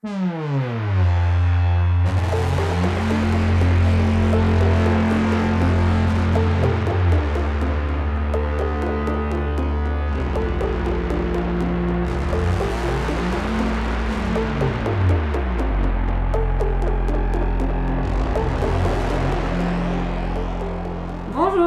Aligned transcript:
Bonjour 0.00 0.12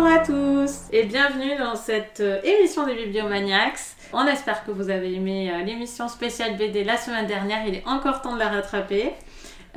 à 0.05 0.20
tous 0.20 0.84
et 0.93 1.04
bienvenue 1.04 1.57
dans 1.57 1.75
cette 1.75 2.21
euh, 2.21 2.41
émission 2.43 2.86
des 2.86 2.95
Bibliomaniacs. 2.95 3.98
On 4.14 4.25
espère 4.28 4.66
que 4.66 4.71
vous 4.71 4.89
avez 4.89 5.14
aimé 5.14 5.52
euh, 5.54 5.64
l'émission 5.64 6.09
spéciale 6.09 6.57
BD 6.57 6.84
la 6.84 6.98
semaine 6.98 7.28
dernière, 7.28 7.66
il 7.66 7.75
est 7.75 7.88
encore 7.88 8.21
temps 8.21 8.34
de 8.34 8.39
la 8.39 8.50
rattraper. 8.50 9.14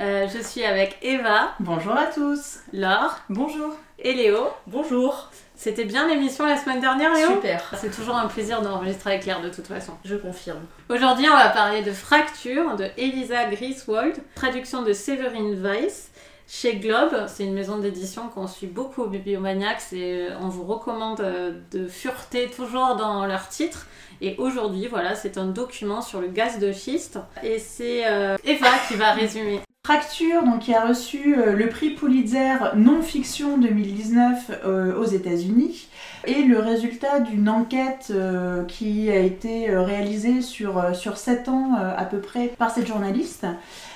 Euh, 0.01 0.27
je 0.27 0.39
suis 0.43 0.65
avec 0.65 0.97
Eva, 1.01 1.53
Bonjour 1.61 1.93
à 1.93 2.07
tous. 2.07 2.57
Laure 2.73 3.17
Bonjour. 3.29 3.73
et 3.97 4.13
Léo. 4.13 4.39
Bonjour. 4.67 5.29
C'était 5.55 5.85
bien 5.85 6.09
l'émission 6.09 6.45
la 6.45 6.57
semaine 6.57 6.81
dernière 6.81 7.13
Léo? 7.13 7.29
Super. 7.35 7.71
C'est 7.77 7.95
toujours 7.95 8.17
un 8.17 8.27
plaisir 8.27 8.61
d'enregistrer 8.61 9.11
avec 9.11 9.23
Claire 9.23 9.41
de 9.41 9.47
toute 9.47 9.67
façon. 9.67 9.93
Je 10.03 10.17
confirme. 10.17 10.59
Aujourd'hui, 10.89 11.27
on 11.29 11.37
va 11.37 11.47
parler 11.47 11.81
de 11.81 11.91
Fracture 11.93 12.75
de 12.75 12.87
Elisa 12.97 13.45
Griswold, 13.45 14.17
traduction 14.35 14.81
de 14.81 14.91
Séverine 14.91 15.53
Weiss 15.63 16.11
chez 16.45 16.75
Globe. 16.75 17.15
C'est 17.27 17.45
une 17.45 17.53
maison 17.53 17.77
d'édition 17.77 18.27
qu'on 18.27 18.47
suit 18.47 18.67
beaucoup 18.67 19.03
au 19.03 19.07
Bibliomaniacs 19.07 19.93
et 19.93 20.27
euh, 20.29 20.37
on 20.41 20.49
vous 20.49 20.65
recommande 20.65 21.25
de 21.71 21.87
fureter 21.87 22.49
toujours 22.49 22.97
dans 22.97 23.25
leurs 23.25 23.47
titres. 23.47 23.87
Et 24.21 24.35
aujourd'hui, 24.37 24.87
voilà, 24.87 25.15
c'est 25.15 25.37
un 25.37 25.47
document 25.47 26.01
sur 26.01 26.21
le 26.21 26.27
gaz 26.27 26.59
de 26.59 26.71
schiste 26.71 27.19
et 27.43 27.59
c'est 27.59 28.07
euh, 28.07 28.37
Eva 28.43 28.69
qui 28.87 28.95
va 28.95 29.13
résumer. 29.13 29.59
Fracture, 29.85 30.41
donc, 30.43 30.61
qui 30.61 30.73
a 30.73 30.83
reçu 30.83 31.37
euh, 31.37 31.53
le 31.53 31.69
prix 31.69 31.91
Pulitzer 31.91 32.55
non-fiction 32.75 33.59
2019 33.59 34.63
euh, 34.65 34.99
aux 34.99 35.05
États-Unis, 35.05 35.89
est 36.23 36.41
le 36.41 36.57
résultat 36.57 37.19
d'une 37.19 37.47
enquête 37.47 38.07
euh, 38.09 38.63
qui 38.63 39.11
a 39.11 39.19
été 39.19 39.69
réalisée 39.77 40.41
sur, 40.41 40.83
sur 40.95 41.17
7 41.17 41.49
ans 41.49 41.75
à 41.75 42.03
peu 42.05 42.17
près 42.17 42.47
par 42.57 42.71
cette 42.71 42.87
journaliste. 42.87 43.45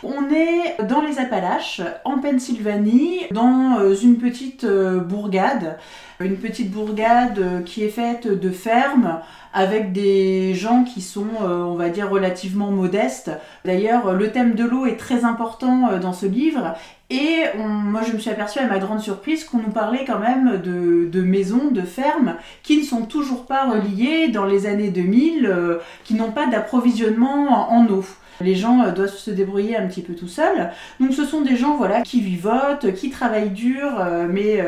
On 0.04 0.30
est 0.30 0.78
dans 0.88 1.02
les 1.02 1.18
Appalaches, 1.18 1.82
en 2.06 2.20
Pennsylvanie, 2.20 3.22
dans 3.32 3.80
une 3.96 4.18
petite 4.18 4.68
bourgade, 4.68 5.80
une 6.20 6.38
petite 6.38 6.70
bourgade 6.70 7.64
qui 7.66 7.84
est 7.84 7.90
faite 7.90 8.28
de 8.28 8.52
fermes 8.52 9.22
avec 9.52 9.92
des 9.92 10.54
gens 10.54 10.84
qui 10.84 11.02
sont, 11.02 11.26
on 11.42 11.74
va 11.74 11.90
dire, 11.90 12.10
relativement 12.10 12.70
modestes. 12.70 13.32
D'ailleurs, 13.66 14.14
le 14.14 14.32
thème 14.32 14.54
de 14.54 14.64
l'eau 14.64 14.86
est 14.86 14.98
très 14.98 15.26
important 15.26 15.79
euh, 15.88 16.00
dans 16.00 16.14
ce 16.14 16.26
livre. 16.26 16.74
Et 17.10 17.44
moi, 17.58 18.02
je 18.08 18.14
me 18.14 18.20
suis 18.20 18.30
aperçue 18.30 18.60
à 18.60 18.68
ma 18.68 18.78
grande 18.78 19.00
surprise 19.00 19.44
qu'on 19.44 19.58
nous 19.58 19.72
parlait 19.72 20.06
quand 20.06 20.20
même 20.20 20.62
de, 20.62 21.22
maisons, 21.22 21.72
de 21.72 21.82
fermes, 21.82 22.36
qui 22.62 22.78
ne 22.78 22.84
sont 22.84 23.06
toujours 23.06 23.48
pas 23.48 23.68
reliées 23.68 24.28
dans 24.28 24.46
les 24.46 24.68
années 24.68 24.90
2000, 24.90 25.48
euh, 25.48 25.78
qui 26.04 26.14
n'ont 26.14 26.32
pas 26.32 26.46
d'approvisionnement 26.46 27.72
en, 27.72 27.88
eau. 27.88 28.06
Les 28.42 28.54
gens 28.54 28.84
euh, 28.84 28.92
doivent 28.92 29.10
se 29.10 29.32
débrouiller 29.32 29.76
un 29.76 29.88
petit 29.88 30.04
peu 30.04 30.14
tout 30.14 30.28
seuls. 30.28 30.70
Donc 31.00 31.14
ce 31.14 31.26
sont 31.26 31.42
des 31.42 31.56
gens 31.56 31.78
voilà, 31.78 32.02
qui 32.02 32.22
vivotent, 32.22 32.94
qui 32.94 33.10
travaillent 33.10 33.50
dur, 33.50 33.90
mais 34.30 34.64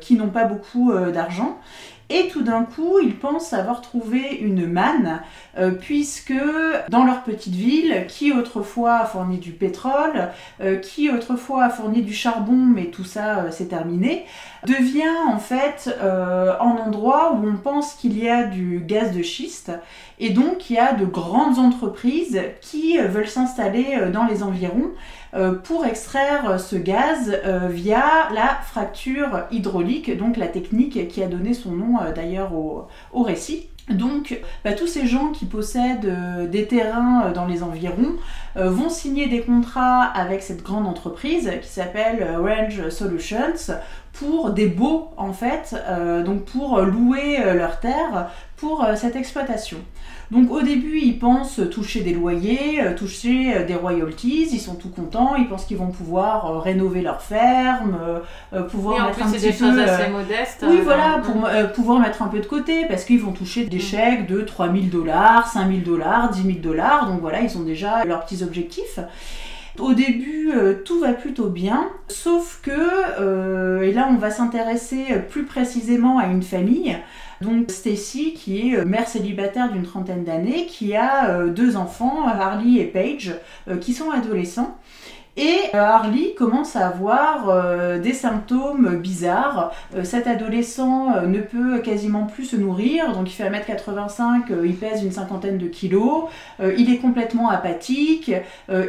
qui 0.00 0.16
n'ont 0.16 0.30
pas 0.30 0.44
beaucoup 0.44 0.92
d'argent. 1.12 1.60
Et 2.10 2.28
tout 2.28 2.42
d'un 2.42 2.64
coup, 2.64 2.98
ils 3.02 3.16
pensent 3.16 3.54
avoir 3.54 3.80
trouvé 3.80 4.36
une 4.40 4.66
manne, 4.66 5.22
euh, 5.56 5.70
puisque 5.70 6.34
dans 6.90 7.04
leur 7.04 7.22
petite 7.22 7.54
ville, 7.54 8.06
qui 8.08 8.30
autrefois 8.32 8.96
a 8.96 9.04
fourni 9.06 9.38
du 9.38 9.52
pétrole, 9.52 10.30
euh, 10.60 10.76
qui 10.76 11.10
autrefois 11.10 11.64
a 11.64 11.70
fourni 11.70 12.02
du 12.02 12.12
charbon, 12.12 12.56
mais 12.56 12.86
tout 12.86 13.04
ça 13.04 13.38
euh, 13.38 13.48
c'est 13.50 13.68
terminé, 13.68 14.26
devient 14.66 15.16
en 15.28 15.38
fait 15.38 15.96
euh, 16.02 16.52
un 16.60 16.76
endroit 16.86 17.32
où 17.32 17.46
on 17.46 17.56
pense 17.56 17.94
qu'il 17.94 18.22
y 18.22 18.28
a 18.28 18.44
du 18.44 18.80
gaz 18.86 19.12
de 19.12 19.22
schiste, 19.22 19.72
et 20.18 20.30
donc 20.30 20.68
il 20.68 20.74
y 20.74 20.78
a 20.78 20.92
de 20.92 21.06
grandes 21.06 21.58
entreprises 21.58 22.40
qui 22.60 22.98
veulent 22.98 23.28
s'installer 23.28 24.10
dans 24.12 24.24
les 24.26 24.42
environs 24.42 24.90
pour 25.64 25.84
extraire 25.84 26.48
euh, 26.48 26.58
ce 26.58 26.76
gaz 26.76 27.36
euh, 27.44 27.68
via 27.68 28.28
la 28.32 28.58
fracture 28.62 29.44
hydraulique, 29.50 30.16
donc 30.16 30.36
la 30.36 30.48
technique 30.48 31.08
qui 31.08 31.22
a 31.22 31.26
donné 31.26 31.54
son 31.54 31.72
nom 31.72 32.00
euh, 32.00 32.12
d'ailleurs 32.12 32.52
au, 32.54 32.86
récit. 33.22 33.68
Donc, 33.90 34.40
bah, 34.64 34.72
tous 34.72 34.86
ces 34.86 35.06
gens 35.06 35.30
qui 35.30 35.44
possèdent 35.44 36.06
euh, 36.06 36.46
des 36.46 36.66
terrains 36.66 37.26
euh, 37.26 37.32
dans 37.32 37.44
les 37.44 37.62
environs 37.62 38.14
euh, 38.56 38.70
vont 38.70 38.88
signer 38.88 39.26
des 39.26 39.42
contrats 39.42 40.04
avec 40.04 40.42
cette 40.42 40.62
grande 40.62 40.86
entreprise 40.86 41.50
qui 41.60 41.68
s'appelle 41.68 42.22
euh, 42.22 42.40
Range 42.40 42.88
Solutions 42.88 43.74
pour 44.14 44.50
des 44.50 44.68
baux 44.68 45.10
en 45.16 45.32
fait, 45.32 45.76
euh, 45.88 46.22
donc 46.22 46.44
pour 46.44 46.80
louer 46.80 47.40
euh, 47.40 47.54
leurs 47.54 47.80
terres 47.80 48.30
pour 48.56 48.84
euh, 48.84 48.94
cette 48.96 49.16
exploitation. 49.16 49.78
Donc 50.34 50.50
au 50.50 50.62
début, 50.62 50.98
ils 50.98 51.16
pensent 51.16 51.60
toucher 51.70 52.00
des 52.00 52.12
loyers, 52.12 52.82
euh, 52.82 52.96
toucher 52.96 53.54
euh, 53.54 53.64
des 53.64 53.76
royalties, 53.76 54.48
ils 54.52 54.58
sont 54.58 54.74
tout 54.74 54.88
contents, 54.88 55.36
ils 55.36 55.46
pensent 55.46 55.64
qu'ils 55.64 55.76
vont 55.76 55.92
pouvoir 55.92 56.46
euh, 56.50 56.58
rénover 56.58 57.02
leur 57.02 57.22
ferme, 57.22 57.96
pouvoir 58.68 58.96
en 58.96 59.06
mettre 59.06 59.18
plus, 59.18 59.22
un 59.22 59.28
c'est 59.28 59.36
petit 59.36 59.46
des 59.46 59.52
peu 59.52 59.64
choses 59.64 59.78
assez 59.78 60.10
modestes. 60.10 60.64
oui, 60.68 60.80
voilà, 60.82 61.20
pour 61.24 61.46
euh, 61.46 61.66
pouvoir 61.68 62.00
mettre 62.00 62.20
un 62.20 62.26
peu 62.26 62.40
de 62.40 62.46
côté, 62.46 62.84
parce 62.88 63.04
qu'ils 63.04 63.20
vont 63.20 63.30
toucher 63.30 63.66
des 63.66 63.78
chèques 63.78 64.26
de 64.26 64.40
3000 64.40 64.90
dollars, 64.90 65.46
5000 65.46 65.84
dollars, 65.84 66.30
10 66.30 66.42
000 66.42 66.58
dollars, 66.58 67.06
donc 67.08 67.20
voilà, 67.20 67.40
ils 67.40 67.56
ont 67.56 67.62
déjà 67.62 68.04
leurs 68.04 68.24
petits 68.24 68.42
objectifs. 68.42 68.98
Au 69.80 69.92
début, 69.92 70.52
euh, 70.54 70.74
tout 70.84 71.00
va 71.00 71.12
plutôt 71.12 71.48
bien, 71.48 71.90
sauf 72.06 72.60
que, 72.62 72.70
euh, 73.18 73.82
et 73.82 73.92
là 73.92 74.08
on 74.08 74.14
va 74.14 74.30
s'intéresser 74.30 75.06
plus 75.28 75.44
précisément 75.44 76.18
à 76.18 76.26
une 76.28 76.44
famille, 76.44 76.96
donc 77.40 77.72
Stacy 77.72 78.34
qui 78.34 78.70
est 78.70 78.78
euh, 78.78 78.84
mère 78.84 79.08
célibataire 79.08 79.72
d'une 79.72 79.82
trentaine 79.82 80.22
d'années, 80.22 80.66
qui 80.66 80.94
a 80.94 81.48
deux 81.48 81.76
enfants, 81.76 82.24
Harley 82.24 82.80
et 82.80 82.84
Paige, 82.84 83.34
qui 83.80 83.94
sont 83.94 84.12
adolescents. 84.12 84.78
Et 85.36 85.58
euh, 85.74 85.78
Harley 85.78 86.34
commence 86.36 86.76
à 86.76 86.86
avoir 86.86 87.48
euh, 87.48 87.98
des 87.98 88.12
symptômes 88.12 88.98
bizarres. 88.98 89.72
Euh, 89.96 90.04
cet 90.04 90.28
adolescent 90.28 91.22
ne 91.26 91.40
peut 91.40 91.80
quasiment 91.80 92.26
plus 92.26 92.44
se 92.44 92.56
nourrir, 92.56 93.12
donc 93.12 93.28
il 93.28 93.32
fait 93.32 93.50
1m85, 93.50 94.52
euh, 94.52 94.66
il 94.66 94.76
pèse 94.76 95.02
une 95.02 95.10
cinquantaine 95.10 95.58
de 95.58 95.66
kilos, 95.66 96.24
il 96.60 96.92
est 96.92 96.98
complètement 96.98 97.50
apathique, 97.50 98.30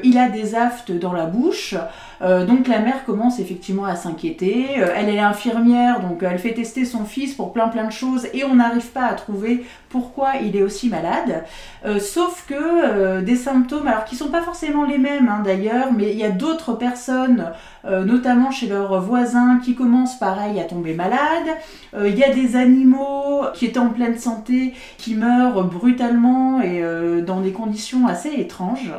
il 0.04 0.18
a 0.18 0.30
des 0.30 0.56
aftes 0.56 0.92
dans 0.92 1.14
la 1.14 1.26
bouche. 1.26 1.76
Euh, 2.22 2.46
donc 2.46 2.68
la 2.68 2.80
mère 2.80 3.06
commence 3.06 3.40
effectivement 3.40 3.86
à 3.86 3.96
s'inquiéter. 3.96 4.80
Euh, 4.80 4.88
elle 4.96 5.10
est 5.10 5.20
infirmière, 5.20 6.02
donc 6.02 6.24
elle 6.24 6.40
fait 6.40 6.54
tester 6.54 6.86
son 6.86 7.06
fils 7.06 7.34
pour 7.34 7.54
plein 7.54 7.68
plein 7.68 7.86
de 7.86 7.92
choses 7.92 8.28
et 8.34 8.44
on 8.44 8.56
n'arrive 8.56 8.88
pas 8.88 9.06
à 9.06 9.14
trouver 9.14 9.66
pourquoi 9.96 10.34
il 10.44 10.58
est 10.58 10.62
aussi 10.62 10.90
malade. 10.90 11.46
Euh, 11.86 12.00
sauf 12.00 12.46
que 12.50 12.54
euh, 12.54 13.22
des 13.22 13.38
symptômes, 13.38 13.88
alors 13.88 14.04
qui 14.04 14.18
sont 14.18 14.28
pas 14.28 14.42
forcément 14.42 14.84
les 14.84 14.98
mêmes 14.98 15.30
hein, 15.30 15.42
d'ailleurs, 15.42 15.94
mais 15.94 16.12
il 16.12 16.18
y 16.18 16.26
a 16.26 16.32
d'autres 16.32 16.74
personnes, 16.74 17.46
euh, 17.46 17.52
notamment 17.86 18.52
chez 18.52 18.68
leurs 18.68 19.00
voisins, 19.02 19.60
qui 19.64 19.76
commencent 19.76 20.18
pareil 20.20 20.60
à 20.60 20.64
tomber 20.64 20.94
malades. 20.94 21.52
Euh, 21.94 22.10
Il 22.10 22.18
y 22.18 22.24
a 22.24 22.34
des 22.34 22.56
animaux 22.56 23.44
qui 23.54 23.66
étaient 23.66 23.80
en 23.80 23.90
pleine 23.90 24.18
santé 24.18 24.74
qui 24.98 25.16
meurent 25.16 25.64
brutalement 25.66 26.62
et 26.62 26.82
euh, 26.82 27.22
dans 27.22 27.42
des 27.42 27.52
conditions 27.52 28.08
assez 28.08 28.30
étranges. 28.30 28.92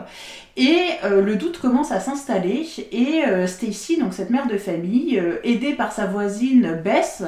Et 0.56 0.78
euh, 1.04 1.20
le 1.20 1.36
doute 1.36 1.58
commence 1.58 1.92
à 1.92 2.00
s'installer 2.00 2.66
et 2.91 3.24
euh, 3.26 3.47
Stacy, 3.47 3.98
donc 3.98 4.14
cette 4.14 4.30
mère 4.30 4.47
de 4.47 4.56
famille, 4.56 5.18
euh, 5.18 5.36
aidée 5.44 5.74
par 5.74 5.92
sa 5.92 6.06
voisine 6.06 6.80
Bess, 6.82 7.24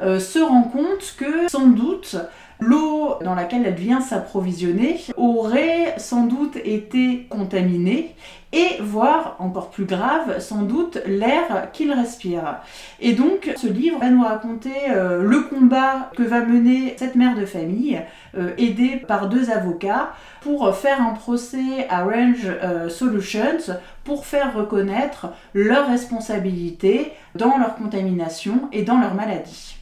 euh, 0.00 0.18
se 0.18 0.38
rend 0.38 0.62
compte 0.62 1.14
que 1.18 1.48
sans 1.50 1.66
doute 1.66 2.16
l'eau 2.58 3.16
dans 3.24 3.34
laquelle 3.34 3.64
elle 3.66 3.74
vient 3.74 4.00
s'approvisionner 4.00 4.98
aurait 5.16 5.94
sans 5.98 6.24
doute 6.24 6.56
été 6.64 7.26
contaminée 7.28 8.14
et 8.52 8.78
voire 8.80 9.36
encore 9.38 9.70
plus 9.70 9.84
grave 9.84 10.40
sans 10.40 10.62
doute 10.62 10.98
l'air 11.06 11.70
qu'il 11.72 11.92
respire. 11.92 12.58
Et 12.98 13.12
donc 13.12 13.52
ce 13.56 13.66
livre 13.66 13.98
va 14.00 14.10
nous 14.10 14.22
raconter 14.22 14.74
euh, 14.90 15.22
le 15.22 15.42
combat 15.42 16.10
que 16.16 16.22
va 16.22 16.40
mener 16.40 16.94
cette 16.98 17.14
mère 17.14 17.36
de 17.36 17.46
famille 17.46 18.00
euh, 18.36 18.52
aidée 18.58 18.96
par 18.96 19.28
deux 19.28 19.50
avocats 19.50 20.12
pour 20.40 20.74
faire 20.74 21.00
un 21.00 21.12
procès 21.12 21.86
à 21.88 22.04
Range 22.04 22.46
euh, 22.62 22.88
Solutions 22.88 23.78
pour 24.04 24.26
faire 24.26 24.54
reconnaître 24.54 25.28
leur 25.54 25.88
responsabilité 25.88 27.12
dans 27.34 27.58
leur 27.58 27.76
contamination 27.76 28.68
et 28.72 28.82
dans 28.82 28.98
leur 28.98 29.14
maladie. 29.14 29.76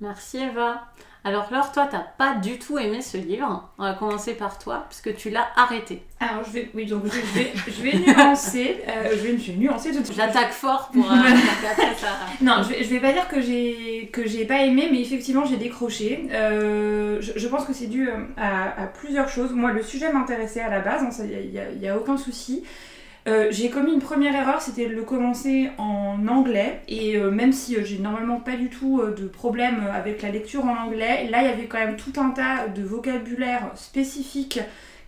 Merci 0.00 0.38
Eva. 0.38 0.82
Alors 1.24 1.46
Laure, 1.52 1.70
toi, 1.70 1.86
t'as 1.88 2.00
pas 2.18 2.34
du 2.34 2.58
tout 2.58 2.80
aimé 2.80 3.00
ce 3.00 3.16
livre. 3.16 3.70
On 3.78 3.84
va 3.84 3.94
commencer 3.94 4.34
par 4.34 4.58
toi, 4.58 4.86
puisque 4.88 5.14
tu 5.14 5.30
l'as 5.30 5.46
arrêté. 5.54 6.02
Alors, 6.18 6.42
je 6.44 6.50
vais, 6.50 6.68
oui, 6.74 6.84
donc 6.86 7.04
je 7.04 7.38
vais, 7.38 7.52
je 7.68 7.80
vais 7.82 7.96
nuancer. 8.12 8.82
euh, 8.88 9.10
je, 9.12 9.16
vais, 9.18 9.38
je 9.38 9.52
vais 9.52 9.58
nuancer 9.58 9.92
tout 9.92 10.00
de 10.00 10.04
suite. 10.04 10.16
J'attaque 10.16 10.50
fort 10.50 10.90
pour... 10.92 11.04
euh, 11.04 11.14
après, 11.70 11.94
ça... 11.94 12.08
Non, 12.40 12.64
je 12.64 12.70
vais, 12.70 12.82
je 12.82 12.88
vais 12.90 12.98
pas 12.98 13.12
dire 13.12 13.28
que 13.28 13.40
j'ai 13.40 14.10
que 14.12 14.26
j'ai 14.26 14.44
pas 14.46 14.62
aimé, 14.62 14.88
mais 14.90 15.00
effectivement 15.00 15.44
j'ai 15.44 15.58
décroché. 15.58 16.26
Euh, 16.32 17.18
je, 17.20 17.32
je 17.38 17.46
pense 17.48 17.64
que 17.66 17.72
c'est 17.72 17.86
dû 17.86 18.08
à, 18.36 18.82
à 18.82 18.86
plusieurs 18.86 19.28
choses. 19.28 19.52
Moi, 19.52 19.70
le 19.70 19.82
sujet 19.84 20.12
m'intéressait 20.12 20.60
à 20.60 20.70
la 20.70 20.80
base, 20.80 21.02
il 21.22 21.50
n'y 21.52 21.58
a, 21.60 21.70
y 21.70 21.88
a 21.88 21.96
aucun 21.96 22.16
souci. 22.16 22.64
Euh, 23.28 23.48
j'ai 23.50 23.70
commis 23.70 23.92
une 23.92 24.00
première 24.00 24.34
erreur, 24.34 24.60
c'était 24.60 24.88
de 24.88 24.94
le 24.94 25.02
commencer 25.02 25.70
en 25.78 26.16
anglais. 26.26 26.80
Et 26.88 27.16
euh, 27.16 27.30
même 27.30 27.52
si 27.52 27.76
euh, 27.76 27.84
j'ai 27.84 27.98
normalement 27.98 28.40
pas 28.40 28.56
du 28.56 28.68
tout 28.68 29.00
euh, 29.00 29.14
de 29.14 29.26
problème 29.28 29.84
avec 29.94 30.22
la 30.22 30.30
lecture 30.30 30.64
en 30.64 30.76
anglais, 30.76 31.28
là 31.30 31.42
il 31.42 31.48
y 31.48 31.52
avait 31.52 31.66
quand 31.66 31.78
même 31.78 31.96
tout 31.96 32.12
un 32.20 32.30
tas 32.30 32.66
de 32.68 32.82
vocabulaire 32.82 33.70
spécifique 33.76 34.58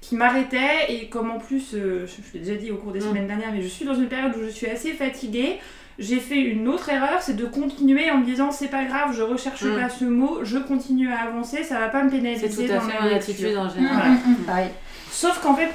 qui 0.01 0.15
m'arrêtait. 0.15 0.91
Et 0.91 1.09
comme 1.09 1.31
en 1.33 1.39
plus, 1.39 1.75
euh, 1.75 2.07
je, 2.07 2.13
je 2.29 2.33
l'ai 2.35 2.41
déjà 2.45 2.55
dit 2.55 2.71
au 2.71 2.77
cours 2.77 2.93
des 2.93 3.01
Mm. 3.01 3.09
semaines 3.09 3.27
dernières, 3.27 3.53
mais 3.53 3.63
je 3.63 3.69
suis 3.69 3.85
dans 3.85 3.95
une 3.95 4.07
période 4.09 4.33
où 4.37 4.45
je 4.45 4.51
suis 4.51 4.69
assez 4.69 4.93
fatiguée. 4.93 5.59
J'ai 5.99 6.19
fait 6.21 6.41
une 6.41 6.67
autre 6.69 6.89
erreur, 6.91 7.21
c'est 7.21 7.35
de 7.37 7.47
continuer 7.47 8.11
en 8.11 8.19
me 8.19 8.25
disant 8.25 8.51
c'est 8.53 8.69
pas 8.69 8.85
grave, 8.85 9.13
je 9.17 9.23
recherche 9.23 9.63
Mm. 9.65 9.75
pas 9.81 9.89
ce 9.89 10.05
mot, 10.05 10.39
je 10.45 10.59
continue 10.59 11.09
à 11.13 11.21
avancer, 11.23 11.65
ça 11.65 11.81
va 11.81 11.89
pas 11.89 12.05
me 12.05 12.11
pénaliser 12.11 12.49
C'est 12.49 12.67
tout 12.67 12.73
à 12.73 12.77
dans 12.77 12.81
fait 12.83 12.95
ma 13.01 13.09
mon 13.09 13.17
attitude 13.17 13.57
en 13.57 13.65
Mm, 13.67 13.71
général. 13.75 14.11
mm, 14.13 14.31
mm, 14.31 14.45
pareil. 14.47 14.69
Sauf 15.11 15.41
qu'en 15.41 15.55
fait, 15.55 15.69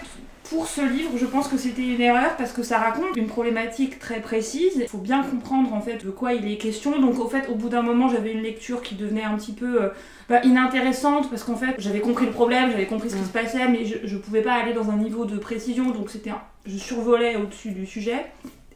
pour 0.50 0.68
ce 0.68 0.81
livre, 0.81 1.12
je 1.18 1.25
pense 1.25 1.48
que 1.48 1.57
c'était 1.57 1.84
une 1.86 2.01
erreur 2.01 2.36
parce 2.38 2.51
que 2.51 2.63
ça 2.63 2.78
raconte 2.80 3.16
une 3.16 3.28
problématique 3.28 4.00
très 4.00 4.19
précise. 4.22 4.74
Il 4.78 4.88
faut 4.88 4.98
bien 4.98 5.24
comprendre 5.24 5.74
en 5.74 5.81
fait 5.81 6.04
de 6.04 6.10
quoi 6.10 6.34
il 6.34 6.51
est 6.51 6.57
question. 6.57 7.00
Donc 7.00 7.19
au 7.19 7.28
fait, 7.28 7.48
au 7.50 7.56
bout 7.56 7.69
d'un 7.69 7.81
moment, 7.84 8.10
j'avais 8.10 8.31
une 8.31 8.42
lecture 8.42 8.81
qui 8.81 8.96
devenait 8.96 9.24
un 9.24 9.36
petit 9.38 9.51
peu 9.54 9.84
euh, 9.84 9.90
bah, 10.28 10.42
inintéressante 10.44 11.30
parce 11.30 11.44
qu'en 11.44 11.56
fait, 11.56 11.75
j'avais 11.78 12.00
compris 12.00 12.25
le 12.25 12.31
problème, 12.31 12.72
j'avais 12.72 12.88
compris 12.88 13.10
ce 13.10 13.16
qui 13.16 13.24
se 13.24 13.30
passait, 13.31 13.68
mais 13.68 13.86
je, 13.86 13.98
je 14.04 14.18
pouvais 14.18 14.42
pas 14.42 14.54
aller 14.54 14.74
dans 14.74 14.90
un 14.90 14.98
niveau 14.98 15.25
de 15.25 15.38
précision. 15.38 15.92
Donc 15.92 16.10
c'était, 16.10 16.31
un- 16.31 16.42
je 16.66 16.78
survolais 16.78 17.36
au-dessus 17.36 17.72
du 17.72 17.86
sujet. 17.86 18.25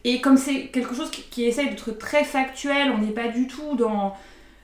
Et 0.04 0.20
comme 0.22 0.38
c'est 0.38 0.68
quelque 0.68 0.94
chose 0.94 1.10
qui, 1.10 1.24
qui 1.24 1.46
essaye 1.46 1.70
d'être 1.70 1.92
très 1.98 2.24
factuel, 2.24 2.92
on 2.94 3.00
n'est 3.00 3.14
pas 3.14 3.30
du 3.30 3.48
tout 3.48 3.76
dans 3.78 4.14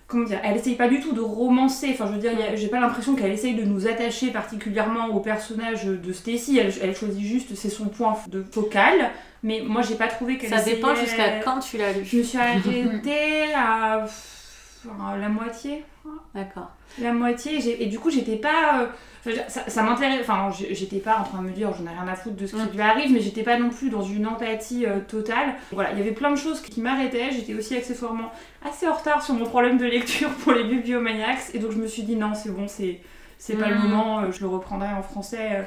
comment 0.10 0.26
dire, 0.26 0.42
elle 0.44 0.58
essaye 0.58 0.76
pas 0.76 0.90
du 0.90 1.00
tout 1.00 1.14
de 1.14 1.22
romancer. 1.22 1.90
Enfin, 1.94 2.08
je 2.08 2.14
veux 2.14 2.20
dire, 2.20 2.32
j'ai 2.56 2.68
pas 2.68 2.80
l'impression 2.80 3.16
qu'elle 3.16 3.32
essaye 3.32 3.56
de 3.56 3.64
nous 3.64 3.88
attacher 3.88 4.32
particulièrement 4.32 5.08
au 5.08 5.20
personnage 5.20 5.86
de 5.86 6.12
Stacy. 6.12 6.58
Elle, 6.58 6.74
elle 6.82 6.96
choisit 6.96 7.26
juste, 7.26 7.56
c'est 7.56 7.70
son 7.70 7.86
point 7.86 8.18
de 8.28 8.44
focal. 8.52 9.12
Mais 9.44 9.62
moi, 9.66 9.84
j'ai 9.84 9.96
pas 9.96 10.08
trouvé 10.08 10.38
qu'elle 10.38 10.50
Ça 10.50 10.62
dépend 10.62 10.96
jusqu'à 10.96 11.40
quand 11.40 11.60
tu 11.60 11.78
l'as 11.78 11.94
lu. 11.94 12.04
Je 12.04 12.18
me 12.18 12.24
suis 12.24 12.38
arrêtée 12.38 13.54
à, 13.56 14.06
à 15.12 15.18
la 15.18 15.30
moitié. 15.30 15.84
D'accord. 16.34 16.70
La 17.02 17.14
moitié, 17.14 17.84
et 17.84 17.86
du 17.88 18.00
coup, 18.00 18.10
j'étais 18.10 18.36
pas. 18.38 18.88
euh, 19.28 19.36
ça 19.48 19.70
ça 19.70 19.84
m'intéresse. 19.84 20.22
Enfin, 20.22 20.50
j'étais 20.72 21.00
pas 21.00 21.18
en 21.18 21.24
train 21.24 21.42
de 21.42 21.48
me 21.48 21.52
dire, 21.52 21.70
j'en 21.78 21.86
ai 21.86 21.90
rien 21.96 22.08
à 22.08 22.16
foutre 22.16 22.36
de 22.36 22.48
ce 22.48 22.56
qui 22.56 22.62
Mm. 22.62 22.72
lui 22.74 22.82
arrive, 22.82 23.12
mais 23.12 23.20
j'étais 23.20 23.44
pas 23.44 23.58
non 23.60 23.70
plus 23.70 23.90
dans 23.90 24.02
une 24.02 24.26
empathie 24.26 24.86
euh, 24.86 25.00
totale. 25.08 25.56
Voilà, 25.72 25.92
il 25.92 25.98
y 25.98 26.02
avait 26.02 26.12
plein 26.14 26.32
de 26.32 26.36
choses 26.38 26.62
qui 26.62 26.82
m'arrêtaient. 26.82 27.32
J'étais 27.32 27.54
aussi 27.54 27.76
accessoirement 27.76 28.32
assez 28.68 28.88
en 28.88 28.94
retard 28.94 29.22
sur 29.24 29.34
mon 29.36 29.46
problème 29.46 29.78
de 29.78 29.86
lecture 29.86 30.30
pour 30.30 30.54
les 30.54 30.64
bibliomaniacs, 30.64 31.54
et 31.54 31.60
donc 31.60 31.72
je 31.72 31.78
me 31.78 31.88
suis 31.88 32.04
dit, 32.04 32.16
non, 32.16 32.34
c'est 32.34 32.50
bon, 32.52 32.68
c'est. 32.68 33.00
C'est 33.42 33.56
pas 33.56 33.70
le 33.70 33.76
Mm. 33.76 33.84
moment, 33.88 34.20
euh, 34.20 34.32
je 34.34 34.42
le 34.42 34.48
reprendrai 34.48 34.90
en 34.90 35.02
français 35.02 35.66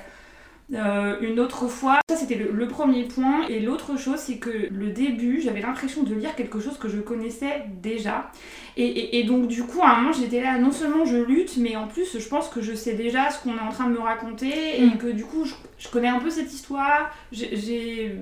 euh, 0.75 1.17
une 1.21 1.39
autre 1.41 1.67
fois. 1.69 1.99
Ça, 2.09 2.17
c'était 2.17 2.35
le, 2.37 2.51
le 2.53 2.69
premier 2.69 3.05
point. 3.05 3.47
Et 3.49 3.61
l'autre 3.61 3.99
chose, 3.99 4.19
c'est 4.19 4.37
que 4.39 4.51
le 4.71 4.89
début, 4.91 5.41
j'avais 5.43 5.61
l'impression 5.61 6.03
de 6.03 6.15
lire 6.15 6.35
quelque 6.35 6.61
chose 6.61 6.79
que 6.79 6.89
je 6.89 6.99
connaissais 6.99 7.65
déjà. 7.83 8.31
Et, 8.77 8.85
et- 8.87 9.19
et 9.19 9.25
donc, 9.25 9.49
du 9.49 9.65
coup, 9.65 9.81
à 9.83 9.91
un 9.91 10.01
moment, 10.01 10.13
j'étais 10.13 10.41
là, 10.41 10.59
non 10.59 10.73
seulement 10.73 11.05
je 11.05 11.17
lutte, 11.19 11.57
mais 11.59 11.77
en 11.77 11.87
plus, 11.89 12.19
je 12.19 12.29
pense 12.29 12.49
que 12.49 12.61
je 12.63 12.73
sais 12.75 12.95
déjà 12.95 13.31
ce 13.31 13.43
qu'on 13.43 13.55
est 13.57 13.61
en 13.61 13.71
train 13.71 13.87
de 13.89 13.93
me 13.93 14.01
raconter. 14.01 14.81
Et 14.81 14.87
Mm. 14.87 14.97
que 14.99 15.07
du 15.09 15.25
coup, 15.25 15.45
je, 15.45 15.55
je 15.79 15.89
connais 15.89 16.09
un 16.09 16.19
peu 16.21 16.31
cette 16.31 16.53
histoire. 16.53 17.11
J'ai. 17.33 18.17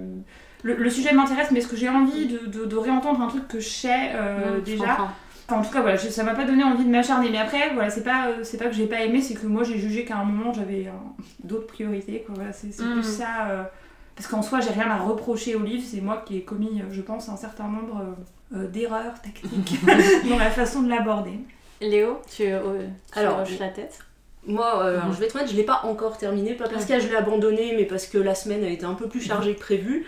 Le, 0.62 0.74
le 0.74 0.90
sujet 0.90 1.12
m'intéresse, 1.14 1.50
mais 1.52 1.60
est-ce 1.60 1.68
que 1.68 1.76
j'ai 1.76 1.88
envie 1.88 2.26
de, 2.26 2.38
de- 2.46 2.66
de 2.66 2.76
réentendre 2.76 3.22
un 3.22 3.28
truc 3.28 3.48
que 3.48 3.60
je 3.60 3.68
sais 3.68 4.10
euh, 4.14 4.58
Mm, 4.58 4.62
déjà? 4.62 4.98
Enfin, 5.50 5.60
en 5.60 5.64
tout 5.64 5.72
cas, 5.72 5.80
voilà, 5.80 5.96
je- 5.96 6.08
ça 6.10 6.22
m'a 6.22 6.34
pas 6.34 6.44
donné 6.44 6.62
envie 6.62 6.84
de 6.84 6.90
m'acharner. 6.90 7.28
Mais 7.30 7.38
après, 7.38 7.74
voilà, 7.74 7.90
c'est 7.90 8.04
pas, 8.04 8.28
euh, 8.28 8.44
c'est 8.44 8.56
pas 8.56 8.66
que 8.66 8.72
j'ai 8.74 8.86
pas 8.86 9.00
aimé, 9.00 9.20
c'est 9.20 9.34
que 9.34 9.46
moi 9.46 9.64
j'ai 9.64 9.78
jugé 9.78 10.04
qu'à 10.04 10.16
un 10.18 10.24
moment 10.24 10.52
j'avais 10.52 10.86
euh, 10.86 10.90
d'autres 11.42 11.66
priorités. 11.66 12.22
Quoi. 12.24 12.36
Voilà, 12.36 12.52
c'est 12.52 12.72
c'est 12.72 12.84
Mm. 12.84 12.92
plus 12.92 13.02
ça. 13.02 13.48
euh, 13.50 13.62
parce 14.14 14.28
qu'en 14.28 14.42
soi, 14.42 14.60
j'ai 14.60 14.70
rien 14.70 14.88
à 14.90 14.98
reprocher 14.98 15.54
au 15.56 15.60
livre. 15.64 15.82
C'est 15.84 16.00
moi 16.00 16.22
qui 16.26 16.36
ai 16.36 16.42
commis, 16.42 16.82
je 16.92 17.00
pense, 17.00 17.28
un 17.28 17.36
certain 17.36 17.64
nombre 17.68 18.00
euh, 18.54 18.58
euh, 18.58 18.66
d'erreurs 18.68 19.14
tactiques 19.22 19.78
dans 20.28 20.38
la 20.38 20.50
façon 20.50 20.82
de 20.82 20.88
l'aborder. 20.90 21.38
Léo, 21.80 22.20
tu, 22.30 22.42
euh, 22.44 22.86
tu 23.12 23.18
Alors, 23.18 23.40
hoches 23.40 23.58
la 23.58 23.68
tête? 23.70 23.98
Moi, 24.46 24.70
euh, 24.84 25.00
alors, 25.00 25.12
je 25.12 25.18
vais 25.20 25.26
être 25.26 25.36
honnête, 25.36 25.50
je 25.50 25.56
l'ai 25.56 25.64
pas 25.64 25.80
encore 25.84 26.16
terminé, 26.18 26.54
pas 26.54 26.68
parce 26.68 26.84
que 26.84 27.00
je 27.00 27.08
l'ai 27.08 27.16
abandonné, 27.16 27.74
mais 27.76 27.84
parce 27.84 28.06
que 28.06 28.18
la 28.18 28.34
semaine 28.34 28.62
a 28.64 28.68
été 28.68 28.84
un 28.84 28.94
peu 28.94 29.08
plus 29.08 29.20
chargée 29.20 29.54
que 29.54 29.60
prévu. 29.60 30.06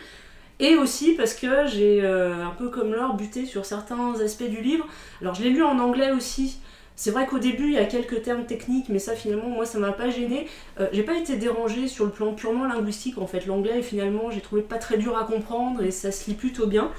Et 0.60 0.76
aussi 0.76 1.12
parce 1.12 1.34
que 1.34 1.66
j'ai, 1.66 2.02
euh, 2.02 2.44
un 2.44 2.50
peu 2.50 2.68
comme 2.68 2.92
Laure, 2.92 3.14
buté 3.14 3.46
sur 3.46 3.64
certains 3.64 4.20
aspects 4.20 4.48
du 4.48 4.60
livre. 4.60 4.86
Alors 5.20 5.34
je 5.34 5.42
l'ai 5.42 5.50
lu 5.50 5.62
en 5.62 5.78
anglais 5.78 6.12
aussi. 6.12 6.58
C'est 6.94 7.10
vrai 7.10 7.26
qu'au 7.26 7.38
début, 7.38 7.68
il 7.68 7.72
y 7.72 7.78
a 7.78 7.86
quelques 7.86 8.22
termes 8.22 8.44
techniques, 8.44 8.88
mais 8.88 8.98
ça 8.98 9.14
finalement, 9.14 9.48
moi, 9.48 9.64
ça 9.64 9.78
m'a 9.78 9.92
pas 9.92 10.10
gêné. 10.10 10.46
Euh, 10.78 10.88
j'ai 10.92 11.02
pas 11.02 11.16
été 11.16 11.36
dérangée 11.36 11.88
sur 11.88 12.04
le 12.04 12.10
plan 12.10 12.34
purement 12.34 12.66
linguistique, 12.66 13.18
en 13.18 13.26
fait. 13.26 13.46
L'anglais, 13.46 13.82
finalement, 13.82 14.30
j'ai 14.30 14.40
trouvé 14.40 14.62
pas 14.62 14.78
très 14.78 14.98
dur 14.98 15.16
à 15.16 15.24
comprendre 15.24 15.82
et 15.82 15.90
ça 15.90 16.12
se 16.12 16.28
lit 16.28 16.36
plutôt 16.36 16.66
bien. 16.66 16.90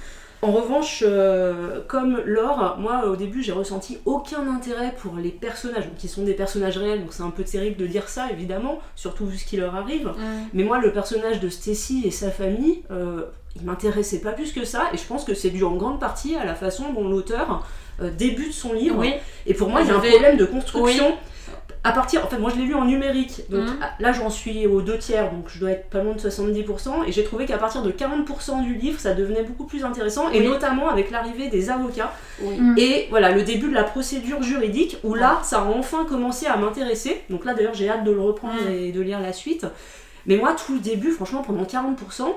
En 0.43 0.51
revanche, 0.51 1.03
euh, 1.07 1.79
comme 1.87 2.21
Laure, 2.25 2.75
moi 2.77 3.05
au 3.07 3.15
début 3.15 3.41
j'ai 3.41 3.53
ressenti 3.53 3.99
aucun 4.05 4.45
intérêt 4.53 4.93
pour 4.97 5.15
les 5.15 5.29
personnages, 5.29 5.85
qui 5.97 6.09
sont 6.09 6.23
des 6.23 6.33
personnages 6.33 6.77
réels, 6.77 6.99
donc 6.99 7.13
c'est 7.13 7.23
un 7.23 7.29
peu 7.29 7.43
terrible 7.43 7.77
de 7.77 7.87
dire 7.87 8.09
ça 8.09 8.29
évidemment, 8.29 8.79
surtout 8.95 9.25
vu 9.25 9.37
ce 9.37 9.45
qui 9.45 9.55
leur 9.55 9.73
arrive. 9.75 10.11
Mais 10.53 10.63
moi 10.63 10.79
le 10.79 10.91
personnage 10.91 11.39
de 11.39 11.47
Stacy 11.47 12.03
et 12.05 12.11
sa 12.11 12.29
famille, 12.29 12.83
euh, 12.91 13.21
il 13.55 13.63
m'intéressait 13.63 14.19
pas 14.19 14.33
plus 14.33 14.51
que 14.51 14.65
ça, 14.65 14.89
et 14.93 14.97
je 14.97 15.05
pense 15.05 15.23
que 15.23 15.33
c'est 15.33 15.49
dû 15.49 15.63
en 15.63 15.75
grande 15.75 16.01
partie 16.01 16.35
à 16.35 16.43
la 16.43 16.55
façon 16.55 16.91
dont 16.91 17.07
l'auteur 17.07 17.65
euh, 18.01 18.11
débute 18.11 18.51
son 18.51 18.73
livre. 18.73 18.97
Oui, 18.99 19.13
Et 19.45 19.53
pour 19.53 19.69
moi 19.69 19.81
il 19.81 19.87
y 19.87 19.91
a 19.91 19.95
un 19.95 19.99
problème 19.99 20.35
de 20.35 20.45
construction. 20.45 21.15
À 21.85 21.91
partir, 21.91 22.23
en 22.23 22.27
fait, 22.29 22.37
moi 22.37 22.49
je 22.49 22.59
l'ai 22.61 22.65
lu 22.65 22.75
en 22.75 22.85
numérique, 22.85 23.41
donc 23.49 23.63
Mhm. 23.67 23.75
là 23.99 24.13
j'en 24.13 24.29
suis 24.29 24.67
aux 24.67 24.81
deux 24.81 24.97
tiers, 24.97 25.29
donc 25.31 25.45
je 25.49 25.59
dois 25.59 25.71
être 25.71 25.89
pas 25.89 26.01
loin 26.01 26.13
de 26.13 26.19
70%, 26.19 27.03
et 27.05 27.11
j'ai 27.11 27.25
trouvé 27.25 27.45
qu'à 27.45 27.57
partir 27.57 27.81
de 27.81 27.91
40% 27.91 28.61
du 28.63 28.73
livre, 28.75 28.99
ça 29.01 29.13
devenait 29.13 29.43
beaucoup 29.43 29.65
plus 29.65 29.83
intéressant, 29.83 30.29
et 30.31 30.39
Oui. 30.39 30.47
notamment 30.47 30.87
avec 30.87 31.11
l'arrivée 31.11 31.49
des 31.49 31.69
avocats, 31.69 32.13
oui. 32.41 32.55
Mm. 32.57 32.75
et 32.77 33.07
voilà, 33.09 33.31
le 33.31 33.43
début 33.43 33.67
de 33.67 33.73
la 33.73 33.83
procédure 33.83 34.41
juridique, 34.41 34.97
où 35.03 35.13
là, 35.13 35.39
ça 35.43 35.59
a 35.59 35.63
enfin 35.65 36.05
commencé 36.05 36.45
à 36.45 36.55
m'intéresser, 36.55 37.21
donc 37.29 37.43
là 37.43 37.53
d'ailleurs 37.53 37.73
j'ai 37.73 37.89
hâte 37.89 38.05
de 38.05 38.11
le 38.11 38.21
reprendre 38.21 38.53
Mm. 38.65 38.71
et 38.73 38.91
de 38.93 39.01
lire 39.01 39.19
la 39.19 39.33
suite, 39.33 39.65
mais 40.25 40.37
moi 40.37 40.55
tout 40.55 40.73
le 40.75 40.79
début, 40.79 41.11
franchement, 41.11 41.41
pendant 41.41 41.65
40%, 41.65 42.33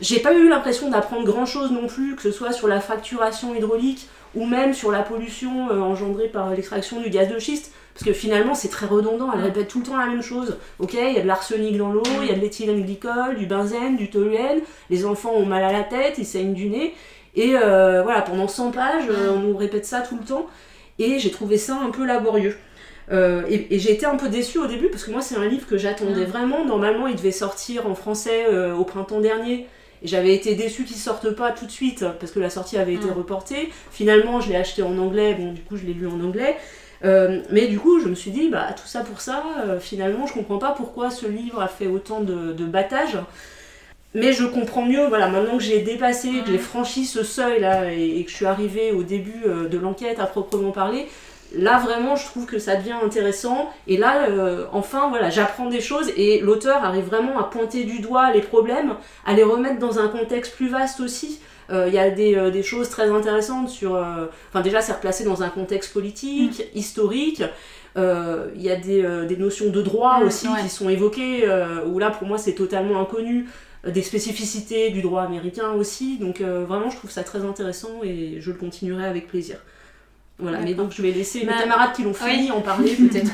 j'ai 0.00 0.20
pas 0.20 0.34
eu 0.34 0.48
l'impression 0.48 0.88
d'apprendre 0.88 1.24
grand 1.24 1.46
chose 1.46 1.72
non 1.72 1.88
plus, 1.88 2.14
que 2.14 2.22
ce 2.22 2.30
soit 2.30 2.52
sur 2.52 2.68
la 2.68 2.78
fracturation 2.80 3.56
hydraulique, 3.56 4.08
ou 4.36 4.46
même 4.46 4.72
sur 4.72 4.92
la 4.92 5.02
pollution 5.02 5.68
euh, 5.70 5.80
engendrée 5.80 6.28
par 6.28 6.50
l'extraction 6.50 7.00
du 7.00 7.10
gaz 7.10 7.28
de 7.28 7.38
schiste, 7.40 7.72
parce 7.94 8.04
que 8.04 8.12
finalement 8.12 8.54
c'est 8.54 8.68
très 8.68 8.86
redondant, 8.86 9.30
elle 9.32 9.40
répète 9.40 9.68
tout 9.68 9.78
le 9.78 9.86
temps 9.86 9.96
la 9.96 10.06
même 10.06 10.22
chose. 10.22 10.58
Ok, 10.78 10.94
il 10.94 11.14
y 11.14 11.18
a 11.18 11.22
de 11.22 11.26
l'arsenic 11.26 11.76
dans 11.78 11.92
l'eau, 11.92 12.02
il 12.20 12.28
y 12.28 12.30
a 12.30 12.34
de 12.34 12.40
l'éthylène 12.40 12.84
glycol, 12.84 13.36
du 13.36 13.46
benzène, 13.46 13.96
du 13.96 14.10
toluène, 14.10 14.60
les 14.90 15.06
enfants 15.06 15.32
ont 15.32 15.46
mal 15.46 15.64
à 15.64 15.72
la 15.72 15.82
tête, 15.82 16.16
ils 16.18 16.26
saignent 16.26 16.54
du 16.54 16.68
nez, 16.68 16.94
et 17.36 17.54
euh, 17.56 18.02
voilà, 18.02 18.22
pendant 18.22 18.48
100 18.48 18.70
pages, 18.72 19.04
euh, 19.08 19.32
on 19.34 19.40
nous 19.40 19.56
répète 19.56 19.86
ça 19.86 20.00
tout 20.00 20.16
le 20.16 20.24
temps, 20.24 20.46
et 20.98 21.18
j'ai 21.18 21.30
trouvé 21.30 21.56
ça 21.56 21.78
un 21.82 21.90
peu 21.90 22.04
laborieux. 22.04 22.56
Euh, 23.12 23.42
et 23.48 23.74
et 23.74 23.78
j'ai 23.78 23.92
été 23.92 24.06
un 24.06 24.16
peu 24.16 24.28
déçue 24.28 24.58
au 24.58 24.66
début 24.66 24.88
parce 24.88 25.04
que 25.04 25.10
moi 25.10 25.20
c'est 25.20 25.36
un 25.36 25.46
livre 25.46 25.66
que 25.66 25.76
j'attendais 25.76 26.24
vraiment. 26.24 26.64
Normalement 26.64 27.06
il 27.06 27.16
devait 27.16 27.32
sortir 27.32 27.86
en 27.86 27.94
français 27.94 28.46
euh, 28.50 28.74
au 28.74 28.84
printemps 28.84 29.20
dernier. 29.20 29.66
Et 30.02 30.06
j'avais 30.06 30.34
été 30.34 30.54
déçue 30.54 30.84
qu'il 30.84 30.96
sorte 30.96 31.30
pas 31.30 31.50
tout 31.52 31.64
de 31.64 31.70
suite 31.70 32.04
parce 32.20 32.30
que 32.30 32.40
la 32.40 32.50
sortie 32.50 32.76
avait 32.76 32.94
été 32.94 33.10
reportée. 33.10 33.70
Finalement 33.90 34.40
je 34.40 34.50
l'ai 34.50 34.56
acheté 34.56 34.82
en 34.82 34.98
anglais, 34.98 35.34
bon 35.34 35.52
du 35.52 35.62
coup 35.62 35.76
je 35.76 35.84
l'ai 35.84 35.94
lu 35.94 36.06
en 36.06 36.20
anglais. 36.20 36.56
Euh, 37.04 37.40
mais 37.50 37.66
du 37.66 37.78
coup 37.78 38.00
je 38.00 38.08
me 38.08 38.14
suis 38.14 38.30
dit 38.30 38.48
bah 38.48 38.68
tout 38.76 38.86
ça 38.86 39.00
pour 39.00 39.20
ça, 39.20 39.42
euh, 39.66 39.78
finalement 39.78 40.26
je 40.26 40.32
comprends 40.32 40.58
pas 40.58 40.72
pourquoi 40.72 41.10
ce 41.10 41.26
livre 41.26 41.60
a 41.60 41.68
fait 41.68 41.86
autant 41.86 42.20
de, 42.20 42.52
de 42.52 42.64
battage. 42.64 43.18
Mais 44.16 44.32
je 44.32 44.44
comprends 44.44 44.86
mieux, 44.86 45.08
voilà, 45.08 45.26
maintenant 45.26 45.56
que 45.56 45.62
j'ai 45.64 45.80
dépassé, 45.80 46.30
que 46.44 46.52
j'ai 46.52 46.58
franchi 46.58 47.04
ce 47.04 47.24
seuil 47.24 47.60
là 47.60 47.92
et, 47.92 48.22
que 48.24 48.30
je 48.30 48.36
suis 48.36 48.46
arrivée 48.46 48.92
au 48.92 49.02
début 49.02 49.42
euh, 49.44 49.68
de 49.68 49.76
l'enquête 49.76 50.20
à 50.20 50.26
proprement 50.26 50.70
parler, 50.70 51.08
là 51.52 51.78
vraiment 51.78 52.16
je 52.16 52.24
trouve 52.24 52.46
que 52.46 52.58
ça 52.58 52.76
devient 52.76 52.96
intéressant 53.04 53.70
et 53.86 53.96
là 53.96 54.26
enfin 54.72 55.08
voilà 55.08 55.30
j'apprends 55.30 55.68
des 55.68 55.80
choses 55.80 56.10
et 56.16 56.40
l'auteur 56.40 56.82
arrive 56.84 57.04
vraiment 57.04 57.38
à 57.38 57.44
pointer 57.44 57.84
du 57.84 58.00
doigt 58.00 58.32
les 58.32 58.40
problèmes 58.40 58.94
à 59.24 59.34
les 59.34 59.44
remettre 59.44 59.78
dans 59.78 60.00
un 60.00 60.08
contexte 60.08 60.56
plus 60.56 60.68
vaste 60.68 60.98
aussi 60.98 61.38
Euh, 61.70 61.88
il 61.88 61.94
y 61.94 61.98
a 61.98 62.10
des, 62.10 62.34
euh, 62.36 62.50
des 62.50 62.62
choses 62.62 62.88
très 62.90 63.10
intéressantes 63.10 63.70
sur 63.70 63.94
euh, 63.96 64.26
enfin 64.50 64.60
déjà 64.60 64.80
c'est 64.82 64.92
replacé 64.92 65.24
dans 65.24 65.42
un 65.42 65.48
contexte 65.48 65.92
politique 65.92 66.62
historique 66.74 67.42
Euh, 67.96 68.48
il 68.56 68.62
y 68.62 68.70
a 68.70 68.76
des, 68.76 69.04
euh, 69.04 69.24
des 69.24 69.36
notions 69.36 69.70
de 69.70 69.80
droit 69.80 70.18
Mm, 70.20 70.26
aussi 70.26 70.48
ouais. 70.48 70.60
qui 70.62 70.68
sont 70.68 70.88
évoquées 70.88 71.46
euh, 71.46 71.84
où 71.86 71.98
là 72.00 72.10
pour 72.10 72.26
moi 72.26 72.38
c'est 72.38 72.54
totalement 72.54 73.00
inconnu 73.00 73.46
Euh, 73.86 73.90
des 73.92 74.02
spécificités 74.02 74.90
du 74.90 75.00
droit 75.02 75.22
américain 75.22 75.70
aussi 75.72 76.18
donc 76.18 76.40
euh, 76.40 76.64
vraiment 76.64 76.90
je 76.90 76.96
trouve 76.96 77.10
ça 77.10 77.22
très 77.22 77.42
intéressant 77.44 77.94
et 78.02 78.40
je 78.40 78.50
le 78.50 78.56
continuerai 78.58 79.04
avec 79.06 79.28
plaisir 79.28 79.58
voilà, 80.38 80.58
mais 80.60 80.74
donc 80.74 80.90
je 80.92 81.00
vais 81.02 81.12
laisser 81.12 81.40
mes 81.40 81.46
Bah, 81.46 81.58
camarades 81.60 81.92
qui 81.94 82.02
l'ont 82.02 82.12
fini 82.14 82.46
oui. 82.46 82.50
en 82.50 82.60
parler 82.60 82.94
peut-être. 82.96 83.32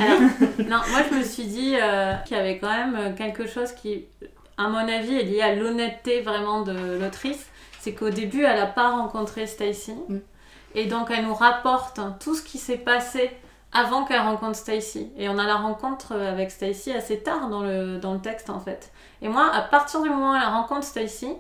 Non, 0.59 0.81
moi 0.91 1.01
je 1.11 1.17
me 1.17 1.23
suis 1.25 1.45
dit 1.47 1.75
euh, 1.81 2.13
qu'il 2.27 2.37
y 2.37 2.41
avait 2.41 2.59
quand 2.59 2.69
même 2.71 2.95
euh, 2.97 3.13
quelque 3.17 3.47
chose 3.47 3.73
qui, 3.73 4.05
à 4.59 4.69
mon 4.69 4.77
avis, 4.79 5.15
est 5.17 5.23
lié 5.25 5.41
à 5.41 5.55
l'honnêteté 5.55 6.21
vraiment 6.21 6.63
de 6.63 6.75
l'autrice. 7.01 7.47
C'est 7.81 7.95
qu'au 7.95 8.11
début, 8.11 8.45
elle 8.45 8.59
n'a 8.59 8.67
pas 8.67 8.91
rencontré 8.91 9.47
Stacy. 9.47 9.95
Mm. 10.09 10.19
Et 10.77 10.87
donc 10.87 11.11
elle 11.11 11.25
nous 11.25 11.35
rapporte 11.35 11.99
hein, 11.99 12.17
tout 12.21 12.35
ce 12.37 12.43
qui 12.43 12.59
s'est 12.59 12.79
passé 12.79 13.31
avant 13.73 14.05
qu'elle 14.05 14.21
rencontre 14.21 14.57
Stacy. 14.57 15.11
Et 15.17 15.29
on 15.29 15.39
a 15.39 15.47
la 15.47 15.57
rencontre 15.57 16.15
avec 16.15 16.51
Stacy 16.51 16.93
assez 16.93 17.23
tard 17.23 17.49
dans 17.49 17.63
le, 17.63 17.99
dans 17.99 18.15
le 18.15 18.21
texte 18.21 18.51
en 18.51 18.61
fait. 18.61 18.93
Et 19.23 19.29
moi, 19.29 19.51
à 19.53 19.63
partir 19.63 20.03
du 20.03 20.11
moment 20.11 20.33
où 20.33 20.35
elle 20.35 20.49
rencontre 20.49 20.85
Stacy, 20.85 21.35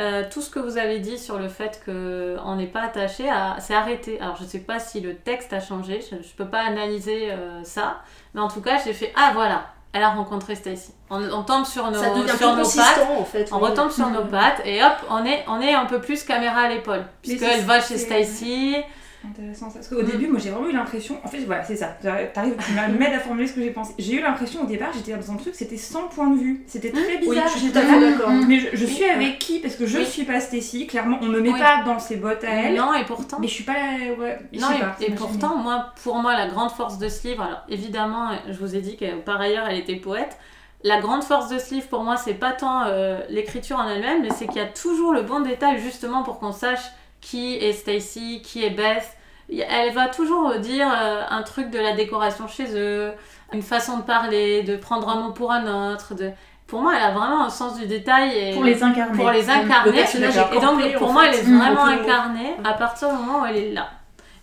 euh, 0.00 0.24
tout 0.30 0.40
ce 0.40 0.50
que 0.50 0.58
vous 0.58 0.78
avez 0.78 1.00
dit 1.00 1.18
sur 1.18 1.38
le 1.38 1.48
fait 1.48 1.82
qu'on 1.84 2.56
n'est 2.56 2.66
pas 2.66 2.82
attaché, 2.82 3.28
à... 3.28 3.56
c'est 3.60 3.74
arrêté. 3.74 4.20
Alors 4.20 4.36
je 4.36 4.44
ne 4.44 4.48
sais 4.48 4.60
pas 4.60 4.78
si 4.78 5.00
le 5.00 5.16
texte 5.16 5.52
a 5.52 5.60
changé, 5.60 6.00
je 6.08 6.16
ne 6.16 6.22
peux 6.36 6.48
pas 6.48 6.62
analyser 6.62 7.30
euh, 7.30 7.62
ça, 7.64 8.00
mais 8.34 8.40
en 8.40 8.48
tout 8.48 8.62
cas 8.62 8.78
j'ai 8.82 8.94
fait 8.94 9.12
ah 9.16 9.32
voilà, 9.34 9.66
elle 9.92 10.02
a 10.02 10.10
rencontré 10.10 10.54
Stacy. 10.54 10.92
On, 11.10 11.22
on 11.32 11.42
tombe 11.42 11.64
sur 11.66 11.90
nos, 11.90 11.98
Ça 11.98 12.06
sur 12.36 12.56
nos 12.56 12.64
pattes. 12.64 13.06
en 13.18 13.24
fait. 13.24 13.48
On 13.52 13.56
oui. 13.56 13.70
retombe 13.70 13.90
sur 13.90 14.08
nos 14.08 14.24
pattes 14.30 14.62
et 14.64 14.82
hop, 14.82 14.92
on 15.10 15.24
est, 15.24 15.44
on 15.48 15.60
est 15.60 15.74
un 15.74 15.84
peu 15.84 16.00
plus 16.00 16.22
caméra 16.24 16.62
à 16.62 16.68
l'épaule. 16.68 17.04
Puisqu'elle 17.22 17.64
va 17.64 17.80
chez 17.80 17.98
Stacy. 17.98 18.76
Intéressant 19.24 19.68
ça. 19.70 19.74
Parce 19.78 19.88
qu'au 19.88 20.02
Mm. 20.02 20.06
début, 20.10 20.26
moi 20.28 20.40
j'ai 20.42 20.50
vraiment 20.50 20.68
eu 20.68 20.72
l'impression. 20.72 21.16
En 21.24 21.28
fait, 21.28 21.38
voilà, 21.44 21.62
c'est 21.64 21.76
ça. 21.76 21.96
T'arrives, 22.02 22.56
tu 22.66 22.72
m'aides 22.98 23.14
à 23.14 23.20
formuler 23.20 23.46
ce 23.46 23.52
que 23.52 23.62
j'ai 23.62 23.70
pensé. 23.70 23.94
J'ai 23.98 24.14
eu 24.14 24.20
l'impression 24.20 24.62
au 24.62 24.66
départ, 24.66 24.88
j'étais 24.94 25.12
dans 25.16 25.30
un 25.32 25.36
truc, 25.36 25.54
c'était 25.54 25.76
sans 25.76 26.08
point 26.08 26.28
de 26.30 26.38
vue. 26.38 26.64
C'était 26.66 26.90
très 26.90 27.18
Oui, 27.20 27.28
bizarre. 27.30 27.48
je 27.54 27.58
suis 27.58 27.72
là, 27.72 27.82
d'accord. 28.10 28.30
Mais 28.48 28.58
je, 28.58 28.68
je 28.76 28.84
suis 28.86 29.04
Oui. 29.04 29.10
avec 29.10 29.38
qui? 29.38 29.58
Parce 29.60 29.76
que 29.76 29.86
je 29.86 29.98
Oui. 29.98 30.06
suis 30.06 30.24
pas 30.24 30.40
Stacy, 30.40 30.86
clairement. 30.86 31.18
On 31.22 31.26
me 31.26 31.40
met 31.40 31.52
Oui. 31.52 31.58
pas 31.60 31.82
dans 31.84 31.98
ses 31.98 32.16
bottes 32.16 32.44
à 32.44 32.50
elle. 32.50 32.74
Non, 32.74 32.94
et 32.94 33.04
pourtant. 33.04 33.38
Mais 33.40 33.46
je 33.48 33.52
suis 33.54 33.64
pas. 33.64 33.72
Ouais, 34.18 34.38
je 34.52 34.60
Non, 34.60 34.66
sais 34.68 34.76
et, 35.06 35.10
pas, 35.10 35.16
pourtant, 35.16 35.56
moi, 35.56 35.86
pour 36.02 36.16
moi, 36.16 36.34
la 36.34 36.48
grande 36.48 36.70
force 36.72 36.98
de 36.98 37.08
ce 37.08 37.28
livre, 37.28 37.42
alors 37.44 37.62
évidemment, 37.68 38.30
je 38.48 38.58
vous 38.58 38.74
ai 38.74 38.80
dit 38.80 38.96
que 38.96 39.20
par 39.20 39.40
ailleurs, 39.40 39.66
elle 39.68 39.78
était 39.78 39.96
poète. 39.96 40.36
La 40.84 41.00
grande 41.00 41.22
force 41.22 41.48
de 41.48 41.58
ce 41.60 41.74
livre, 41.74 41.86
pour 41.86 42.02
moi, 42.02 42.16
c'est 42.16 42.34
pas 42.34 42.50
tant 42.50 42.86
euh, 42.86 43.20
l'écriture 43.28 43.76
en 43.78 43.88
elle-même, 43.88 44.22
mais 44.22 44.30
c'est 44.30 44.48
qu'il 44.48 44.56
y 44.56 44.64
a 44.64 44.66
toujours 44.66 45.12
le 45.12 45.22
bon 45.22 45.38
détail, 45.38 45.78
justement, 45.80 46.24
pour 46.24 46.40
qu'on 46.40 46.50
sache 46.50 46.80
qui 47.22 47.56
est 47.56 47.72
Stacy, 47.72 48.42
qui 48.42 48.62
est 48.62 48.70
Beth. 48.70 49.16
Elle 49.48 49.94
va 49.94 50.08
toujours 50.08 50.58
dire 50.58 50.86
euh, 50.86 51.22
un 51.28 51.42
truc 51.42 51.70
de 51.70 51.78
la 51.78 51.92
décoration 51.92 52.46
chez 52.46 52.76
eux, 52.76 53.12
une 53.52 53.62
façon 53.62 53.98
de 53.98 54.02
parler, 54.02 54.62
de 54.62 54.76
prendre 54.76 55.08
un 55.08 55.20
mot 55.20 55.32
pour 55.32 55.50
un 55.52 55.92
autre. 55.92 56.14
De... 56.14 56.30
Pour 56.66 56.82
moi, 56.82 56.94
elle 56.96 57.02
a 57.02 57.10
vraiment 57.12 57.44
un 57.44 57.50
sens 57.50 57.78
du 57.78 57.86
détail. 57.86 58.36
Et... 58.36 58.54
Pour 58.54 58.64
les 58.64 58.82
incarner. 58.82 59.16
pour 59.16 59.30
les 59.30 59.48
incarner. 59.48 59.98
Et 60.00 60.60
donc, 60.60 60.96
pour 60.98 61.12
moi, 61.12 61.22
fait. 61.24 61.28
elle 61.28 61.34
est 61.34 61.42
vraiment 61.42 61.86
le- 61.86 62.00
incarnée 62.00 62.56
à 62.64 62.74
partir 62.74 63.10
du 63.10 63.16
moment 63.16 63.42
où 63.42 63.46
elle 63.46 63.56
est 63.56 63.72
là. 63.72 63.88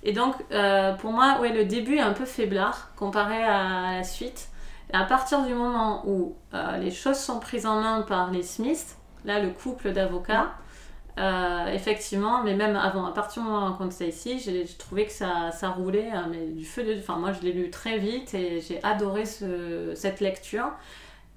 Et 0.04 0.14
donc, 0.14 0.36
euh, 0.52 0.94
pour 0.94 1.12
moi, 1.12 1.40
ouais, 1.42 1.50
le 1.50 1.66
début 1.66 1.98
est 1.98 2.02
un 2.02 2.14
peu 2.14 2.26
faiblard 2.26 2.92
comparé 2.96 3.44
à 3.44 3.98
la 3.98 4.04
suite. 4.04 4.48
Et 4.94 4.96
à 4.96 5.04
partir 5.04 5.42
du 5.44 5.54
moment 5.54 6.04
où 6.06 6.36
euh, 6.54 6.78
les 6.78 6.92
choses 6.92 7.18
sont 7.18 7.40
prises 7.40 7.66
en 7.66 7.82
main 7.82 8.02
par 8.08 8.32
les 8.32 8.44
Smiths, 8.44 8.96
là, 9.26 9.40
le 9.40 9.50
couple 9.50 9.92
d'avocats, 9.92 10.52
euh, 11.20 11.66
effectivement, 11.74 12.44
mais 12.44 12.56
même 12.56 12.76
avant, 12.76 13.06
à 13.06 13.12
partir 13.12 13.44
du 13.44 13.50
moment 13.50 13.62
où 13.64 13.68
on 13.68 13.72
rencontre 13.72 13.94
Stacy, 13.94 14.40
j'ai 14.40 14.66
trouvé 14.78 15.06
que 15.06 15.12
ça, 15.12 15.52
ça 15.52 15.70
roulait, 15.70 16.10
hein, 16.12 16.28
mais 16.32 16.46
du 16.48 16.66
feu 16.66 16.84
de... 16.84 16.98
Enfin, 16.98 17.18
moi, 17.18 17.34
je 17.34 17.42
l'ai 17.42 17.52
lu 17.52 17.70
très 17.70 17.98
vite 17.98 18.34
et 18.34 18.62
j'ai 18.62 18.82
adoré 18.84 19.26
ce- 19.26 19.92
cette 19.96 20.22
lecture. 20.22 20.72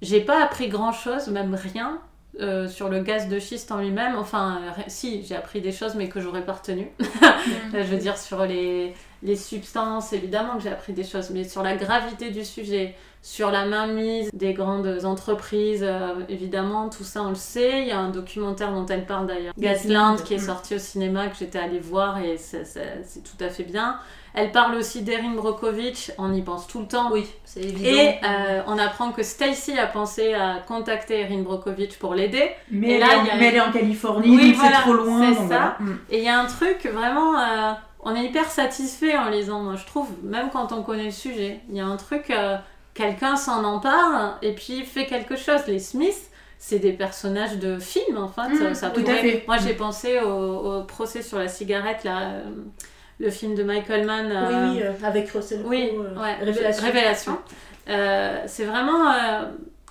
J'ai 0.01 0.21
pas 0.21 0.41
appris 0.43 0.69
grand-chose, 0.69 1.27
même 1.27 1.53
rien, 1.55 1.99
euh, 2.39 2.67
sur 2.67 2.89
le 2.89 3.01
gaz 3.01 3.27
de 3.27 3.39
schiste 3.39 3.71
en 3.71 3.77
lui-même. 3.77 4.15
Enfin, 4.15 4.59
euh, 4.63 4.81
si, 4.87 5.23
j'ai 5.23 5.35
appris 5.35 5.59
des 5.61 5.71
choses, 5.71 5.95
mais 5.95 6.07
que 6.09 6.19
j'aurais 6.21 6.45
pas 6.45 6.53
retenues. 6.53 6.91
je 7.73 7.83
veux 7.83 7.97
dire, 7.97 8.17
sur 8.17 8.45
les, 8.45 8.93
les 9.21 9.35
substances, 9.35 10.13
évidemment 10.13 10.55
que 10.57 10.63
j'ai 10.63 10.71
appris 10.71 10.93
des 10.93 11.03
choses, 11.03 11.29
mais 11.29 11.43
sur 11.43 11.61
la 11.61 11.75
gravité 11.75 12.31
du 12.31 12.45
sujet, 12.45 12.95
sur 13.25 13.51
la 13.51 13.63
mainmise 13.65 14.29
des 14.33 14.53
grandes 14.53 15.05
entreprises, 15.05 15.81
euh, 15.81 16.09
évidemment, 16.27 16.89
tout 16.89 17.05
ça 17.05 17.23
on 17.23 17.29
le 17.29 17.35
sait. 17.35 17.81
Il 17.83 17.87
y 17.87 17.91
a 17.91 17.97
un 17.97 18.09
documentaire 18.09 18.71
dont 18.73 18.85
elle 18.85 19.05
parle 19.05 19.27
d'ailleurs, 19.27 19.53
Gasland, 19.57 20.17
qui 20.17 20.33
est 20.33 20.37
Mm. 20.43 20.45
sorti 20.45 20.75
au 20.75 20.77
cinéma, 20.79 21.27
que 21.27 21.37
j'étais 21.39 21.57
allée 21.57 21.79
voir 21.79 22.17
et 22.19 22.35
c'est 22.37 23.23
tout 23.23 23.41
à 23.43 23.47
fait 23.47 23.63
bien. 23.63 23.95
Elle 24.35 24.51
parle 24.51 24.75
aussi 24.75 25.03
d'Erin 25.03 25.35
Brockovich, 25.35 26.11
on 26.17 26.33
y 26.33 26.41
pense 26.41 26.67
tout 26.67 26.79
le 26.81 26.87
temps. 26.87 27.11
Oui, 27.13 27.25
c'est 27.45 27.61
évident. 27.61 27.87
Et 27.87 28.19
euh, 28.25 28.61
on 28.67 28.77
apprend 28.77 29.11
que 29.13 29.23
Stacy 29.23 29.77
a 29.79 29.87
pensé 29.87 30.33
à 30.33 30.55
contacter 30.67 31.21
Erin 31.21 31.43
Brockovich 31.43 31.97
pour 31.99 32.15
l'aider. 32.15 32.49
Mais, 32.71 32.93
Et 32.93 32.99
là, 32.99 33.05
est 33.13 33.15
en- 33.15 33.21
il 33.23 33.27
y 33.27 33.29
a- 33.29 33.35
mais 33.37 33.45
elle 33.49 33.55
est 33.55 33.61
en 33.61 33.71
Californie, 33.71 34.35
Oui, 34.35 34.47
donc 34.51 34.55
voilà, 34.59 34.75
c'est 34.77 34.81
trop 34.81 34.93
loin. 34.93 35.29
c'est 35.29 35.35
ça. 35.35 35.45
voilà. 35.45 35.75
Mm. 35.79 35.97
Et 36.09 36.17
il 36.17 36.23
y 36.25 36.29
a 36.29 36.39
un 36.39 36.45
truc 36.47 36.85
vraiment, 36.91 37.39
euh, 37.39 37.71
on 38.01 38.15
est 38.15 38.25
hyper 38.25 38.49
satisfait 38.49 39.15
en 39.15 39.29
lisant, 39.29 39.61
moi 39.61 39.75
je 39.77 39.85
trouve, 39.85 40.09
même 40.23 40.49
quand 40.51 40.73
on 40.73 40.81
connaît 40.83 41.05
le 41.05 41.11
sujet. 41.11 41.61
Il 41.69 41.77
y 41.77 41.79
a 41.79 41.85
un 41.85 41.95
truc, 41.95 42.29
euh, 42.31 42.57
quelqu'un 42.93 43.35
s'en 43.35 43.63
empare 43.63 44.37
et 44.41 44.53
puis 44.53 44.83
fait 44.85 45.05
quelque 45.05 45.35
chose. 45.35 45.61
Les 45.67 45.79
Smiths, 45.79 46.29
c'est 46.59 46.79
des 46.79 46.93
personnages 46.93 47.57
de 47.57 47.79
film 47.79 48.17
en 48.17 48.27
fait. 48.29 48.49
Mm, 48.49 48.73
ça 48.73 48.89
pourrait- 48.89 49.15
fait. 49.21 49.43
Moi 49.47 49.57
j'ai 49.57 49.73
pensé 49.73 50.19
au, 50.21 50.27
au 50.79 50.83
procès 50.83 51.21
sur 51.21 51.39
la 51.39 51.47
cigarette, 51.47 52.03
là, 52.03 52.19
euh, 52.21 52.43
le 53.19 53.29
film 53.29 53.55
de 53.55 53.63
Michael 53.63 54.05
Mann. 54.05 54.27
Oui, 54.27 54.33
euh, 54.33 54.71
oui, 54.71 54.81
euh, 54.83 55.07
avec 55.07 55.29
Russell 55.31 55.59
Crowe. 55.59 55.69
oui, 55.71 55.91
ouais, 56.17 56.35
Révélation. 56.41 56.83
Révélation. 56.83 57.37
C'est 58.47 58.65
vraiment 58.65 59.11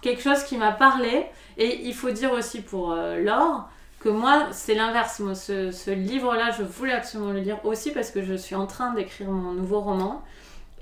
quelque 0.00 0.22
chose 0.22 0.42
qui 0.44 0.56
m'a 0.56 0.72
parlé. 0.72 1.26
Et 1.58 1.86
il 1.86 1.94
faut 1.94 2.10
dire 2.10 2.32
aussi 2.32 2.62
pour 2.62 2.94
Laure 2.94 3.68
que 4.00 4.08
moi, 4.08 4.46
c'est 4.52 4.74
l'inverse. 4.74 5.20
Moi, 5.20 5.34
ce, 5.34 5.70
ce 5.70 5.90
livre-là, 5.90 6.50
je 6.56 6.62
voulais 6.62 6.94
absolument 6.94 7.30
le 7.32 7.40
lire 7.40 7.58
aussi 7.64 7.90
parce 7.92 8.10
que 8.10 8.22
je 8.22 8.34
suis 8.34 8.54
en 8.56 8.66
train 8.66 8.94
d'écrire 8.94 9.28
mon 9.30 9.52
nouveau 9.52 9.80
roman. 9.80 10.22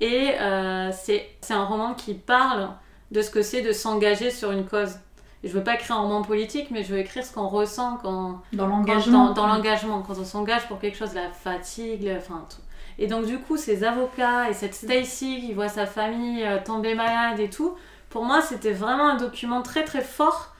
Et 0.01 0.31
euh, 0.39 0.91
c'est 0.91 1.29
un 1.51 1.63
roman 1.63 1.93
qui 1.93 2.13
parle 2.15 2.69
de 3.11 3.21
ce 3.21 3.29
que 3.29 3.41
c'est 3.41 3.61
de 3.61 3.71
s'engager 3.71 4.31
sur 4.31 4.51
une 4.51 4.65
cause. 4.65 4.95
Je 5.43 5.49
veux 5.49 5.63
pas 5.63 5.75
écrire 5.75 5.95
un 5.97 6.01
roman 6.01 6.21
politique, 6.21 6.69
mais 6.71 6.83
je 6.83 6.93
veux 6.93 6.99
écrire 6.99 7.23
ce 7.25 7.33
qu'on 7.33 7.47
ressent 7.47 7.97
quand, 8.01 8.41
Dans 8.53 8.65
quand- 8.65 8.67
l'engagement. 8.69 9.27
dans, 9.27 9.33
dans 9.33 9.47
l'engagement, 9.47 10.01
quand 10.01 10.17
on 10.19 10.25
s'engage 10.25 10.67
pour 10.67 10.79
quelque 10.79 10.97
chose, 10.97 11.13
la 11.13 11.29
fatigue, 11.29 12.03
le- 12.03 12.17
enfin 12.17 12.43
tout. 12.49 12.61
Et 12.99 13.07
donc 13.07 13.25
du 13.25 13.39
coup, 13.39 13.57
ces 13.57 13.83
avocats 13.83 14.49
et 14.49 14.53
cette 14.53 14.75
Stacy 14.75 15.39
qui 15.41 15.53
voit 15.53 15.69
sa 15.69 15.85
famille 15.85 16.43
euh, 16.43 16.57
tomber 16.63 16.93
malade 16.93 17.39
et 17.39 17.49
tout, 17.49 17.75
pour 18.09 18.25
moi, 18.25 18.41
c'était 18.41 18.73
vraiment 18.73 19.07
un 19.09 19.15
document 19.17 19.61
très 19.61 19.83
très 19.83 20.01
fort, 20.01 20.53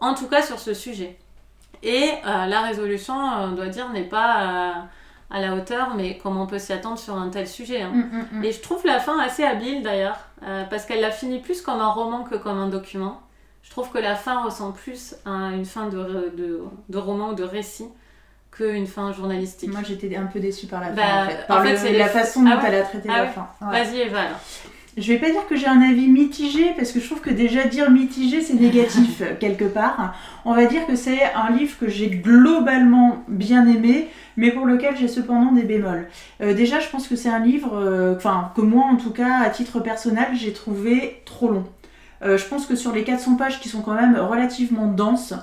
en 0.00 0.14
tout 0.14 0.28
cas 0.28 0.42
sur 0.42 0.58
ce 0.60 0.74
sujet. 0.74 1.18
Et 1.82 2.10
euh, 2.26 2.46
la 2.46 2.60
résolution, 2.62 3.14
on 3.16 3.52
doit 3.52 3.68
dire, 3.68 3.88
n'est 3.90 4.02
pas 4.08 4.42
euh, 4.42 4.72
à 5.30 5.40
la 5.40 5.54
hauteur, 5.54 5.94
mais 5.94 6.16
comme 6.18 6.38
on 6.38 6.46
peut 6.46 6.58
s'y 6.58 6.72
attendre 6.72 6.98
sur 6.98 7.14
un 7.16 7.28
tel 7.28 7.46
sujet. 7.46 7.82
hein. 7.82 7.90
Mm, 7.92 7.98
mm, 8.00 8.26
mm. 8.40 8.44
Et 8.44 8.52
je 8.52 8.60
trouve 8.60 8.84
la 8.86 8.98
fin 8.98 9.18
assez 9.20 9.44
habile 9.44 9.82
d'ailleurs, 9.82 10.18
euh, 10.42 10.64
parce 10.70 10.86
qu'elle 10.86 11.00
l'a 11.00 11.10
fini 11.10 11.38
plus 11.40 11.60
comme 11.62 11.80
un 11.80 11.90
roman 11.90 12.24
que 12.24 12.36
comme 12.36 12.58
un 12.58 12.68
document. 12.68 13.20
Je 13.62 13.70
trouve 13.70 13.90
que 13.90 13.98
la 13.98 14.14
fin 14.14 14.42
ressemble 14.42 14.74
plus 14.74 15.14
à 15.26 15.50
une 15.52 15.66
fin 15.66 15.88
de, 15.88 16.32
de, 16.36 16.62
de 16.88 16.98
roman 16.98 17.30
ou 17.30 17.34
de 17.34 17.44
récit 17.44 17.88
qu'une 18.50 18.86
fin 18.86 19.12
journalistique. 19.12 19.70
Moi 19.70 19.82
j'étais 19.86 20.16
un 20.16 20.24
peu 20.24 20.40
déçue 20.40 20.66
par 20.66 20.80
la 20.80 20.90
Bah, 20.90 21.02
fin 21.02 21.24
en 21.24 21.28
fait. 21.28 21.46
Par 21.46 21.60
en 21.60 21.62
fait, 21.64 21.72
le- 21.72 21.76
c'est 21.76 21.92
la 21.92 22.08
façon 22.08 22.42
dont 22.42 22.50
Ah 22.54 22.56
ouais 22.56 22.64
elle 22.68 22.74
a 22.76 22.82
traité 22.82 23.08
Ah 23.12 23.18
la 23.24 23.28
fin. 23.28 23.48
Ouais. 23.60 23.84
Vas-y 23.84 24.00
Eva 24.00 24.20
alors. 24.22 24.38
Je 24.98 25.12
vais 25.12 25.18
pas 25.18 25.30
dire 25.30 25.46
que 25.48 25.54
j'ai 25.54 25.68
un 25.68 25.80
avis 25.80 26.08
mitigé 26.08 26.72
parce 26.76 26.90
que 26.90 26.98
je 26.98 27.06
trouve 27.06 27.20
que 27.20 27.30
déjà 27.30 27.64
dire 27.64 27.88
mitigé 27.88 28.40
c'est 28.40 28.54
négatif 28.54 29.22
quelque 29.40 29.64
part. 29.64 30.16
On 30.44 30.54
va 30.54 30.66
dire 30.66 30.86
que 30.86 30.96
c'est 30.96 31.20
un 31.36 31.52
livre 31.52 31.78
que 31.78 31.88
j'ai 31.88 32.10
globalement 32.10 33.22
bien 33.28 33.66
aimé 33.68 34.08
mais 34.36 34.50
pour 34.50 34.66
lequel 34.66 34.96
j'ai 34.96 35.06
cependant 35.06 35.52
des 35.52 35.62
bémols. 35.62 36.08
Euh, 36.40 36.52
déjà 36.52 36.80
je 36.80 36.88
pense 36.88 37.06
que 37.06 37.14
c'est 37.14 37.28
un 37.28 37.38
livre, 37.38 37.76
euh, 37.76 38.16
enfin 38.16 38.50
que 38.56 38.60
moi 38.60 38.86
en 38.86 38.96
tout 38.96 39.12
cas 39.12 39.38
à 39.40 39.50
titre 39.50 39.78
personnel 39.78 40.28
j'ai 40.34 40.52
trouvé 40.52 41.22
trop 41.24 41.48
long. 41.48 41.64
Euh, 42.22 42.36
je 42.36 42.44
pense 42.46 42.66
que 42.66 42.74
sur 42.74 42.92
les 42.92 43.04
400 43.04 43.36
pages 43.36 43.60
qui 43.60 43.68
sont 43.68 43.82
quand 43.82 43.94
même 43.94 44.16
relativement 44.16 44.86
denses, 44.86 45.34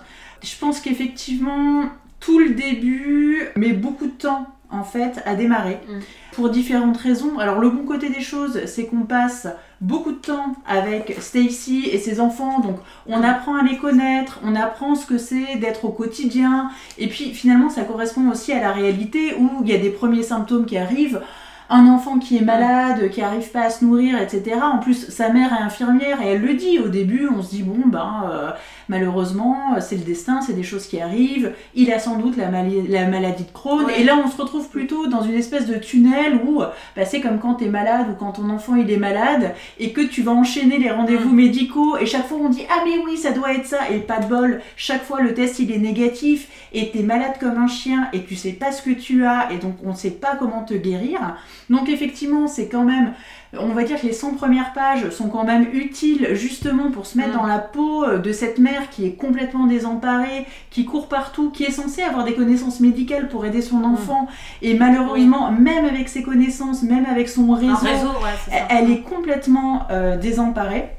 je 0.44 0.58
pense 0.60 0.82
qu'effectivement 0.82 1.84
tout 2.20 2.40
le 2.40 2.50
début 2.50 3.48
met 3.56 3.72
beaucoup 3.72 4.08
de 4.08 4.12
temps 4.12 4.48
en 4.72 4.84
fait 4.84 5.22
à 5.26 5.36
démarrer 5.36 5.80
Mm. 5.88 6.00
pour 6.34 6.50
différentes 6.50 6.98
raisons. 6.98 7.40
Alors 7.40 7.60
le 7.60 7.70
bon 7.70 7.86
côté 7.86 8.10
des 8.10 8.22
choses, 8.22 8.66
c'est 8.66 8.86
qu'on 8.86 9.04
passe 9.04 9.48
beaucoup 9.82 10.12
de 10.12 10.18
temps 10.18 10.56
avec 10.68 11.16
Stacy 11.20 11.90
et 11.92 11.98
ses 11.98 12.20
enfants, 12.20 12.60
donc 12.60 12.78
on 13.08 13.22
apprend 13.24 13.56
à 13.56 13.64
les 13.64 13.78
connaître, 13.78 14.40
on 14.44 14.56
apprend 14.56 14.96
ce 14.96 15.06
que 15.06 15.18
c'est 15.18 15.58
d'être 15.58 15.86
au 15.86 15.90
quotidien, 15.90 16.70
et 16.98 17.08
puis 17.08 17.34
finalement 17.34 17.70
ça 17.70 17.84
correspond 17.84 18.30
aussi 18.30 18.52
à 18.54 18.62
la 18.62 18.72
réalité 18.72 19.36
où 19.38 19.50
il 19.64 19.70
y 19.70 19.74
a 19.74 19.78
des 19.78 19.90
premiers 19.90 20.24
symptômes 20.24 20.66
qui 20.66 20.78
arrivent. 20.78 21.22
Un 21.70 21.88
enfant 21.88 22.20
qui 22.20 22.38
est 22.38 22.42
malade, 22.42 23.10
qui 23.10 23.22
arrive 23.22 23.50
pas 23.52 23.64
à 23.64 23.70
se 23.70 23.84
nourrir, 23.84 24.20
etc. 24.22 24.58
En 24.62 24.80
plus, 24.80 25.10
sa 25.10 25.30
mère 25.30 25.52
est 25.54 25.64
infirmière 25.64 26.22
et 26.22 26.28
elle 26.28 26.42
le 26.42 26.54
dit 26.54 26.80
au 26.80 26.88
début. 26.88 27.28
On 27.36 27.44
se 27.44 27.50
dit 27.50 27.64
bon 27.64 27.88
ben 27.88 28.30
euh, 28.32 28.52
malheureusement 28.88 29.80
c'est 29.80 29.98
le 29.98 30.04
destin, 30.04 30.42
c'est 30.42 30.54
des 30.54 30.64
choses 30.64 30.88
qui 30.88 31.02
arrivent. 31.02 31.54
Il 31.74 31.92
a 31.92 32.00
sans 32.00 32.18
doute 32.18 32.38
la, 32.38 32.50
maladie 32.50 33.44
de 33.44 33.52
Crohn 33.52 33.88
et 33.98 34.04
là 34.04 34.18
on 34.24 34.30
se 34.30 34.42
retrouve 34.42 34.70
plutôt 34.70 35.08
dans 35.08 35.22
une 35.22 35.36
espèce 35.36 35.66
de 35.66 35.76
tunnel 35.76 36.40
où 36.46 36.62
bah, 36.96 37.06
c'est 37.06 37.20
comme 37.22 37.40
quand 37.40 37.56
t'es 37.56 37.68
malade 37.68 38.08
ou 38.12 38.16
quand 38.16 38.34
ton 38.34 38.50
enfant 38.50 38.76
il 38.76 38.90
est 38.92 38.98
malade 38.98 39.54
et 39.80 39.92
que 39.92 40.02
tu 40.02 40.22
vas 40.22 40.32
enchaîner 40.32 40.78
les 40.78 40.92
rendez-vous 40.92 41.26
Mm. 41.30 41.36
médicaux 41.36 41.98
et 41.98 42.06
chaque 42.06 42.28
fois 42.28 42.38
on 42.42 42.50
dit 42.50 42.64
ah 42.70 42.82
mais 42.86 42.98
oui 43.06 43.18
ça 43.18 43.32
doit 43.32 43.54
être 43.54 43.66
ça 43.66 43.90
et 43.90 44.00
pas 44.00 44.20
de 44.20 44.28
bol 44.28 44.62
chaque 44.76 45.04
fois 45.04 45.22
le 45.22 45.34
test 45.34 45.60
il 45.60 45.72
est 45.72 45.78
négatif 45.78 46.48
et 46.74 46.92
t'es 46.92 47.04
malade 47.04 47.34
comme 47.40 47.58
un 47.58 47.68
chien 47.68 48.08
et 48.14 48.24
tu 48.24 48.36
sais 48.36 48.54
pas 48.54 48.72
ce 48.72 48.82
que 48.82 48.92
tu 48.92 49.26
as 49.26 49.52
et 49.52 49.58
donc 49.58 49.76
on 49.84 49.94
sait 49.94 50.12
pas 50.12 50.36
comment 50.36 50.64
te 50.64 50.74
guérir 50.74 51.36
donc 51.70 51.90
effectivement 51.90 52.48
c'est 52.48 52.68
quand 52.68 52.84
même 52.84 53.14
on 53.58 53.70
va 53.70 53.84
dire 53.84 54.00
que 54.02 54.06
les 54.06 54.14
100 54.14 54.34
premières 54.34 54.74
pages 54.74 55.10
sont 55.12 55.30
quand 55.30 55.46
même 55.46 55.68
utiles 55.74 56.30
justement 56.34 56.92
pour 56.92 57.06
se 57.06 57.18
mettre 57.18 57.26
Mm. 57.26 57.34
dans 57.34 57.46
la 57.46 57.60
peau 57.60 58.04
euh, 58.04 58.18
de 58.18 58.32
cette 58.32 58.60
mère 58.60 58.90
qui 58.90 59.06
est 59.06 59.14
complètement 59.14 59.68
désemparée, 59.68 60.46
qui 60.70 60.86
court 60.86 61.08
partout, 61.08 61.52
qui 61.52 61.64
est 61.64 61.72
censée 61.72 62.02
avoir 62.02 62.26
des 62.26 62.34
connaissances 62.34 62.80
médicales 62.80 63.28
pour 63.28 63.46
aider 63.46 63.62
son 63.62 63.84
enfant. 63.84 64.28
Et 64.62 64.74
malheureusement, 64.76 65.52
même 65.52 65.86
avec 65.86 66.10
ses 66.10 66.24
connaissances, 66.24 66.84
même 66.84 67.06
avec 67.06 67.30
son 67.30 67.54
réseau, 67.54 67.74
ouais, 67.74 68.64
elle 68.70 68.92
est 68.92 69.02
complètement 69.02 69.84
euh, 69.92 70.18
désemparée. 70.18 70.90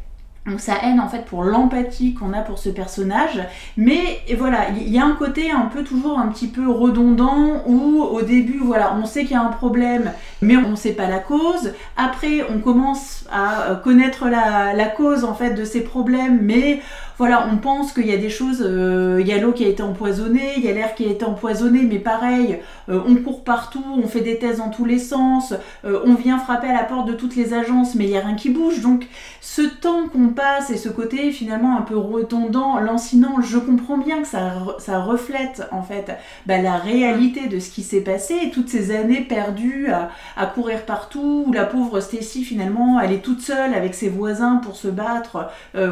Donc 0.46 0.60
sa 0.60 0.74
haine 0.82 1.00
en 1.00 1.08
fait 1.08 1.24
pour 1.24 1.44
l'empathie 1.44 2.14
qu'on 2.14 2.32
a 2.32 2.40
pour 2.40 2.58
ce 2.58 2.68
personnage, 2.68 3.42
mais 3.76 4.20
voilà, 4.38 4.68
il 4.76 4.88
y 4.88 4.98
a 4.98 5.04
un 5.04 5.12
côté 5.12 5.50
un 5.50 5.66
peu 5.66 5.82
toujours 5.82 6.18
un 6.18 6.28
petit 6.28 6.48
peu 6.48 6.70
redondant 6.70 7.62
où 7.66 8.00
au 8.02 8.22
début 8.22 8.60
voilà, 8.62 8.94
on 8.94 9.06
sait 9.06 9.22
qu'il 9.22 9.32
y 9.32 9.34
a 9.34 9.42
un 9.42 9.50
problème, 9.50 10.12
mais 10.42 10.56
on 10.56 10.70
ne 10.70 10.76
sait 10.76 10.92
pas 10.92 11.08
la 11.08 11.18
cause. 11.18 11.72
Après, 11.96 12.44
on 12.54 12.60
commence 12.60 13.24
à 13.30 13.80
connaître 13.82 14.28
la, 14.28 14.72
la 14.72 14.86
cause 14.86 15.24
en 15.24 15.34
fait 15.34 15.54
de 15.54 15.64
ces 15.64 15.82
problèmes, 15.82 16.38
mais 16.42 16.80
voilà, 17.18 17.48
on 17.50 17.56
pense 17.56 17.92
qu'il 17.92 18.06
y 18.06 18.12
a 18.12 18.18
des 18.18 18.28
choses, 18.28 18.62
euh, 18.62 19.18
il 19.22 19.26
y 19.26 19.32
a 19.32 19.38
l'eau 19.38 19.52
qui 19.52 19.64
a 19.64 19.68
été 19.68 19.82
empoisonnée, 19.82 20.52
il 20.58 20.64
y 20.64 20.68
a 20.68 20.72
l'air 20.72 20.94
qui 20.94 21.06
a 21.06 21.10
été 21.10 21.24
empoisonné, 21.24 21.80
mais 21.82 21.98
pareil, 21.98 22.58
euh, 22.90 23.00
on 23.08 23.16
court 23.16 23.42
partout, 23.42 23.82
on 23.96 24.06
fait 24.06 24.20
des 24.20 24.38
thèses 24.38 24.58
dans 24.58 24.68
tous 24.68 24.84
les 24.84 24.98
sens, 24.98 25.54
euh, 25.86 26.00
on 26.04 26.14
vient 26.14 26.38
frapper 26.38 26.68
à 26.68 26.74
la 26.74 26.84
porte 26.84 27.08
de 27.08 27.14
toutes 27.14 27.34
les 27.34 27.54
agences, 27.54 27.94
mais 27.94 28.04
il 28.04 28.10
n'y 28.10 28.18
a 28.18 28.20
rien 28.20 28.34
qui 28.34 28.50
bouge. 28.50 28.82
Donc 28.82 29.06
ce 29.40 29.62
temps 29.62 30.08
qu'on 30.08 30.28
passe 30.28 30.68
et 30.68 30.76
ce 30.76 30.90
côté 30.90 31.32
finalement 31.32 31.78
un 31.78 31.82
peu 31.82 31.96
redondant, 31.96 32.78
lancinant, 32.80 33.40
je 33.40 33.56
comprends 33.56 33.96
bien 33.96 34.20
que 34.20 34.28
ça, 34.28 34.50
reflète 34.98 35.66
en 35.72 35.82
fait 35.82 36.12
bah, 36.44 36.58
la 36.58 36.76
réalité 36.76 37.48
de 37.48 37.60
ce 37.60 37.70
qui 37.70 37.82
s'est 37.82 38.00
passé 38.02 38.34
et 38.44 38.50
toutes 38.50 38.68
ces 38.68 38.94
années 38.94 39.22
perdues 39.22 39.88
à, 40.36 40.46
courir 40.46 40.84
partout, 40.84 41.44
où 41.46 41.52
la 41.52 41.64
pauvre 41.64 42.00
Stacy 42.00 42.44
finalement 42.44 43.00
elle 43.00 43.12
est 43.12 43.22
toute 43.22 43.40
seule 43.40 43.74
avec 43.74 43.94
ses 43.94 44.08
voisins 44.08 44.56
pour 44.56 44.76
se 44.76 44.88
battre 44.88 45.48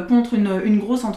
contre 0.08 0.34
une, 0.34 0.60
une 0.64 0.78
grosse 0.78 1.04
entreprise 1.04 1.13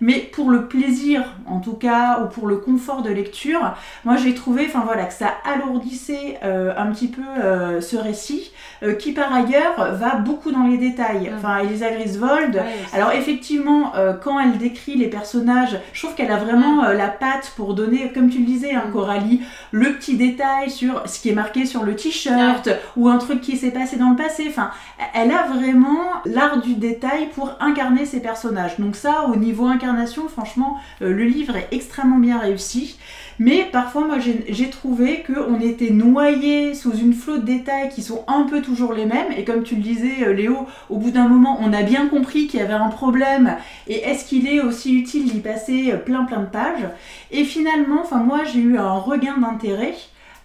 mais 0.00 0.18
pour 0.18 0.50
le 0.50 0.66
plaisir 0.66 1.24
en 1.46 1.60
tout 1.60 1.74
cas, 1.74 2.20
ou 2.22 2.28
pour 2.28 2.46
le 2.46 2.56
confort 2.56 3.02
de 3.02 3.10
lecture, 3.10 3.74
moi 4.04 4.16
j'ai 4.16 4.34
trouvé 4.34 4.66
enfin 4.66 4.82
voilà, 4.84 5.04
que 5.04 5.12
ça 5.12 5.32
alourdissait 5.44 6.38
euh, 6.44 6.72
un 6.76 6.86
petit 6.86 7.08
peu 7.08 7.22
euh, 7.22 7.80
ce 7.80 7.96
récit, 7.96 8.52
euh, 8.82 8.94
qui 8.94 9.12
par 9.12 9.32
ailleurs 9.32 9.94
va 9.94 10.16
beaucoup 10.16 10.50
dans 10.50 10.66
les 10.66 10.78
détails. 10.78 11.30
Enfin, 11.36 11.58
Elisa 11.58 11.90
Griswold, 11.90 12.62
alors 12.92 13.12
effectivement, 13.12 13.92
quand 14.22 14.38
elle 14.40 14.58
décrit 14.58 14.96
les 14.96 15.08
personnages, 15.08 15.78
je 15.92 16.02
trouve 16.02 16.14
qu'elle 16.14 16.30
a 16.30 16.36
vraiment 16.36 16.82
la 16.88 17.08
patte 17.08 17.52
pour 17.56 17.74
donner, 17.74 18.10
comme 18.12 18.30
tu 18.30 18.38
le 18.38 18.44
disais, 18.44 18.72
hein, 18.72 18.84
Coralie, 18.92 19.42
le 19.70 19.94
petit 19.94 20.16
détail 20.16 20.70
sur 20.70 21.08
ce 21.08 21.20
qui 21.20 21.30
est 21.30 21.34
marqué 21.34 21.66
sur 21.66 21.84
le 21.84 21.94
t-shirt, 21.94 22.68
ou 22.96 23.08
un 23.08 23.18
truc 23.18 23.40
qui 23.40 23.56
s'est 23.56 23.70
passé 23.70 23.96
dans 23.96 24.10
le 24.10 24.16
passé. 24.16 24.46
Enfin, 24.48 24.70
elle 25.14 25.30
a 25.30 25.46
vraiment 25.46 26.00
l'art 26.24 26.60
du 26.60 26.74
détail 26.74 27.28
pour 27.34 27.52
incarner 27.60 28.06
ses 28.06 28.20
personnages. 28.20 28.78
Donc 28.78 28.96
au 29.30 29.36
niveau 29.36 29.66
incarnation, 29.66 30.28
franchement, 30.28 30.78
euh, 31.02 31.12
le 31.12 31.24
livre 31.24 31.56
est 31.56 31.68
extrêmement 31.72 32.18
bien 32.18 32.38
réussi. 32.38 32.98
Mais 33.38 33.66
parfois, 33.72 34.06
moi, 34.06 34.18
j'ai 34.18 34.70
trouvé 34.70 35.24
qu'on 35.24 35.60
était 35.60 35.90
noyé 35.90 36.74
sous 36.74 36.92
une 36.92 37.14
flotte 37.14 37.40
de 37.40 37.52
détails 37.52 37.88
qui 37.88 38.02
sont 38.02 38.22
un 38.28 38.42
peu 38.42 38.60
toujours 38.60 38.92
les 38.92 39.06
mêmes. 39.06 39.32
Et 39.36 39.44
comme 39.44 39.62
tu 39.62 39.76
le 39.76 39.80
disais, 39.80 40.24
euh, 40.26 40.34
Léo, 40.34 40.66
au 40.90 40.98
bout 40.98 41.10
d'un 41.10 41.26
moment, 41.26 41.58
on 41.62 41.72
a 41.72 41.82
bien 41.82 42.08
compris 42.08 42.46
qu'il 42.46 42.60
y 42.60 42.62
avait 42.62 42.74
un 42.74 42.88
problème. 42.88 43.56
Et 43.88 44.00
est-ce 44.02 44.26
qu'il 44.26 44.46
est 44.46 44.60
aussi 44.60 44.94
utile 44.94 45.30
d'y 45.30 45.40
passer 45.40 45.92
euh, 45.92 45.96
plein 45.96 46.24
plein 46.24 46.40
de 46.40 46.46
pages? 46.46 46.86
Et 47.30 47.44
finalement, 47.44 48.02
enfin 48.02 48.18
moi, 48.18 48.40
j'ai 48.44 48.60
eu 48.60 48.76
un 48.76 48.92
regain 48.92 49.38
d'intérêt. 49.38 49.94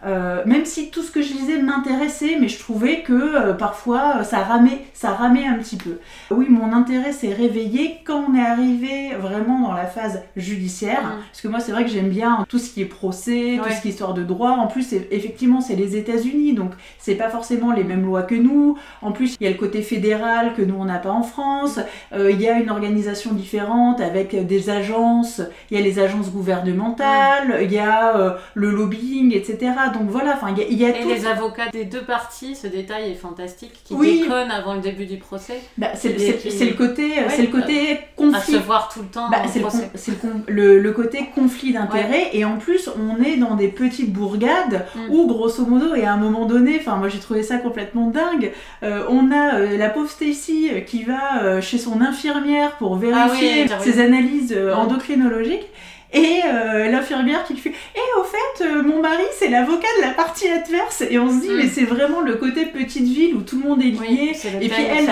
Euh, 0.05 0.43
même 0.45 0.65
si 0.65 0.91
tout 0.91 1.01
ce 1.01 1.09
que 1.09 1.21
je 1.21 1.33
lisais 1.33 1.57
m'intéressait, 1.57 2.37
mais 2.39 2.47
je 2.47 2.59
trouvais 2.59 3.01
que 3.01 3.13
euh, 3.13 3.53
parfois 3.53 4.17
euh, 4.17 4.23
ça 4.23 4.39
ramait, 4.39 4.85
ça 4.93 5.09
ramait 5.09 5.47
un 5.47 5.55
petit 5.55 5.77
peu. 5.77 5.97
Oui, 6.29 6.45
mon 6.49 6.73
intérêt 6.73 7.11
s'est 7.11 7.33
réveillé 7.33 8.01
quand 8.05 8.25
on 8.29 8.35
est 8.35 8.45
arrivé 8.45 9.15
vraiment 9.19 9.61
dans 9.61 9.73
la 9.73 9.87
phase 9.87 10.21
judiciaire, 10.35 11.01
mm. 11.01 11.21
parce 11.31 11.41
que 11.41 11.47
moi 11.47 11.59
c'est 11.59 11.71
vrai 11.71 11.85
que 11.85 11.89
j'aime 11.89 12.09
bien 12.09 12.45
tout 12.49 12.59
ce 12.59 12.71
qui 12.71 12.81
est 12.81 12.85
procès, 12.85 13.59
tout 13.63 13.69
ce 13.71 13.81
qui 13.81 13.87
est 13.87 13.91
histoire 13.91 14.13
de 14.13 14.23
droit. 14.23 14.51
En 14.51 14.67
plus, 14.67 14.93
effectivement, 14.93 15.61
c'est 15.61 15.75
les 15.75 15.95
États-Unis, 15.95 16.53
donc 16.53 16.73
c'est 16.99 17.15
pas 17.15 17.29
forcément 17.29 17.71
les 17.71 17.83
mêmes 17.83 18.05
lois 18.05 18.23
que 18.23 18.35
nous. 18.35 18.77
En 19.01 19.11
plus, 19.11 19.35
il 19.39 19.45
y 19.45 19.47
a 19.47 19.51
le 19.51 19.57
côté 19.57 19.81
fédéral 19.81 20.53
que 20.53 20.61
nous 20.61 20.75
on 20.77 20.85
n'a 20.85 20.99
pas 20.99 21.11
en 21.11 21.23
France. 21.23 21.79
il 22.15 22.39
y 22.39 22.47
a 22.47 22.59
une 22.59 22.69
organisation 22.69 23.33
différente 23.33 24.01
avec 24.01 24.45
des 24.45 24.69
agences. 24.69 25.41
Il 25.71 25.77
y 25.77 25.81
a 25.81 25.83
les 25.83 25.97
agences 25.99 26.31
gouvernementales, 26.31 27.47
mm. 27.47 27.63
il 27.63 27.71
y 27.71 27.79
a 27.79 28.37
le 28.53 28.69
lobbying, 28.69 29.33
etc 29.33 29.73
donc 29.97 30.09
voilà, 30.09 30.33
enfin 30.35 30.53
il 30.69 30.77
y, 30.77 30.85
a, 30.85 30.97
Et 30.97 31.03
les 31.03 31.25
avocats 31.25 31.69
des 31.71 31.85
deux 31.85 32.03
parties, 32.03 32.55
ce 32.55 32.67
détail 32.67 33.11
est 33.11 33.15
fantastique, 33.15 33.73
qui 33.83 33.95
déconnent 33.95 34.51
avant 34.51 34.75
le 34.75 34.81
début 34.81 35.05
du 35.05 35.17
procès. 35.17 35.61
Bah, 35.77 35.89
c'est 35.95 36.09
le 36.09 36.73
côté, 36.73 37.13
c'est 37.29 37.43
le 37.43 37.51
côté 37.51 37.99
conflit. 38.15 38.55
À 38.55 38.59
se 38.59 38.65
voir 38.65 38.89
tout 38.93 39.01
le 39.01 39.07
temps. 39.07 39.29
Bah, 39.29 39.37
c'est 39.47 40.11
le, 40.47 40.79
le, 40.79 40.91
côté 40.91 41.29
conflit 41.33 41.73
d'intérêts 41.73 42.29
et 42.33 42.45
en 42.45 42.57
plus 42.57 42.89
on 42.89 43.21
est 43.23 43.37
dans 43.37 43.55
des 43.55 43.67
petites 43.67 44.13
bourgades 44.13 44.85
mm. 44.95 45.11
où 45.11 45.27
grosso 45.27 45.65
modo 45.65 45.95
et 45.95 46.05
à 46.05 46.13
un 46.13 46.17
moment 46.17 46.45
donné, 46.45 46.77
enfin 46.79 46.95
moi 46.95 47.09
j'ai 47.09 47.19
trouvé 47.19 47.43
ça 47.43 47.57
complètement 47.57 48.07
dingue. 48.09 48.51
Euh, 48.83 49.03
on 49.09 49.31
a 49.31 49.55
euh, 49.55 49.77
la 49.77 49.89
pauvre 49.89 50.09
Stacy 50.09 50.69
euh, 50.71 50.79
qui 50.81 51.03
va 51.03 51.61
chez 51.61 51.77
son 51.77 52.01
infirmière 52.01 52.75
pour 52.77 52.95
ah 52.95 52.99
vérifier 52.99 53.65
ses 53.81 53.99
analyses 53.99 54.57
endocrinologiques 54.75 55.67
et 56.15 56.41
euh, 56.45 56.89
l'infirmière 56.89 57.43
qui 57.43 57.53
lui 57.53 57.59
fait 57.59 57.71
Et 57.71 57.73
eh, 57.95 58.19
au 58.19 58.23
fait, 58.23 58.65
euh, 58.65 58.81
mon 58.83 59.01
mari, 59.01 59.23
c'est 59.37 59.49
l'avocat 59.49 59.87
de 59.97 60.01
la 60.01 60.13
partie 60.13 60.47
adverse. 60.47 61.03
Et 61.09 61.19
on 61.19 61.29
se 61.29 61.41
dit, 61.41 61.49
mm. 61.49 61.57
mais 61.57 61.67
c'est 61.67 61.83
vraiment 61.83 62.21
le 62.21 62.35
côté 62.35 62.65
petite 62.65 63.03
ville 63.03 63.35
où 63.35 63.41
tout 63.41 63.59
le 63.61 63.67
monde 63.67 63.81
est 63.81 63.89
lié. 63.89 64.31
et 64.61 64.69
puis 64.69 64.83
elle, 64.83 65.09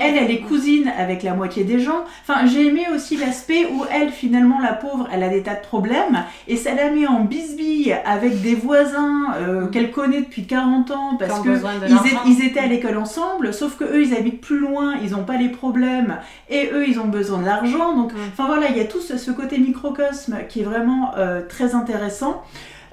elle, 0.00 0.16
elle 0.16 0.30
est 0.30 0.40
cousine 0.42 0.92
avec 0.96 1.24
la 1.24 1.34
moitié 1.34 1.64
des 1.64 1.80
gens. 1.80 2.04
Enfin, 2.22 2.46
j'ai 2.46 2.68
aimé 2.68 2.86
aussi 2.94 3.16
l'aspect 3.16 3.66
où 3.72 3.84
elle, 3.92 4.10
finalement, 4.10 4.60
la 4.60 4.72
pauvre, 4.72 5.08
elle 5.12 5.24
a 5.24 5.28
des 5.28 5.42
tas 5.42 5.56
de 5.56 5.62
problèmes. 5.62 6.22
Et 6.46 6.56
ça 6.56 6.74
la 6.74 6.90
met 6.90 7.08
en 7.08 7.24
bisbille 7.24 7.96
avec 8.04 8.40
des 8.40 8.54
voisins 8.54 9.34
euh, 9.38 9.62
mm. 9.62 9.70
qu'elle 9.72 9.90
connaît 9.90 10.20
depuis 10.20 10.46
40 10.46 10.90
ans 10.92 11.16
parce 11.18 11.40
qu'ils 11.40 11.60
ils 12.26 12.46
étaient 12.46 12.60
à 12.60 12.66
l'école 12.66 12.98
ensemble. 12.98 13.52
Sauf 13.52 13.76
que 13.76 13.82
eux, 13.84 14.04
ils 14.04 14.14
habitent 14.14 14.40
plus 14.40 14.60
loin, 14.60 14.94
ils 15.02 15.10
n'ont 15.10 15.24
pas 15.24 15.38
les 15.38 15.48
problèmes. 15.48 16.18
Et 16.48 16.70
eux, 16.72 16.86
ils 16.86 17.00
ont 17.00 17.08
besoin 17.08 17.38
de 17.38 17.46
l'argent. 17.46 17.96
Donc, 17.96 18.12
mm. 18.12 18.16
enfin 18.32 18.46
voilà, 18.46 18.68
il 18.68 18.76
y 18.76 18.80
a 18.80 18.84
tout 18.84 19.00
ce, 19.00 19.18
ce 19.18 19.32
côté 19.32 19.58
microcosme 19.58 20.35
qui 20.42 20.60
est 20.60 20.64
vraiment 20.64 21.12
euh, 21.16 21.42
très 21.48 21.74
intéressant. 21.74 22.42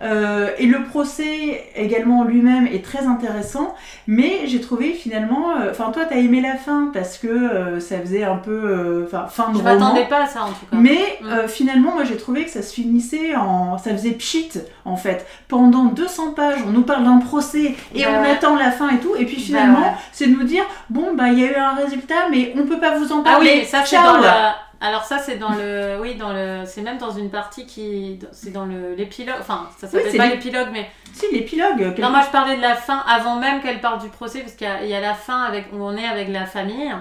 Euh, 0.02 0.50
et 0.58 0.66
le 0.66 0.84
procès 0.84 1.64
également 1.76 2.26
lui-même 2.26 2.68
est 2.68 2.84
très 2.84 3.06
intéressant, 3.06 3.74
mais 4.06 4.48
j'ai 4.48 4.60
trouvé 4.60 4.92
finalement, 4.92 5.52
euh, 5.52 5.72
enfin 5.72 5.92
toi 5.92 6.04
t'as 6.04 6.18
aimé 6.18 6.42
la 6.42 6.56
fin 6.56 6.90
parce 6.94 7.18
que 7.18 7.80
ça 7.80 8.00
faisait 8.00 8.26
un 8.26 8.36
peu, 8.36 9.06
enfin 9.06 9.28
fin 9.30 9.52
de 9.52 9.60
Je 9.60 9.64
m'attendais 9.64 10.06
pas 10.06 10.24
à 10.24 10.28
ça 10.28 10.44
en 10.44 10.48
tout 10.48 10.66
cas. 10.70 10.76
Mais 10.76 11.20
mm. 11.22 11.48
finalement 11.48 11.94
moi 11.94 12.04
j'ai 12.04 12.18
trouvé 12.18 12.44
que 12.44 12.50
ça 12.50 12.62
se 12.62 12.74
finissait 12.74 13.36
en, 13.38 13.78
ça 13.78 13.92
faisait 13.92 14.12
pchit 14.12 14.52
en 14.84 14.98
fait. 14.98 15.26
Pendant 15.48 15.86
200 15.86 16.34
pages 16.34 16.60
on 16.68 16.72
nous 16.72 16.84
parle 16.84 17.06
d'un 17.06 17.20
procès 17.20 17.74
et 17.96 18.06
on 18.06 18.24
attend 18.24 18.58
la 18.58 18.72
fin 18.72 18.90
et 18.90 18.98
tout, 18.98 19.16
et 19.16 19.26
puis 19.26 19.38
bah 19.38 19.44
finalement 19.44 19.98
c'est 20.12 20.28
de 20.28 20.34
nous 20.34 20.44
dire 20.44 20.66
bon 20.90 21.14
bah 21.14 21.30
il 21.30 21.40
y 21.40 21.46
a 21.46 21.52
eu 21.52 21.56
un 21.56 21.76
résultat 21.76 22.28
mais 22.30 22.54
on 22.58 22.66
peut 22.66 22.80
pas 22.80 22.98
vous 22.98 23.14
en 23.14 23.22
parler. 23.22 23.52
Ah 23.54 23.60
oui, 23.60 23.66
ça 23.66 23.84
c'est 23.86 23.96
dans 23.96 24.18
la 24.18 24.56
alors 24.84 25.06
ça 25.06 25.18
c'est 25.18 25.38
dans 25.38 25.54
le 25.54 25.98
oui 26.02 26.16
dans 26.16 26.34
le 26.34 26.64
c'est 26.66 26.82
même 26.82 26.98
dans 26.98 27.12
une 27.12 27.32
partie 27.32 27.66
qui 27.66 28.20
c'est 28.32 28.52
dans 28.52 28.66
le 28.66 28.94
l'épilogue 28.94 29.38
enfin 29.40 29.70
ça 29.78 29.88
s'appelle 29.88 30.16
pas 30.16 30.28
l'épilogue 30.28 30.70
mais 30.72 30.90
si 31.14 31.26
l'épilogue 31.32 31.98
non 31.98 32.10
moi 32.10 32.22
je 32.26 32.32
parlais 32.32 32.58
de 32.58 32.62
la 32.62 32.76
fin 32.76 33.00
avant 33.08 33.38
même 33.38 33.62
qu'elle 33.62 33.80
parle 33.80 34.02
du 34.02 34.10
procès 34.10 34.42
parce 34.42 34.54
qu'il 34.54 34.68
y, 34.68 34.94
a 34.94 35.00
la 35.00 35.14
fin 35.14 35.44
avec 35.44 35.72
où 35.72 35.78
on 35.78 35.96
est 35.96 36.06
avec 36.06 36.28
la 36.28 36.46
famille 36.46 36.94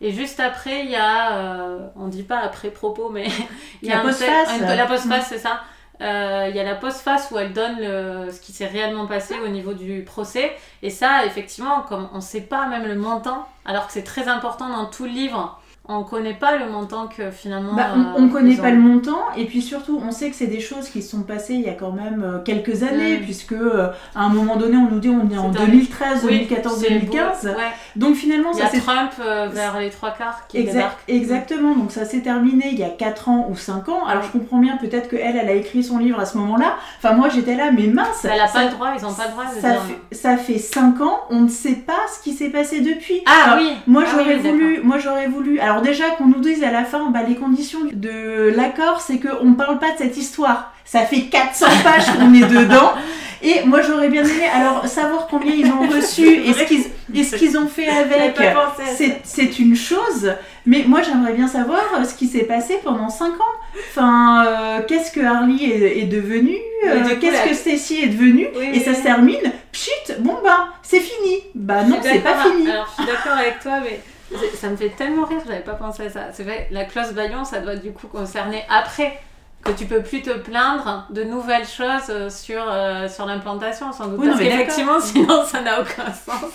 et 0.00 0.12
juste 0.12 0.38
après 0.38 0.84
il 0.84 0.90
y 0.90 0.96
a 0.96 1.36
euh, 1.36 1.88
on 1.96 2.06
dit 2.06 2.22
pas 2.22 2.38
après 2.38 2.70
propos 2.70 3.10
mais 3.10 3.26
il 3.82 3.88
y 3.88 3.92
a 3.92 3.96
la 3.96 4.02
postface. 4.02 4.60
la 4.60 4.86
postface 4.86 5.26
c'est 5.28 5.38
ça. 5.38 5.60
Euh, 6.00 6.48
il 6.50 6.56
y 6.56 6.58
a 6.58 6.64
la 6.64 6.74
postface 6.74 7.30
où 7.30 7.38
elle 7.38 7.52
donne 7.52 7.78
le, 7.78 8.32
ce 8.32 8.40
qui 8.40 8.50
s'est 8.50 8.66
réellement 8.66 9.06
passé 9.06 9.36
au 9.44 9.46
niveau 9.46 9.74
du 9.74 10.02
procès 10.02 10.52
et 10.82 10.90
ça 10.90 11.24
effectivement 11.24 11.82
comme 11.82 12.08
on 12.12 12.20
sait 12.20 12.40
pas 12.40 12.66
même 12.66 12.84
le 12.84 12.96
montant 12.96 13.46
alors 13.64 13.86
que 13.86 13.92
c'est 13.92 14.02
très 14.02 14.26
important 14.26 14.68
dans 14.68 14.86
tout 14.86 15.04
le 15.04 15.10
livre 15.10 15.60
on 15.86 16.02
connaît 16.02 16.34
pas 16.34 16.56
le 16.56 16.70
montant 16.70 17.08
que 17.08 17.30
finalement. 17.30 17.74
Bah, 17.74 17.88
on, 18.16 18.22
ne 18.22 18.28
euh, 18.28 18.32
connaît 18.32 18.56
pas 18.56 18.70
le 18.70 18.78
montant 18.78 19.20
et 19.36 19.44
puis 19.44 19.60
surtout 19.60 20.00
on 20.02 20.12
sait 20.12 20.30
que 20.30 20.36
c'est 20.36 20.46
des 20.46 20.60
choses 20.60 20.88
qui 20.88 21.02
sont 21.02 21.22
passées 21.22 21.54
il 21.54 21.60
y 21.60 21.68
a 21.68 21.74
quand 21.74 21.92
même 21.92 22.22
euh, 22.24 22.38
quelques 22.42 22.82
années 22.82 23.18
mm. 23.18 23.22
puisque 23.22 23.52
euh, 23.52 23.90
à 24.14 24.22
un 24.22 24.30
moment 24.30 24.56
donné 24.56 24.78
on 24.78 24.90
nous 24.90 24.98
dit 24.98 25.10
on 25.10 25.30
est 25.30 25.36
en 25.36 25.50
2013, 25.50 26.22
2014, 26.22 26.80
2015. 26.80 27.54
Donc 27.96 28.14
finalement 28.14 28.52
il 28.52 28.60
y 28.60 28.62
a 28.62 28.68
Trump 28.68 29.12
vers 29.52 29.78
les 29.78 29.90
trois 29.90 30.12
quarts 30.12 30.46
qui 30.48 30.64
débarque. 30.64 31.00
Exactement 31.06 31.76
donc 31.76 31.92
ça 31.92 32.06
s'est 32.06 32.20
terminé 32.20 32.70
il 32.72 32.78
y 32.78 32.84
a 32.84 32.88
4 32.88 33.28
ans 33.28 33.46
ou 33.50 33.56
5 33.56 33.86
ans. 33.90 34.06
Alors 34.06 34.22
je 34.22 34.30
comprends 34.30 34.58
bien 34.58 34.78
peut-être 34.78 35.08
que 35.08 35.16
elle 35.16 35.36
elle 35.36 35.50
a 35.50 35.54
écrit 35.54 35.84
son 35.84 35.98
livre 35.98 36.18
à 36.18 36.24
ce 36.24 36.38
moment-là. 36.38 36.76
Enfin 36.96 37.14
moi 37.14 37.28
j'étais 37.28 37.56
là 37.56 37.70
mais 37.72 37.88
mince. 37.88 38.24
Elle 38.24 38.40
a 38.40 38.48
pas 38.48 38.64
le 38.64 38.70
droit 38.70 38.92
ils 38.98 39.04
ont 39.04 39.12
pas 39.12 39.26
le 39.26 39.32
droit. 39.32 39.44
De 39.54 39.60
ça, 39.60 39.70
dire... 39.72 39.80
fait, 39.82 40.14
ça 40.14 40.36
fait 40.38 40.58
5 40.58 41.02
ans 41.02 41.20
on 41.28 41.40
ne 41.40 41.48
sait 41.48 41.74
pas 41.86 42.00
ce 42.10 42.22
qui 42.22 42.32
s'est 42.32 42.48
passé 42.48 42.80
depuis. 42.80 43.22
Ah 43.26 43.56
oui. 43.58 43.74
Moi 43.86 44.04
ah 44.06 44.10
j'aurais 44.10 44.36
voulu 44.36 44.80
moi 44.82 44.96
j'aurais 44.96 45.28
voulu 45.28 45.60
alors 45.60 45.73
déjà 45.82 46.10
qu'on 46.10 46.26
nous 46.26 46.40
dise 46.40 46.62
à 46.62 46.70
la 46.70 46.84
fin, 46.84 47.10
bah, 47.10 47.20
les 47.26 47.36
conditions 47.36 47.80
de 47.92 48.52
l'accord, 48.56 49.00
c'est 49.00 49.18
qu'on 49.18 49.46
ne 49.46 49.54
parle 49.54 49.78
pas 49.78 49.92
de 49.92 49.98
cette 49.98 50.16
histoire. 50.16 50.72
Ça 50.84 51.00
fait 51.00 51.22
400 51.22 51.66
pages 51.84 52.06
qu'on 52.16 52.34
est 52.34 52.46
dedans. 52.46 52.92
Et 53.42 53.62
moi, 53.66 53.82
j'aurais 53.82 54.08
bien 54.08 54.24
aimé 54.24 54.46
alors 54.54 54.86
savoir 54.86 55.26
combien 55.28 55.52
ils 55.52 55.66
ont 55.66 55.86
reçu 55.86 56.26
et 56.26 56.52
ce 57.22 57.36
qu'ils 57.36 57.58
ont 57.58 57.68
fait 57.68 57.88
avec. 57.88 58.38
C'est 59.24 59.58
une 59.58 59.76
chose, 59.76 60.32
mais 60.64 60.84
moi, 60.86 61.02
j'aimerais 61.02 61.34
bien 61.34 61.46
savoir 61.46 61.82
ce 62.08 62.14
qui 62.14 62.26
s'est 62.26 62.44
passé 62.44 62.80
pendant 62.82 63.10
5 63.10 63.26
ans. 63.26 63.54
Enfin, 63.90 64.46
euh, 64.46 64.80
qu'est-ce 64.86 65.12
que 65.12 65.20
Harley 65.20 65.64
est, 65.64 66.06
devenu 66.06 66.56
euh, 66.86 67.02
Qu'est-ce 67.20 67.48
que 67.48 67.54
Stacy 67.54 68.02
est 68.02 68.06
devenue 68.06 68.46
Et 68.72 68.80
ça 68.80 68.94
se 68.94 69.02
termine, 69.02 69.52
pchit, 69.72 69.90
bon 70.20 70.38
bah, 70.42 70.68
c'est 70.82 71.00
fini. 71.00 71.40
Bah 71.54 71.82
non, 71.82 71.98
c'est 72.02 72.20
pas 72.20 72.44
fini. 72.44 72.70
Alors, 72.70 72.86
je 72.96 73.02
suis 73.02 73.12
d'accord 73.12 73.38
avec 73.38 73.60
toi, 73.60 73.80
mais 73.82 74.00
Ça 74.54 74.68
me 74.68 74.76
fait 74.76 74.90
tellement 74.90 75.26
rire, 75.26 75.40
j'avais 75.46 75.60
pas 75.60 75.74
pensé 75.74 76.06
à 76.06 76.10
ça. 76.10 76.20
C'est 76.32 76.44
vrai, 76.44 76.66
la 76.70 76.84
clause 76.84 77.12
Bayon, 77.12 77.44
ça 77.44 77.60
doit 77.60 77.76
du 77.76 77.92
coup 77.92 78.06
concerner 78.08 78.64
après 78.68 79.18
que 79.62 79.72
tu 79.72 79.86
peux 79.86 80.02
plus 80.02 80.22
te 80.22 80.30
plaindre 80.30 81.06
de 81.10 81.24
nouvelles 81.24 81.66
choses 81.66 82.08
euh, 82.10 82.28
sur, 82.30 82.62
euh, 82.68 83.08
sur 83.08 83.24
l'implantation, 83.26 83.92
sans 83.92 84.08
doute. 84.08 84.20
Oui, 84.20 84.28
Parce 84.28 84.40
mais 84.40 84.48
qu'effectivement, 84.50 85.00
sinon, 85.00 85.44
ça 85.46 85.60
n'a 85.62 85.80
aucun 85.80 86.12
sens 86.12 86.50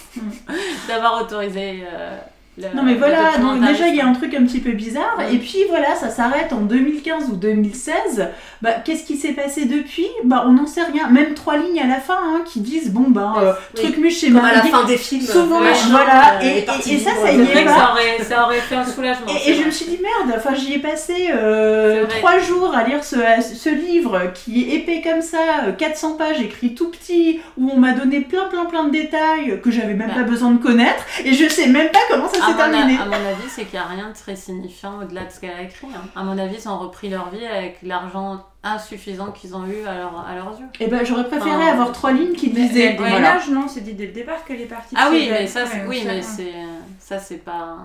d'avoir 0.88 1.22
autorisé. 1.22 1.84
euh, 1.92 2.18
le- 2.60 2.76
Non 2.76 2.84
mais 2.84 2.96
voilà, 2.96 3.38
donc 3.38 3.62
déjà 3.66 3.88
il 3.88 3.96
y 3.96 4.02
a 4.02 4.06
un 4.08 4.14
truc 4.14 4.34
un 4.34 4.44
petit 4.44 4.60
peu 4.60 4.72
bizarre, 4.72 5.16
Ouais. 5.18 5.34
et 5.34 5.38
puis 5.38 5.60
voilà, 5.70 5.96
ça 5.96 6.10
s'arrête 6.10 6.52
en 6.54 6.62
2015 6.62 7.30
ou 7.32 7.36
2016. 7.36 8.28
Bah, 8.62 8.72
qu'est-ce 8.84 9.06
qui 9.06 9.16
s'est 9.18 9.32
passé 9.32 9.66
depuis? 9.66 10.08
Bah, 10.26 10.44
on 10.48 10.52
n'en 10.54 10.66
sait 10.68 10.84
rien. 10.84 11.08
Même 11.10 11.34
trois 11.34 11.56
lignes 11.58 11.80
à 11.80 11.88
la 11.88 12.00
fin 12.02 12.18
hein, 12.22 12.42
qui 12.46 12.60
disent 12.60 12.92
bon 12.92 13.06
bah 13.10 13.34
euh, 13.42 13.54
Oui. 13.78 13.84
truc 13.84 13.98
muche 13.98 14.20
chez 14.20 14.28
Comme 14.32 14.44
à 14.44 14.54
la 14.54 14.62
fin 14.64 14.84
des 14.84 14.98
films. 14.98 15.22
Souvent, 15.22 15.60
voilà, 15.90 16.40
euh, 16.44 16.60
et- 16.60 16.66
ça, 16.66 16.74
ça 17.12 17.32
y 17.32 17.36
C'est 17.36 17.42
est 17.42 17.44
vrai 17.44 17.64
que 17.64 17.68
pas. 17.70 17.76
ça 17.76 17.92
aurait, 17.92 18.24
ça 18.24 18.44
aurait 18.44 18.58
fait 18.60 18.76
un 18.76 18.86
soulagement. 18.86 19.28
Et, 19.46 19.54
je 19.54 19.64
me 19.64 19.72
suis 19.72 19.86
dit 19.86 20.00
merde, 20.02 20.36
enfin 20.38 20.54
j'y 20.56 20.74
ai 20.74 20.80
passé 20.80 21.30
euh, 21.34 22.06
trois 22.20 22.40
jours 22.40 22.74
à 22.76 22.84
lire 22.84 23.04
ce, 23.04 23.16
ce 23.56 23.70
livre 23.70 24.20
qui 24.34 24.64
est 24.64 24.76
épais 24.76 25.02
comme 25.02 25.22
ça, 25.22 25.38
euh, 25.68 25.72
400 25.72 26.14
pages 26.14 26.42
écrit 26.42 26.74
tout 26.76 26.90
petit, 26.90 27.40
où 27.58 27.70
on 27.74 27.78
m'a 27.80 27.94
donné 27.94 28.20
plein 28.22 28.46
plein 28.46 28.66
plein 28.66 28.84
de 28.86 28.92
détails 28.92 29.60
que 29.64 29.72
j'avais 29.72 29.94
même 29.94 30.10
Bah. 30.10 30.24
pas 30.24 30.24
besoin 30.24 30.52
de 30.52 30.58
connaître, 30.62 31.04
et 31.24 31.34
je 31.34 31.48
sais 31.48 31.68
même 31.68 31.90
pas 31.92 32.00
comment 32.10 32.28
ça 32.28 32.46
s'est 32.46 32.49
terminé. 32.56 32.98
à 33.00 33.06
mon 33.06 33.14
avis, 33.14 33.50
c'est 33.50 33.66
qu'il 33.66 33.80
n'y 33.80 33.86
a 33.86 33.88
rien 33.88 34.10
de 34.10 34.14
très 34.16 34.36
signifiant 34.36 35.00
au-delà 35.02 35.26
de 35.26 35.32
ce 35.32 35.40
qu'elle 35.40 35.52
a 35.52 35.62
écrit. 35.62 35.88
hein. 35.96 36.02
À 36.16 36.24
mon 36.24 36.38
avis, 36.38 36.56
ils 36.64 36.70
ont 36.70 36.78
repris 36.78 37.10
leur 37.10 37.30
vie 37.30 37.46
avec 37.46 37.80
l'argent 37.84 38.44
insuffisant 38.64 39.32
qu'ils 39.32 39.56
ont 39.56 39.66
eu 39.66 39.86
à, 39.88 39.96
leur- 39.98 40.26
à 40.28 40.36
leurs 40.36 40.60
yeux. 40.60 40.66
Et 40.80 40.88
ben 40.88 41.06
j'aurais 41.06 41.28
préféré 41.28 41.52
Enfin, 41.52 41.72
avoir 41.72 41.92
trois 41.92 42.12
lignes 42.12 42.34
qui 42.34 42.48
Mais 42.54 42.68
disaient 42.68 42.92
le 42.92 42.98
voilà. 42.98 43.16
déménage, 43.16 43.50
non, 43.50 43.68
c'est 43.68 43.82
dit 43.82 43.94
dès 43.94 44.08
le 44.08 44.12
départ 44.14 44.44
qu'elle 44.46 44.62
est 44.62 44.66
partie. 44.66 44.96
de 44.96 45.00
Ah 45.02 45.08
oui, 45.12 45.28
mais 45.32 45.48
ça, 45.48 45.66
c'est, 45.66 45.86
oui, 45.86 46.02
ça, 46.02 46.08
mais 46.10 46.22
c'est, 46.22 46.54
ça, 47.00 47.20
c'est 47.20 47.38
pas. 47.38 47.78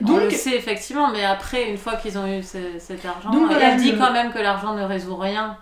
Donc- 0.00 0.20
on 0.22 0.24
le 0.24 0.30
sait 0.30 0.56
effectivement, 0.56 1.08
mais 1.12 1.24
après, 1.24 1.70
une 1.70 1.78
fois 1.78 1.94
qu'ils 1.96 2.18
ont 2.18 2.26
eu 2.26 2.42
ce- 2.42 2.78
cet 2.78 3.04
argent, 3.06 3.30
Donc 3.30 3.50
elle 3.60 3.76
dit 3.76 3.94
quand 3.96 4.12
même 4.12 4.32
que 4.32 4.38
l'argent 4.38 4.74
ne 4.74 4.82
résout 4.82 5.14
rien, 5.16 5.56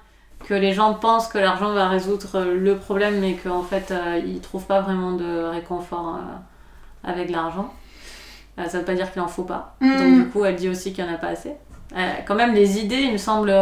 que 0.49 0.55
les 0.55 0.73
gens 0.73 0.95
pensent 0.95 1.29
que 1.29 1.39
l'argent 1.39 1.73
va 1.73 1.89
résoudre 1.89 2.41
le 2.45 2.77
problème, 2.77 3.21
mais 3.21 3.35
qu'en 3.35 3.63
fait, 3.63 3.91
euh, 3.91 4.21
ils 4.25 4.41
trouvent 4.41 4.67
pas 4.67 4.81
vraiment 4.81 5.13
de 5.13 5.45
réconfort 5.45 6.17
euh, 6.17 6.35
avec 7.07 7.31
l'argent. 7.31 7.73
Euh, 8.59 8.65
ça 8.69 8.79
veut 8.79 8.85
pas 8.85 8.95
dire 8.95 9.11
qu'il 9.13 9.23
en 9.23 9.29
faut 9.29 9.45
pas. 9.45 9.77
Mm. 9.81 9.97
Donc 9.97 10.15
du 10.17 10.25
coup, 10.29 10.45
elle 10.45 10.57
dit 10.57 10.69
aussi 10.69 10.93
qu'il 10.93 11.05
y 11.05 11.09
en 11.09 11.13
a 11.13 11.17
pas 11.19 11.29
assez. 11.29 11.53
Euh, 11.97 12.11
quand 12.27 12.35
même, 12.35 12.53
les 12.55 12.79
idées, 12.79 13.01
il 13.03 13.13
me 13.13 13.17
semble, 13.19 13.55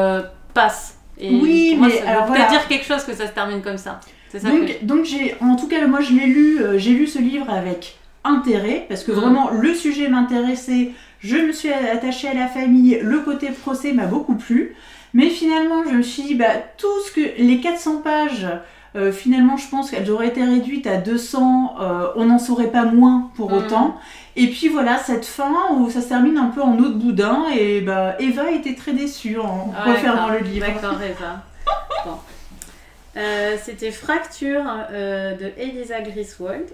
passent. 0.55 0.99
Et 1.19 1.31
Oui, 1.31 1.77
moi, 1.77 1.89
mais 1.89 1.99
ça 1.99 2.09
alors 2.11 2.27
voilà. 2.27 2.49
dire 2.49 2.67
quelque 2.67 2.85
chose 2.85 3.05
que 3.05 3.13
ça 3.15 3.27
se 3.29 3.33
termine 3.33 3.63
comme 3.63 3.79
ça. 3.79 4.01
C'est 4.31 4.41
ça 4.41 4.51
que 4.51 4.57
Donc, 4.57 4.85
donc 4.85 5.05
j'ai, 5.05 5.37
en 5.41 5.55
tout 5.57 5.69
cas, 5.69 5.87
moi 5.87 6.01
je 6.01 6.13
l'ai 6.13 6.27
lu, 6.27 6.61
euh, 6.61 6.77
j'ai 6.79 6.91
lu 6.91 7.07
ce 7.07 7.21
livre 7.21 7.49
avec 7.51 7.99
intérêt 8.25 8.87
parce 8.89 9.05
que 9.05 9.13
Mhm. 9.13 9.19
vraiment 9.21 9.51
le 9.51 9.75
sujet 9.75 10.09
m'intéressait. 10.09 10.91
Je 11.21 11.37
me 11.37 11.53
suis 11.53 11.73
attachée 11.73 12.29
à 12.29 12.35
la 12.35 12.49
famille, 12.49 12.99
le 13.03 13.21
côté 13.21 13.51
procès 13.51 13.93
m'a 13.93 14.07
beaucoup 14.07 14.35
plu. 14.35 14.75
Mais 15.13 15.31
finalement, 15.31 15.85
je 15.89 15.95
me 15.97 16.03
suis 16.03 16.23
dit, 16.25 16.35
bah, 16.35 16.47
tout 16.77 17.01
ce 17.07 17.13
que 17.13 17.41
les 17.41 17.61
400 17.61 17.99
pages, 18.03 18.49
euh, 18.97 19.11
finalement, 19.13 19.57
je 19.57 19.69
pense 19.69 19.91
qu'elles 19.91 20.11
auraient 20.11 20.29
été 20.29 20.45
réduites 20.45 20.87
à 20.87 20.97
200, 20.99 21.75
euh, 21.81 22.09
on 22.17 22.27
n'en 22.27 22.39
saurait 22.39 22.71
pas 22.71 22.85
moins 22.85 23.31
pour 23.37 23.51
Mhm. 23.51 23.59
autant. 23.59 23.97
Et 24.37 24.49
puis 24.49 24.69
voilà, 24.69 24.99
cette 24.99 25.25
fin 25.27 25.53
où 25.73 25.91
ça 25.91 26.01
se 26.01 26.09
termine 26.09 26.39
un 26.39 26.47
peu 26.47 26.63
en 26.63 26.77
eau 26.79 26.89
de 26.89 26.95
boudin, 26.95 27.45
et 27.57 27.81
bah, 27.81 28.15
Eva 28.21 28.51
était 28.51 28.75
très 28.75 28.93
déçue 28.93 29.39
en 29.39 29.73
Ah 29.77 29.91
refermant 29.93 30.29
le 30.29 30.39
livre. 30.39 30.67
D'accord, 30.67 31.01
Eva. 31.03 31.43
Bon. 32.05 32.19
Euh, 33.17 33.57
C'était 33.63 33.91
Fracture 33.93 34.63
euh, 34.91 35.37
de 35.37 35.53
Elisa 35.57 36.01
Griswold 36.01 36.67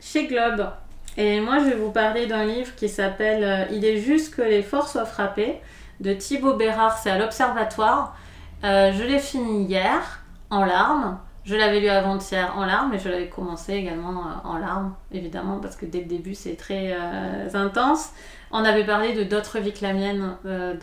chez 0.00 0.26
Globe. 0.26 0.68
Et 1.16 1.40
moi, 1.40 1.58
je 1.60 1.64
vais 1.64 1.74
vous 1.76 1.90
parler 1.90 2.26
d'un 2.26 2.44
livre 2.44 2.74
qui 2.76 2.88
s'appelle 2.88 3.66
Il 3.72 3.84
est 3.84 3.96
juste 3.98 4.34
que 4.36 4.42
les 4.42 4.62
forts 4.62 4.88
soient 4.88 5.04
frappés 5.06 5.60
de 6.00 6.12
Thibaut 6.12 6.54
Bérard. 6.54 6.98
C'est 6.98 7.10
à 7.10 7.18
l'Observatoire. 7.18 8.14
Je 8.62 9.02
l'ai 9.04 9.18
fini 9.18 9.64
hier 9.64 10.20
en 10.50 10.64
larmes. 10.64 11.18
Je 11.48 11.56
l'avais 11.56 11.80
lu 11.80 11.88
avant-hier 11.88 12.52
en 12.58 12.66
larmes 12.66 12.92
et 12.92 12.98
je 12.98 13.08
l'avais 13.08 13.30
commencé 13.30 13.72
également 13.72 14.18
euh, 14.18 14.32
en 14.44 14.58
larmes, 14.58 14.94
évidemment, 15.12 15.60
parce 15.60 15.76
que 15.76 15.86
dès 15.86 16.00
le 16.00 16.04
début, 16.04 16.34
c'est 16.34 16.56
très 16.56 16.92
euh, 16.92 17.48
intense. 17.54 18.10
On 18.50 18.66
avait 18.66 18.84
parlé 18.84 19.14
de 19.14 19.22
D'autres 19.22 19.58
vies 19.58 19.72
que 19.72 19.82
la 19.82 19.94
mienne 19.94 20.36
euh, 20.44 20.74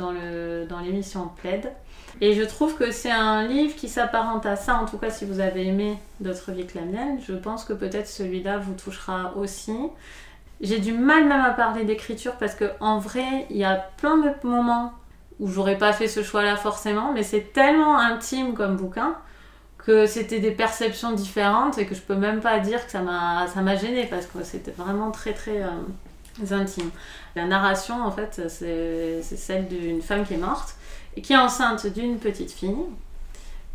dans 0.66 0.80
l'émission 0.80 1.30
Plaid. 1.38 1.72
Et 2.20 2.34
je 2.34 2.42
trouve 2.42 2.76
que 2.78 2.90
c'est 2.90 3.12
un 3.12 3.46
livre 3.46 3.76
qui 3.76 3.88
s'apparente 3.88 4.48
à 4.48 4.56
ça, 4.56 4.78
en 4.82 4.86
tout 4.86 4.98
cas 4.98 5.12
si 5.12 5.24
vous 5.26 5.40
avez 5.40 5.68
aimé 5.68 6.00
D'autres 6.20 6.52
vies 6.52 6.66
que 6.66 6.80
la 6.80 6.86
mienne, 6.86 7.20
je 7.22 7.34
pense 7.34 7.64
que 7.64 7.74
peut-être 7.74 8.08
celui-là 8.08 8.58
vous 8.58 8.74
touchera 8.74 9.34
aussi. 9.36 9.78
J'ai 10.62 10.80
du 10.80 10.94
mal 10.94 11.28
même 11.28 11.46
à 11.46 11.52
parler 11.52 11.84
d'écriture 11.84 12.38
parce 12.40 12.56
que 12.56 12.72
en 12.80 12.98
vrai, 12.98 13.46
il 13.52 13.58
y 13.58 13.66
a 13.66 13.76
plein 13.98 14.18
de 14.18 14.32
moments 14.42 14.94
où 15.40 15.48
j'aurais 15.48 15.78
pas 15.78 15.94
fait 15.94 16.08
ce 16.08 16.24
choix-là 16.24 16.56
forcément, 16.56 17.12
mais 17.14 17.22
c'est 17.22 17.54
tellement 17.54 18.00
intime 18.00 18.56
comme 18.56 18.78
bouquin 18.78 19.16
que 19.86 20.08
c'était 20.08 20.40
des 20.40 20.52
perceptions 20.52 21.12
différentes 21.12 21.78
et 21.78 21.86
que 21.86 21.94
je 21.96 22.02
peux 22.02 22.16
même 22.16 22.42
pas 22.42 22.60
dire 22.60 22.84
que 22.86 22.92
ça 22.92 23.02
m'a 23.02 23.46
ça 23.54 23.62
m'a 23.62 23.76
gêné 23.76 24.06
parce 24.10 24.26
que 24.26 24.44
c'était 24.44 24.72
vraiment 24.72 25.12
très 25.12 25.34
très 25.34 25.62
euh, 25.62 26.56
intime. 26.56 26.90
La 27.36 27.46
narration 27.46 28.04
en 28.04 28.12
fait, 28.12 28.42
c'est 28.50 29.22
celle 29.22 29.68
d'une 29.68 30.02
femme 30.02 30.26
qui 30.26 30.34
est 30.34 30.38
morte 30.38 30.76
et 31.16 31.22
qui 31.22 31.34
est 31.34 31.38
enceinte 31.38 31.86
d'une 31.88 32.18
petite 32.18 32.52
fille 32.52 32.76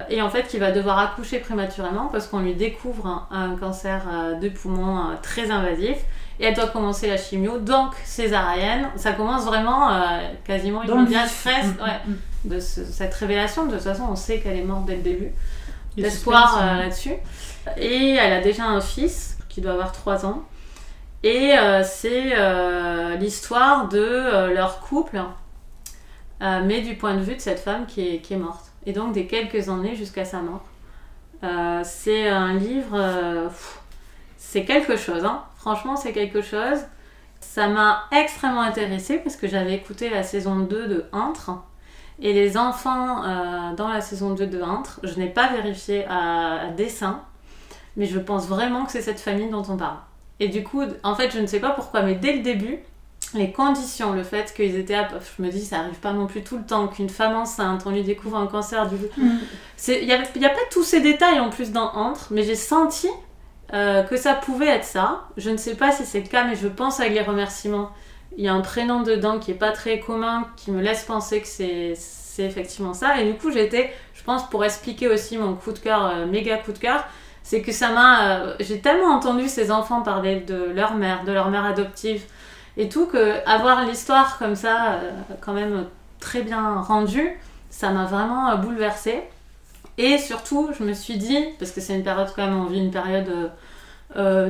et 0.08 0.22
en 0.22 0.30
fait 0.30 0.44
qui 0.48 0.56
va 0.58 0.72
devoir 0.72 0.98
accoucher 0.98 1.38
prématurément 1.40 2.06
parce 2.06 2.26
qu'on 2.26 2.40
lui 2.40 2.54
découvre 2.54 3.06
un, 3.06 3.26
un 3.30 3.56
cancer 3.56 4.02
euh, 4.10 4.34
de 4.34 4.48
poumon 4.48 4.98
euh, 4.98 5.14
très 5.22 5.50
invasif 5.50 5.96
et 6.40 6.46
elle 6.46 6.54
doit 6.54 6.68
commencer 6.68 7.06
la 7.08 7.18
chimio. 7.18 7.58
Donc 7.58 7.92
césarienne 8.04 8.88
ça 8.96 9.12
commence 9.12 9.44
vraiment 9.44 9.90
euh, 9.92 10.20
quasiment 10.44 10.82
immédiat 11.02 11.26
stress 11.28 11.66
Mm, 11.66 11.82
ouais, 11.82 12.00
mm, 12.06 12.48
de 12.48 12.60
ce- 12.60 12.84
cette 12.86 13.14
révélation. 13.14 13.66
De 13.66 13.72
toute 13.74 13.82
façon 13.84 14.06
on 14.10 14.16
sait 14.16 14.40
qu'elle 14.40 14.56
est 14.56 14.64
morte 14.64 14.86
dès 14.86 14.96
le 14.96 15.02
début 15.02 15.32
d'espoir 15.96 16.58
euh, 16.58 16.82
là-dessus 16.82 17.14
et 17.76 18.14
elle 18.14 18.32
a 18.32 18.40
déjà 18.40 18.64
un 18.64 18.80
fils 18.80 19.38
qui 19.48 19.60
doit 19.60 19.72
avoir 19.72 19.92
3 19.92 20.26
ans 20.26 20.44
et 21.22 21.52
euh, 21.58 21.82
c'est 21.84 22.32
euh, 22.36 23.16
l'histoire 23.16 23.88
de 23.88 24.52
leur 24.54 24.80
couple 24.80 25.20
mais 26.40 26.80
du 26.80 26.94
point 26.94 27.14
de 27.14 27.20
vue 27.20 27.36
de 27.36 27.40
cette 27.40 27.60
femme 27.60 27.84
qui 27.84 28.14
est, 28.14 28.18
qui 28.20 28.32
est 28.32 28.38
morte. 28.38 28.72
Et 28.86 28.94
donc 28.94 29.12
des 29.12 29.26
quelques 29.26 29.68
années 29.68 29.94
jusqu'à 29.94 30.24
sa 30.24 30.40
mort. 30.40 30.64
Euh, 31.42 31.80
c'est 31.84 32.28
un 32.28 32.54
livre, 32.54 32.94
euh, 32.94 33.48
c'est 34.36 34.64
quelque 34.64 34.96
chose, 34.96 35.24
hein. 35.24 35.44
franchement 35.56 35.96
c'est 35.96 36.12
quelque 36.12 36.42
chose. 36.42 36.78
Ça 37.40 37.68
m'a 37.68 38.04
extrêmement 38.12 38.60
intéressée 38.60 39.18
parce 39.18 39.36
que 39.36 39.48
j'avais 39.48 39.74
écouté 39.74 40.10
la 40.10 40.22
saison 40.22 40.60
2 40.60 40.86
de 40.86 41.06
Entre. 41.12 41.52
Et 42.20 42.32
les 42.32 42.56
enfants 42.56 43.24
euh, 43.24 43.74
dans 43.74 43.88
la 43.88 44.00
saison 44.00 44.34
2 44.34 44.46
de 44.46 44.62
Entre, 44.62 45.00
je 45.02 45.18
n'ai 45.18 45.28
pas 45.28 45.48
vérifié 45.48 46.04
à, 46.06 46.66
à 46.66 46.68
dessin, 46.68 47.22
mais 47.96 48.06
je 48.06 48.18
pense 48.18 48.46
vraiment 48.46 48.84
que 48.84 48.92
c'est 48.92 49.02
cette 49.02 49.20
famille 49.20 49.48
dont 49.48 49.64
on 49.68 49.76
parle. 49.76 49.96
Et 50.38 50.48
du 50.48 50.62
coup, 50.62 50.82
en 51.02 51.14
fait, 51.14 51.30
je 51.32 51.38
ne 51.38 51.46
sais 51.46 51.60
pas 51.60 51.70
pourquoi, 51.70 52.02
mais 52.02 52.14
dès 52.14 52.34
le 52.34 52.42
début, 52.42 52.80
les 53.34 53.52
conditions, 53.52 54.12
le 54.12 54.22
fait 54.22 54.52
qu'ils 54.54 54.76
étaient 54.76 54.94
à... 54.94 55.08
Je 55.08 55.42
me 55.42 55.50
dis, 55.50 55.64
ça 55.64 55.80
arrive 55.80 55.98
pas 56.00 56.12
non 56.12 56.26
plus 56.26 56.42
tout 56.42 56.58
le 56.58 56.64
temps 56.64 56.88
qu'une 56.88 57.08
femme 57.08 57.36
enceinte, 57.36 57.82
on 57.86 57.90
lui 57.90 58.02
découvre 58.02 58.36
un 58.36 58.46
cancer 58.46 58.88
du... 58.88 58.96
mm. 58.96 59.38
Il 59.88 60.06
n'y 60.06 60.12
a 60.46 60.50
pas 60.50 60.60
tous 60.70 60.82
ces 60.82 61.00
détails 61.00 61.38
en 61.38 61.50
plus 61.50 61.70
dans 61.70 61.92
Entre, 61.94 62.28
mais 62.30 62.42
j'ai 62.42 62.56
senti 62.56 63.08
euh, 63.72 64.02
que 64.02 64.16
ça 64.16 64.34
pouvait 64.34 64.66
être 64.66 64.84
ça. 64.84 65.28
Je 65.36 65.50
ne 65.50 65.56
sais 65.56 65.76
pas 65.76 65.92
si 65.92 66.04
c'est 66.04 66.20
le 66.20 66.28
cas, 66.28 66.44
mais 66.44 66.56
je 66.56 66.66
pense 66.66 66.98
avec 67.00 67.12
les 67.12 67.22
remerciements. 67.22 67.90
Il 68.36 68.44
y 68.44 68.48
a 68.48 68.54
un 68.54 68.60
prénom 68.60 69.02
dedans 69.02 69.38
qui 69.38 69.50
est 69.50 69.54
pas 69.54 69.72
très 69.72 69.98
commun, 69.98 70.46
qui 70.56 70.70
me 70.70 70.80
laisse 70.80 71.04
penser 71.04 71.40
que 71.40 71.48
c'est 71.48 71.96
effectivement 72.38 72.94
ça. 72.94 73.20
Et 73.20 73.30
du 73.30 73.36
coup, 73.36 73.50
j'étais, 73.50 73.92
je 74.14 74.22
pense, 74.22 74.48
pour 74.48 74.64
expliquer 74.64 75.08
aussi 75.08 75.36
mon 75.36 75.54
coup 75.54 75.72
de 75.72 75.78
cœur, 75.78 76.06
euh, 76.06 76.26
méga 76.26 76.56
coup 76.56 76.72
de 76.72 76.78
cœur, 76.78 77.04
c'est 77.42 77.60
que 77.60 77.72
ça 77.72 77.90
m'a. 77.90 78.30
euh, 78.30 78.54
j'ai 78.60 78.80
tellement 78.80 79.08
entendu 79.14 79.48
ces 79.48 79.70
enfants 79.70 80.02
parler 80.02 80.40
de 80.40 80.70
leur 80.74 80.94
mère, 80.94 81.24
de 81.24 81.32
leur 81.32 81.50
mère 81.50 81.64
adoptive 81.64 82.22
et 82.76 82.88
tout, 82.88 83.06
que 83.06 83.46
avoir 83.46 83.84
l'histoire 83.84 84.38
comme 84.38 84.54
ça, 84.54 84.92
euh, 84.92 85.10
quand 85.40 85.52
même 85.52 85.86
très 86.18 86.42
bien 86.42 86.80
rendue, 86.80 87.36
ça 87.68 87.90
m'a 87.90 88.04
vraiment 88.04 88.56
bouleversée. 88.56 89.22
Et 89.98 90.16
surtout, 90.16 90.70
je 90.78 90.84
me 90.84 90.94
suis 90.94 91.18
dit, 91.18 91.38
parce 91.58 91.72
que 91.72 91.80
c'est 91.80 91.94
une 91.94 92.04
période 92.04 92.28
quand 92.34 92.46
même, 92.46 92.58
on 92.58 92.66
vit 92.66 92.78
une 92.78 92.90
période 92.90 93.50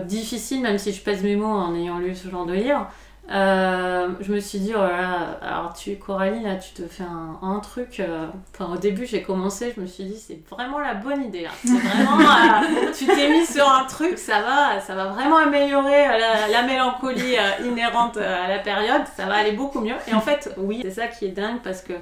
difficile, 0.07 0.63
même 0.63 0.79
si 0.79 0.93
je 0.93 1.03
pèse 1.03 1.23
mes 1.23 1.37
mots 1.37 1.47
en 1.47 1.75
ayant 1.75 1.99
lu 1.99 2.15
ce 2.15 2.29
genre 2.29 2.47
de 2.47 2.53
livre, 2.55 2.87
euh, 3.31 4.09
je 4.21 4.33
me 4.33 4.41
suis 4.41 4.59
dit, 4.59 4.73
oh 4.75 4.79
là 4.81 5.01
là, 5.01 5.39
alors 5.43 5.73
tu, 5.73 5.97
Coralie, 5.97 6.43
là, 6.43 6.57
tu 6.57 6.73
te 6.75 6.83
fais 6.89 7.05
un, 7.05 7.39
un 7.47 7.61
truc. 7.61 8.01
euh, 8.01 8.27
Enfin, 8.53 8.73
au 8.75 8.77
début, 8.77 9.07
j'ai 9.07 9.23
commencé, 9.23 9.73
je 9.77 9.81
me 9.81 9.87
suis 9.87 10.05
dit, 10.05 10.19
c'est 10.19 10.41
vraiment 10.51 10.79
la 10.81 10.95
bonne 10.95 11.23
idée. 11.23 11.47
C'est 11.65 11.71
vraiment, 11.79 12.19
euh, 12.19 12.93
tu 12.99 13.07
t'es 13.07 13.29
mis 13.31 13.47
sur 13.47 13.69
un 13.71 13.85
truc, 13.85 14.19
ça 14.19 14.41
va, 14.43 14.81
ça 14.81 14.95
va 14.97 15.07
vraiment 15.07 15.37
améliorer 15.37 16.09
la, 16.09 16.49
la 16.49 16.63
mélancolie 16.65 17.37
inhérente 17.65 18.17
à 18.17 18.49
la 18.49 18.59
période, 18.59 19.03
ça 19.17 19.27
va 19.27 19.35
aller 19.37 19.53
beaucoup 19.53 19.81
mieux. 19.81 19.97
Et 20.09 20.15
en 20.15 20.21
fait, 20.21 20.53
oui, 20.59 20.81
c'est 20.83 20.91
ça 20.91 21.07
qui 21.07 21.27
est 21.27 21.29
dingue 21.31 21.61
parce 21.63 21.83
que 21.83 21.93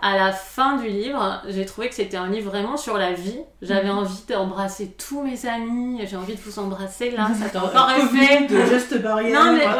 à 0.00 0.16
la 0.16 0.30
fin 0.32 0.76
du 0.76 0.86
livre, 0.88 1.42
j'ai 1.48 1.66
trouvé 1.66 1.88
que 1.88 1.94
c'était 1.96 2.16
un 2.16 2.28
livre 2.28 2.50
vraiment 2.50 2.76
sur 2.76 2.96
la 2.98 3.12
vie. 3.12 3.38
J'avais 3.62 3.88
Mhm. 3.90 3.98
envie 3.98 4.22
d'embrasser 4.28 4.92
tous 4.96 5.22
mes 5.22 5.44
amis. 5.46 6.00
J'ai 6.06 6.16
envie 6.16 6.34
de 6.36 6.40
vous 6.40 6.58
embrasser 6.60 7.10
là. 7.10 7.28
Ça 7.38 7.48
t'a 7.48 7.58
encore 7.64 7.90
fait. 7.90 8.46
de 8.46 8.64
geste 8.66 9.02
barrière. 9.02 9.44
Non 9.44 9.52
mais 9.52 9.66
ouais, 9.66 9.72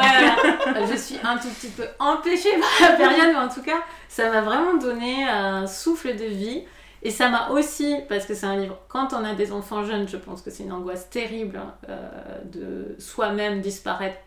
voilà. 0.64 0.87
je 0.90 0.96
suis 0.96 1.16
un 1.22 1.37
tout 1.37 1.48
petit 1.48 1.68
peu 1.68 1.85
empêchée 2.00 2.50
par 2.81 2.90
la 2.90 2.96
période, 2.96 3.28
mais 3.33 3.38
en 3.38 3.48
tout 3.48 3.62
cas, 3.62 3.78
ça 4.09 4.28
m'a 4.31 4.40
vraiment 4.40 4.74
donné 4.74 5.22
un 5.24 5.66
souffle 5.68 6.16
de 6.16 6.24
vie. 6.24 6.64
Et 7.04 7.11
ça 7.12 7.28
m'a 7.28 7.50
aussi, 7.50 7.94
parce 8.09 8.26
que 8.26 8.35
c'est 8.35 8.46
un 8.46 8.57
livre, 8.57 8.76
quand 8.88 9.12
on 9.12 9.24
a 9.24 9.33
des 9.35 9.52
enfants 9.52 9.85
jeunes, 9.85 10.09
je 10.09 10.16
pense 10.16 10.42
que 10.42 10.50
c'est 10.50 10.64
une 10.64 10.72
angoisse 10.72 11.09
terrible 11.11 11.61
euh, 11.88 12.09
de 12.44 12.96
soi-même 12.98 13.61
disparaître, 13.61 14.18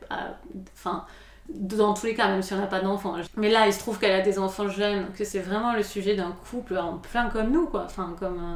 enfin, 0.73 1.05
dans 1.55 1.93
tous 1.93 2.05
les 2.07 2.15
cas, 2.15 2.27
même 2.27 2.41
si 2.41 2.53
on 2.53 2.57
n'a 2.57 2.67
pas 2.67 2.79
d'enfants. 2.81 3.15
Mais 3.37 3.49
là, 3.49 3.67
il 3.67 3.73
se 3.73 3.79
trouve 3.79 3.99
qu'elle 3.99 4.11
a 4.13 4.21
des 4.21 4.39
enfants 4.39 4.69
jeunes, 4.69 5.11
que 5.17 5.23
c'est 5.25 5.39
vraiment 5.39 5.73
le 5.73 5.83
sujet 5.83 6.15
d'un 6.15 6.31
couple 6.49 6.77
en 6.77 6.97
plein 6.97 7.29
comme 7.29 7.51
nous, 7.51 7.67
quoi. 7.67 7.83
Enfin, 7.85 8.15
comme... 8.19 8.39
euh, 8.39 8.55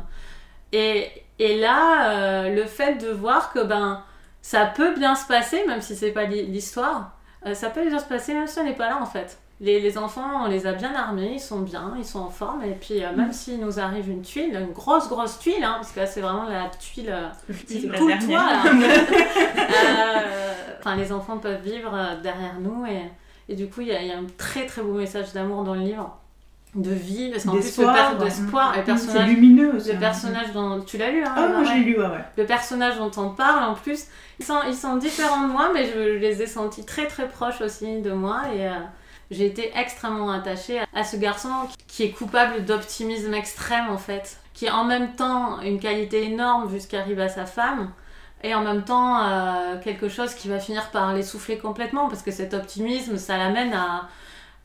Et, 0.72 1.12
et 1.40 1.60
là, 1.60 2.12
euh, 2.12 2.56
le 2.56 2.66
fait 2.66 2.96
de 2.96 3.10
voir 3.10 3.52
que, 3.54 3.60
ben, 3.64 4.04
ça 4.42 4.66
peut 4.68 4.94
bien 4.96 5.16
se 5.16 5.26
passer, 5.28 5.66
même 5.68 5.82
si 5.82 5.96
c'est 5.96 6.12
pas 6.12 6.26
l'histoire, 6.26 7.18
euh, 7.46 7.54
ça 7.54 7.70
peut 7.70 7.86
bien 7.88 8.00
se 8.00 8.06
passer 8.06 8.34
même 8.34 8.48
si 8.48 8.60
on 8.60 8.64
n'est 8.64 8.76
pas 8.76 8.90
là, 8.90 9.02
en 9.02 9.06
fait. 9.06 9.40
Les, 9.62 9.80
les 9.80 9.98
enfants, 9.98 10.44
on 10.44 10.48
les 10.48 10.68
a 10.68 10.74
bien 10.74 10.94
armés, 10.94 11.32
ils 11.36 11.40
sont 11.40 11.60
bien, 11.62 11.94
ils 11.98 12.04
sont 12.04 12.20
en 12.20 12.30
forme, 12.30 12.62
et 12.64 12.72
puis 12.74 13.02
euh, 13.04 13.14
même 13.16 13.32
s'il 13.32 13.60
nous 13.62 13.80
arrive 13.80 14.10
une 14.10 14.22
tuile, 14.22 14.54
une 14.54 14.74
grosse 14.74 15.08
grosse 15.08 15.40
tuile, 15.40 15.64
hein, 15.64 15.76
parce 15.78 15.94
que 15.94 16.02
là 16.02 16.06
c'est 16.06 16.20
vraiment 16.20 16.44
la 16.44 16.70
tuile 16.78 17.10
euh, 17.10 17.30
coule-toi, 17.98 18.08
dernière. 18.18 18.64
là. 18.66 18.72
Euh, 19.60 20.54
Enfin, 20.80 20.96
les 20.98 21.12
enfants 21.12 21.38
peuvent 21.38 21.62
vivre 21.64 21.92
euh, 21.96 22.22
derrière 22.22 22.60
nous, 22.60 22.86
et, 22.86 23.02
et 23.50 23.56
du 23.56 23.68
coup, 23.68 23.82
il 23.82 23.88
y, 23.88 23.92
a- 23.92 24.02
il 24.04 24.08
y 24.08 24.12
a 24.12 24.18
un 24.18 24.26
très 24.38 24.68
très 24.68 24.84
beau 24.84 24.94
message 24.94 25.34
d'amour 25.34 25.64
dans 25.64 25.74
le 25.74 25.80
livre, 25.82 26.16
de 26.76 26.92
vie, 26.92 27.32
parce 27.32 27.46
qu'en 27.46 27.54
plus, 27.54 27.60
le 27.62 27.66
D'espoir, 27.66 27.96
père 27.96 28.20
ouais. 28.20 28.26
d'espoir, 28.26 28.72
le 28.74 28.78
C'est 28.80 28.84
personnage, 28.84 29.30
lumineux 29.30 29.76
aussi. 29.78 29.94
le 29.94 29.98
personnage 30.00 30.52
dont 30.54 30.82
tu 30.82 30.98
l'as 30.98 31.10
lu, 31.10 31.24
hein, 31.24 31.34
Ah, 31.36 31.48
moi 31.48 31.64
j'ai 31.64 31.80
lu, 31.80 31.98
ouais, 31.98 32.06
ouais. 32.06 32.24
Le 32.38 32.46
personnage 32.46 32.98
dont 32.98 33.10
on 33.18 33.30
parle, 33.30 33.64
en 33.64 33.74
plus, 33.74 34.06
ils 34.40 34.46
sont, 34.46 34.60
ils 34.68 34.76
sont 34.76 34.98
différents 34.98 35.48
de 35.48 35.52
moi, 35.52 35.72
mais 35.74 35.88
je 35.92 35.98
les 36.18 36.42
ai 36.44 36.46
sentis 36.48 36.86
très 36.86 37.08
très 37.08 37.28
proches 37.28 37.62
aussi 37.62 38.02
de 38.02 38.12
moi. 38.12 38.42
Et 38.54 38.68
euh, 38.68 38.72
j'ai 39.32 39.46
été 39.46 39.72
extrêmement 39.76 40.32
attachée 40.32 40.82
à, 40.94 41.04
ce 41.04 41.18
garçon 41.18 41.50
qui 41.88 42.04
est 42.04 42.12
coupable 42.12 42.66
d'optimisme 42.66 43.34
extrême, 43.34 43.90
en 43.90 43.98
fait. 43.98 44.38
Qui 44.54 44.66
est 44.66 44.72
en 44.72 44.86
même 44.86 45.16
temps 45.16 45.60
une 45.62 45.80
qualité 45.80 46.24
énorme 46.24 46.68
vu 46.68 46.80
ce 46.80 46.88
qui 46.88 46.96
arrive 46.96 47.20
à 47.20 47.28
sa 47.28 47.46
femme. 47.46 47.92
Et 48.44 48.54
en 48.54 48.62
même 48.62 48.84
temps, 48.84 49.24
euh, 49.24 49.78
quelque 49.84 50.08
chose 50.08 50.34
qui 50.36 50.48
va 50.48 50.60
finir 50.60 50.92
par 50.92 51.14
l'essouffler 51.14 51.58
complètement, 51.58 52.08
parce 52.08 52.22
que 52.22 52.32
cet 52.32 52.54
optimisme, 52.54 53.18
ça 53.18 53.38
l'amène 53.38 53.74
à, 53.74 54.08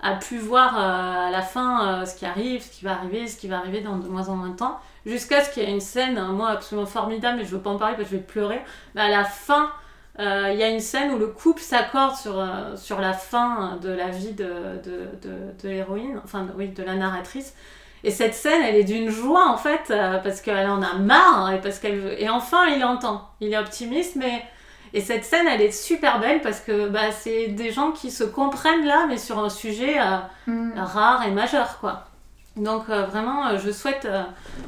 à 0.03 0.15
plus 0.15 0.39
voir 0.39 0.77
euh, 0.77 1.29
à 1.29 1.31
la 1.31 1.43
fin 1.43 2.03
euh, 2.03 2.05
ce 2.05 2.15
qui 2.17 2.27
arrive, 2.27 2.63
ce 2.63 2.71
qui 2.71 2.85
va 2.85 2.93
arriver, 2.93 3.27
ce 3.27 3.37
qui 3.37 3.49
va 3.49 3.59
arriver 3.59 3.81
dans 3.81 3.97
de 3.99 4.09
moins 4.09 4.29
en 4.29 4.37
moins 4.37 4.51
de 4.51 4.57
temps. 4.57 4.81
Jusqu'à 5.07 5.43
ce 5.43 5.53
qu'il 5.53 5.63
y 5.63 5.67
ait 5.67 5.71
une 5.71 5.81
scène, 5.81 6.21
mot 6.33 6.45
absolument 6.45 6.87
formidable, 6.87 7.39
mais 7.39 7.45
je 7.45 7.51
veux 7.51 7.63
pas 7.63 7.71
en 7.71 7.79
parler 7.79 7.97
parce 7.97 8.09
que 8.09 8.17
je 8.17 8.21
vais 8.21 8.27
pleurer. 8.27 8.61
Mais 8.95 9.01
à 9.01 9.09
la 9.09 9.25
fin, 9.25 9.71
il 10.21 10.59
y 10.59 10.63
a 10.63 10.69
une 10.69 10.81
scène 10.81 11.13
où 11.13 11.19
le 11.19 11.27
couple 11.29 11.61
s'accorde 11.63 12.15
sur, 12.17 12.39
euh, 12.39 12.77
sur 12.77 13.01
la 13.01 13.13
fin 13.13 13.79
de 13.83 13.91
la 13.91 14.09
vie 14.09 14.33
de, 14.33 14.45
de, 14.85 15.09
de, 15.23 15.63
de 15.63 15.69
l'héroïne, 15.69 16.21
enfin 16.25 16.47
oui, 16.57 16.69
de 16.69 16.83
la 16.83 16.95
narratrice. 16.95 17.55
Et 18.03 18.11
cette 18.11 18.35
scène, 18.35 18.63
elle 18.63 18.77
est 18.77 18.85
d'une 18.85 19.11
joie 19.11 19.47
en 19.49 19.57
fait, 19.59 19.91
euh, 19.91 20.19
parce 20.19 20.41
qu'elle 20.41 20.69
en 20.69 20.83
a 20.83 20.95
marre 20.95 21.53
et 21.53 21.61
parce 21.61 21.79
qu'elle 21.79 22.17
et 22.19 22.29
enfin 22.31 22.67
il 22.69 22.83
entend. 22.85 23.29
Il 23.41 23.53
est 23.53 23.59
optimiste, 23.59 24.17
mais 24.17 24.43
et 24.93 25.01
cette 25.01 25.25
scène, 25.25 25.47
elle 25.47 25.61
est 25.63 25.71
super 25.71 26.19
belle 26.19 26.41
parce 26.41 26.61
que 26.61 26.89
bah, 26.89 27.13
c'est 27.13 27.49
des 27.49 27.71
gens 27.71 27.93
qui 27.93 28.11
se 28.11 28.25
comprennent 28.25 28.87
là, 28.87 29.07
mais 29.09 29.19
sur 29.19 29.39
un 29.39 29.51
sujet 29.51 29.99
euh, 30.01 30.17
Mm. 30.47 30.73
rare 30.79 31.23
et 31.27 31.31
majeur, 31.31 31.79
quoi. 31.81 32.07
Donc 32.57 32.89
euh, 32.89 33.05
vraiment, 33.07 33.47
euh, 33.49 33.59
je 33.59 33.71
souhaite 33.71 34.05
euh, 34.07 34.23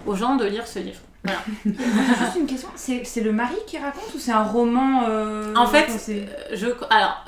aux 0.06 0.14
gens 0.14 0.36
de 0.36 0.44
lire 0.44 0.66
ce 0.66 0.78
livre. 0.78 1.00
Voilà. 1.24 1.40
Juste 1.64 2.36
une 2.36 2.46
question, 2.46 2.68
c'est 2.74 3.04
c'est 3.04 3.20
le 3.20 3.32
mari 3.32 3.54
qui 3.66 3.78
raconte 3.78 4.12
ou 4.14 4.18
c'est 4.18 4.32
un 4.32 4.42
roman 4.42 5.04
euh, 5.08 5.54
En 5.54 5.66
fait, 5.66 5.86
Euh, 6.08 6.26
je, 6.52 6.66
alors, 6.90 7.24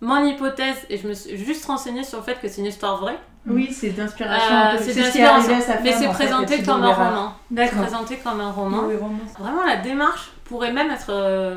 mon 0.00 0.24
hypothèse, 0.24 0.76
et 0.88 0.98
je 0.98 1.08
me 1.08 1.14
suis 1.14 1.36
juste 1.38 1.64
renseignée 1.66 2.04
sur 2.04 2.18
le 2.18 2.24
fait 2.24 2.38
que 2.40 2.48
c'est 2.48 2.60
une 2.60 2.66
histoire 2.66 2.98
vraie. 3.00 3.18
Oui, 3.46 3.72
c'est 3.72 3.90
d'inspiration. 3.90 4.54
Euh, 4.54 4.76
c'est 4.78 4.94
mais 4.94 5.92
c'est 5.92 6.06
en 6.06 6.12
fait, 6.12 6.24
présenté 6.24 6.62
comme 6.62 6.82
un 6.82 6.92
roman. 6.92 7.34
Présenté 7.54 8.16
comme 8.18 8.40
un 8.40 8.50
roman. 8.50 8.84
Oui, 8.86 8.96
roman. 8.96 9.18
Vraiment, 9.38 9.64
la 9.64 9.76
démarche 9.76 10.30
pourrait 10.44 10.72
même 10.72 10.90
être 10.90 11.10
euh, 11.10 11.56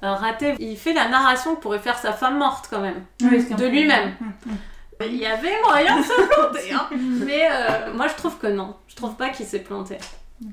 ratée. 0.00 0.54
Il 0.58 0.76
fait 0.76 0.92
la 0.92 1.08
narration, 1.08 1.56
pourrait 1.56 1.80
faire 1.80 1.98
sa 1.98 2.12
femme 2.12 2.38
morte 2.38 2.68
quand 2.70 2.80
même. 2.80 3.02
Oui, 3.22 3.44
De 3.56 3.66
lui-même. 3.66 4.14
Hum, 4.20 4.32
hum. 4.46 4.56
Il 5.00 5.16
y 5.16 5.26
avait 5.26 5.60
moyen 5.62 5.98
de 5.98 6.02
se 6.04 6.28
planter, 6.28 6.72
hein. 6.72 6.88
mais 7.26 7.48
euh, 7.50 7.92
moi 7.92 8.08
je 8.08 8.14
trouve 8.14 8.38
que 8.38 8.46
non. 8.46 8.76
Je 8.88 8.96
trouve 8.96 9.14
pas 9.14 9.28
qu'il 9.28 9.44
s'est 9.44 9.58
planté. 9.58 9.98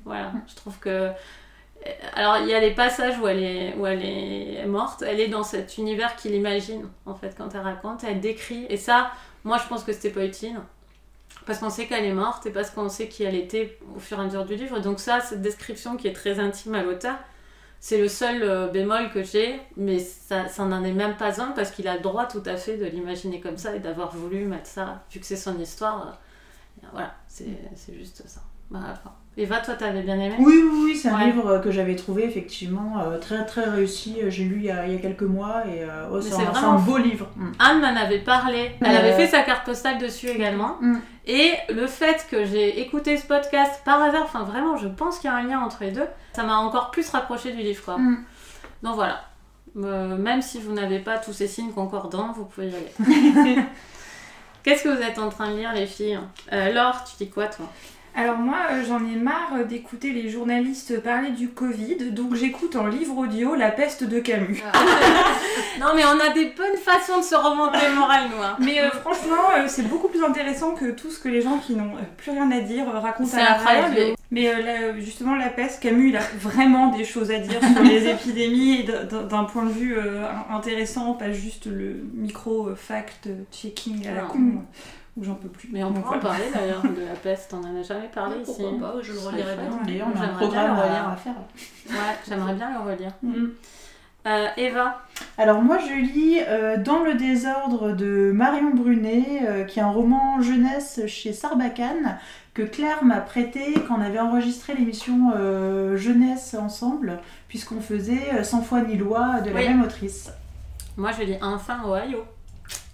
Voilà, 0.05 0.31
je 0.47 0.55
trouve 0.55 0.77
que. 0.79 0.89
euh, 0.89 1.11
Alors 2.15 2.37
il 2.39 2.47
y 2.49 2.53
a 2.53 2.59
les 2.59 2.73
passages 2.73 3.19
où 3.19 3.27
elle 3.27 3.43
est 3.43 3.75
où 3.77 3.85
elle 3.87 4.03
est 4.05 4.65
morte. 4.65 5.03
Elle 5.03 5.19
est 5.19 5.27
dans 5.29 5.43
cet 5.43 5.77
univers 5.77 6.15
qu'il 6.15 6.33
imagine 6.35 6.89
en 7.05 7.15
fait 7.15 7.35
quand 7.37 7.53
elle 7.55 7.61
raconte. 7.61 8.03
Elle 8.03 8.21
décrit 8.21 8.65
et 8.69 8.77
ça, 8.77 9.11
moi 9.43 9.57
je 9.57 9.67
pense 9.67 9.83
que 9.83 9.93
c'était 9.93 10.11
pas 10.11 10.25
utile 10.25 10.59
parce 11.45 11.59
qu'on 11.59 11.69
sait 11.69 11.87
qu'elle 11.87 12.05
est 12.05 12.13
morte 12.13 12.45
et 12.45 12.51
parce 12.51 12.69
qu'on 12.71 12.89
sait 12.89 13.07
qui 13.09 13.23
elle 13.23 13.35
était 13.35 13.77
au 13.95 13.99
fur 13.99 14.17
et 14.19 14.21
à 14.21 14.25
mesure 14.25 14.45
du 14.45 14.55
livre. 14.55 14.79
Donc 14.79 14.99
ça, 14.99 15.19
cette 15.21 15.41
description 15.41 15.97
qui 15.97 16.07
est 16.07 16.13
très 16.13 16.39
intime 16.39 16.75
à 16.75 16.83
l'auteur, 16.83 17.17
c'est 17.79 17.99
le 17.99 18.07
seul 18.09 18.43
euh, 18.43 18.67
bémol 18.69 19.11
que 19.11 19.23
j'ai, 19.23 19.59
mais 19.77 19.99
ça, 19.99 20.47
ça 20.47 20.65
n'en 20.65 20.83
est 20.83 20.93
même 20.93 21.17
pas 21.17 21.41
un 21.41 21.51
parce 21.51 21.71
qu'il 21.71 21.87
a 21.87 21.95
le 21.95 22.01
droit 22.01 22.27
tout 22.27 22.43
à 22.45 22.57
fait 22.57 22.77
de 22.77 22.85
l'imaginer 22.85 23.41
comme 23.41 23.57
ça 23.57 23.75
et 23.75 23.79
d'avoir 23.79 24.15
voulu 24.15 24.45
mettre 24.45 24.67
ça, 24.67 25.03
vu 25.11 25.19
que 25.19 25.25
c'est 25.25 25.35
son 25.37 25.59
histoire. 25.59 26.19
euh, 26.83 26.87
voilà, 26.93 27.15
c'est 27.27 27.47
c'est 27.75 27.95
juste 27.95 28.27
ça. 28.27 28.41
Enfin. 28.73 29.11
Eva, 29.35 29.57
toi, 29.61 29.73
t'avais 29.73 30.01
bien 30.03 30.13
aimé 30.19 30.35
Oui, 30.37 30.61
oui, 30.63 30.79
oui, 30.83 30.95
c'est 30.95 31.09
un 31.09 31.17
Ouais. 31.17 31.25
livre 31.25 31.57
que 31.57 31.71
j'avais 31.71 31.95
trouvé 31.95 32.23
effectivement 32.25 32.99
euh, 32.99 33.17
très 33.17 33.43
très 33.47 33.63
réussi. 33.67 34.17
Euh, 34.21 34.29
J'ai 34.29 34.43
lu 34.43 34.57
il 34.57 34.65
y, 34.65 34.69
a, 34.69 34.85
il 34.85 34.93
y 34.93 34.95
a 34.95 34.99
quelques 34.99 35.23
mois 35.23 35.63
et 35.65 35.81
euh, 35.83 36.07
oh, 36.11 36.21
c'est 36.21 36.35
un, 36.35 36.53
un 36.63 36.75
beau 36.77 36.97
livre. 36.99 37.27
Mm. 37.35 37.51
Anne 37.57 37.81
m'en 37.81 37.95
avait 37.99 38.19
parlé. 38.19 38.71
Elle 38.81 38.95
Euh. 38.95 38.99
avait 38.99 39.13
fait 39.13 39.27
sa 39.27 39.41
carte 39.41 39.65
postale 39.65 39.97
dessus 39.97 40.27
également. 40.27 40.77
Mm. 40.81 40.97
Et 41.25 41.53
le 41.69 41.87
fait 41.87 42.27
que 42.29 42.45
j'ai 42.45 42.79
écouté 42.81 43.17
ce 43.17 43.25
podcast 43.25 43.81
par 43.83 44.03
hasard, 44.03 44.21
enfin 44.25 44.43
vraiment, 44.43 44.77
je 44.77 44.87
pense 44.87 45.17
qu'il 45.17 45.31
y 45.31 45.33
a 45.33 45.35
un 45.37 45.43
lien 45.43 45.61
entre 45.61 45.77
les 45.83 45.91
deux, 45.91 46.05
ça 46.33 46.43
m'a 46.43 46.57
encore 46.57 46.91
plus 46.91 47.09
rapproché 47.09 47.53
du 47.53 47.63
livre. 47.63 47.83
Quoi. 47.83 47.97
Mm. 47.97 48.23
Donc 48.83 48.95
voilà. 48.95 49.21
Euh, 49.75 50.15
même 50.15 50.43
si 50.43 50.61
vous 50.61 50.73
n'avez 50.73 50.99
pas 50.99 51.17
tous 51.17 51.33
ces 51.33 51.47
signes 51.47 51.71
concordants, 51.71 52.31
vous 52.33 52.45
pouvez 52.45 52.67
y 52.69 52.75
aller. 52.75 53.55
Qu'est-ce 54.63 54.83
que 54.83 54.89
vous 54.89 55.01
êtes 55.01 55.17
en 55.17 55.29
train 55.29 55.49
de 55.51 55.57
lire, 55.57 55.73
les 55.73 55.87
filles? 55.87 56.19
Euh, 56.53 56.71
Laure, 56.71 57.03
tu 57.03 57.15
dis 57.25 57.29
quoi, 57.31 57.47
toi? 57.47 57.65
Alors 58.15 58.37
moi, 58.37 58.57
euh, 58.71 58.83
j'en 58.87 58.99
ai 58.99 59.15
marre 59.15 59.65
d'écouter 59.67 60.11
les 60.11 60.29
journalistes 60.29 61.01
parler 61.01 61.31
du 61.31 61.49
Covid, 61.49 62.11
donc 62.11 62.35
j'écoute 62.35 62.75
en 62.75 62.85
livre 62.85 63.17
audio 63.17 63.55
La 63.55 63.71
peste 63.71 64.03
de 64.03 64.19
Camus. 64.19 64.61
Non, 65.79 65.87
mais 65.95 66.03
on 66.05 66.19
a 66.19 66.29
des 66.33 66.45
bonnes 66.55 66.77
façons 66.77 67.17
de 67.19 67.23
se 67.23 67.33
remonter 67.35 67.79
le 67.89 67.95
moral, 67.95 68.23
nous. 68.29 68.41
hein. 68.43 68.55
Mais 68.59 68.79
euh, 68.79 68.89
franchement, 68.91 69.51
euh, 69.57 69.65
c'est 69.67 69.87
beaucoup 69.87 70.07
plus 70.07 70.23
intéressant 70.23 70.71
que 70.73 70.91
tout 70.91 71.09
ce 71.09 71.19
que 71.19 71.29
les 71.29 71.41
gens 71.41 71.57
qui 71.57 71.73
n'ont 71.75 71.95
euh, 71.95 72.01
plus 72.17 72.31
rien 72.31 72.49
à 72.51 72.59
dire 72.61 72.87
euh, 72.87 72.99
racontent 72.99 73.35
à 73.37 73.39
la 73.43 73.55
incroyable, 73.55 73.87
radio. 73.97 74.15
Mais 74.31 74.49
euh, 74.53 74.61
là, 74.61 74.99
justement, 74.99 75.35
la 75.35 75.49
peste, 75.49 75.81
Camus, 75.81 76.09
il 76.09 76.17
a 76.17 76.21
vraiment 76.39 76.87
des 76.95 77.03
choses 77.03 77.31
à 77.31 77.39
dire 77.39 77.59
sur 77.73 77.83
les 77.83 78.07
épidémies 78.11 78.85
d'un 79.29 79.43
point 79.45 79.63
de 79.65 79.71
vue 79.71 79.95
euh, 79.97 80.23
intéressant, 80.51 81.13
pas 81.13 81.31
juste 81.31 81.65
le 81.65 82.03
micro-fact-checking 82.13 84.07
à 84.07 84.13
la 84.13 84.21
con, 84.21 84.37
euh, 84.39 84.59
où 85.17 85.23
j'en 85.23 85.35
peux 85.35 85.47
plus. 85.49 85.69
Mais 85.71 85.83
on 85.83 85.93
pourra 85.93 86.17
en 86.17 86.19
parler 86.19 86.45
d'ailleurs 86.53 86.81
de 86.83 87.01
la 87.07 87.15
peste, 87.15 87.53
on 87.53 87.63
en 87.65 87.79
a 87.79 87.83
jamais 87.83 88.09
parlé 88.13 88.37
ici. 88.41 88.63
Pourquoi 88.63 88.93
pas, 88.93 89.01
je 89.01 89.13
le 89.13 89.19
relirai 89.19 89.55
bien. 89.55 89.79
D'ailleurs, 89.85 90.07
on 90.13 90.17
a 90.19 90.21
un 90.23 90.25
J'aimerais 90.25 90.37
programme 90.45 90.65
bien 90.65 90.73
le 90.75 90.79
à, 90.79 90.83
relire. 90.83 91.09
à 91.09 91.15
faire. 91.15 91.33
Ouais, 91.89 92.15
j'aimerais 92.27 92.53
bien 92.55 92.71
le 92.71 92.89
relire. 92.91 93.11
Mm. 93.21 93.45
Euh, 94.25 94.47
Eva, 94.55 95.01
Alors 95.37 95.61
moi 95.61 95.79
je 95.79 95.93
lis 95.93 96.39
euh, 96.47 96.77
Dans 96.77 97.03
le 97.03 97.15
désordre 97.15 97.91
de 97.91 98.31
Marion 98.33 98.69
Brunet, 98.73 99.41
euh, 99.45 99.63
qui 99.65 99.79
est 99.79 99.83
un 99.83 99.91
roman 99.91 100.41
jeunesse 100.41 101.01
chez 101.07 101.33
Sarbacane, 101.33 102.17
que 102.53 102.61
Claire 102.61 103.03
m'a 103.03 103.19
prêté 103.19 103.73
quand 103.85 103.97
on 103.97 104.01
avait 104.01 104.19
enregistré 104.21 104.75
l'émission 104.75 105.33
euh, 105.35 105.97
jeunesse 105.97 106.53
ensemble, 106.57 107.19
puisqu'on 107.49 107.81
faisait 107.81 108.33
euh, 108.35 108.43
Sans 108.43 108.61
foi 108.61 108.79
ni 108.81 108.95
loi 108.95 109.41
de 109.41 109.49
la 109.49 109.59
Oui. 109.59 109.67
même 109.67 109.81
autrice. 109.83 110.31
moi 110.95 111.11
je 111.11 111.23
lis 111.25 111.37
enfin 111.41 111.79
Ohio, 111.85 112.23